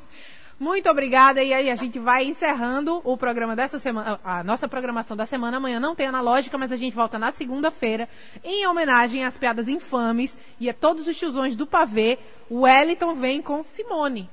Muito 0.61 0.91
obrigada. 0.91 1.43
E 1.43 1.53
aí 1.53 1.71
a 1.71 1.75
gente 1.75 1.99
vai 1.99 2.25
encerrando 2.25 3.01
o 3.03 3.17
programa 3.17 3.57
dessa 3.57 3.79
semana. 3.79 4.21
A 4.23 4.45
nossa 4.45 4.69
programação 4.69 5.17
da 5.17 5.25
semana. 5.25 5.57
Amanhã 5.57 5.81
não 5.81 5.95
tem 5.95 6.07
analógica, 6.07 6.59
mas 6.59 6.71
a 6.71 6.77
gente 6.77 6.95
volta 6.95 7.19
na 7.19 7.31
segunda-feira 7.31 8.09
em 8.45 8.67
homenagem 8.67 9.25
às 9.25 9.39
piadas 9.39 9.69
infames 9.69 10.37
e 10.61 10.69
a 10.69 10.75
todos 10.75 11.07
os 11.07 11.17
tiozões 11.17 11.57
do 11.57 11.67
pavê. 11.67 12.19
O 12.51 12.61
Wellington 12.61 13.15
vem 13.15 13.41
com 13.41 13.63
Simone 13.63 14.29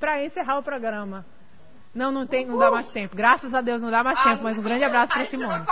para 0.00 0.24
encerrar 0.24 0.58
o 0.58 0.62
programa. 0.62 1.26
Não, 1.94 2.10
não 2.10 2.26
tem, 2.26 2.46
não 2.46 2.56
dá 2.56 2.70
mais 2.70 2.90
tempo. 2.90 3.14
Graças 3.14 3.54
a 3.54 3.60
Deus 3.60 3.82
não 3.82 3.90
dá 3.90 4.02
mais 4.02 4.22
tempo, 4.22 4.42
mas 4.42 4.58
um 4.58 4.62
grande 4.62 4.84
abraço 4.84 5.12
para 5.12 5.26
Simone. 5.26 5.64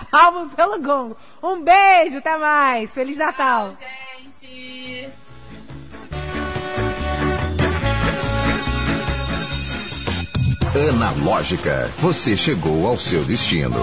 Salvo 0.10 0.54
pelo 0.54 0.80
gongo. 0.80 1.16
Um 1.42 1.62
beijo, 1.62 2.18
até 2.18 2.36
mais. 2.38 2.92
Feliz 2.94 3.18
Natal. 3.18 3.74
Tchau, 3.74 3.78
gente. 3.78 5.10
Analógica, 10.88 11.90
você 11.98 12.36
chegou 12.36 12.86
ao 12.86 12.96
seu 12.96 13.24
destino. 13.24 13.80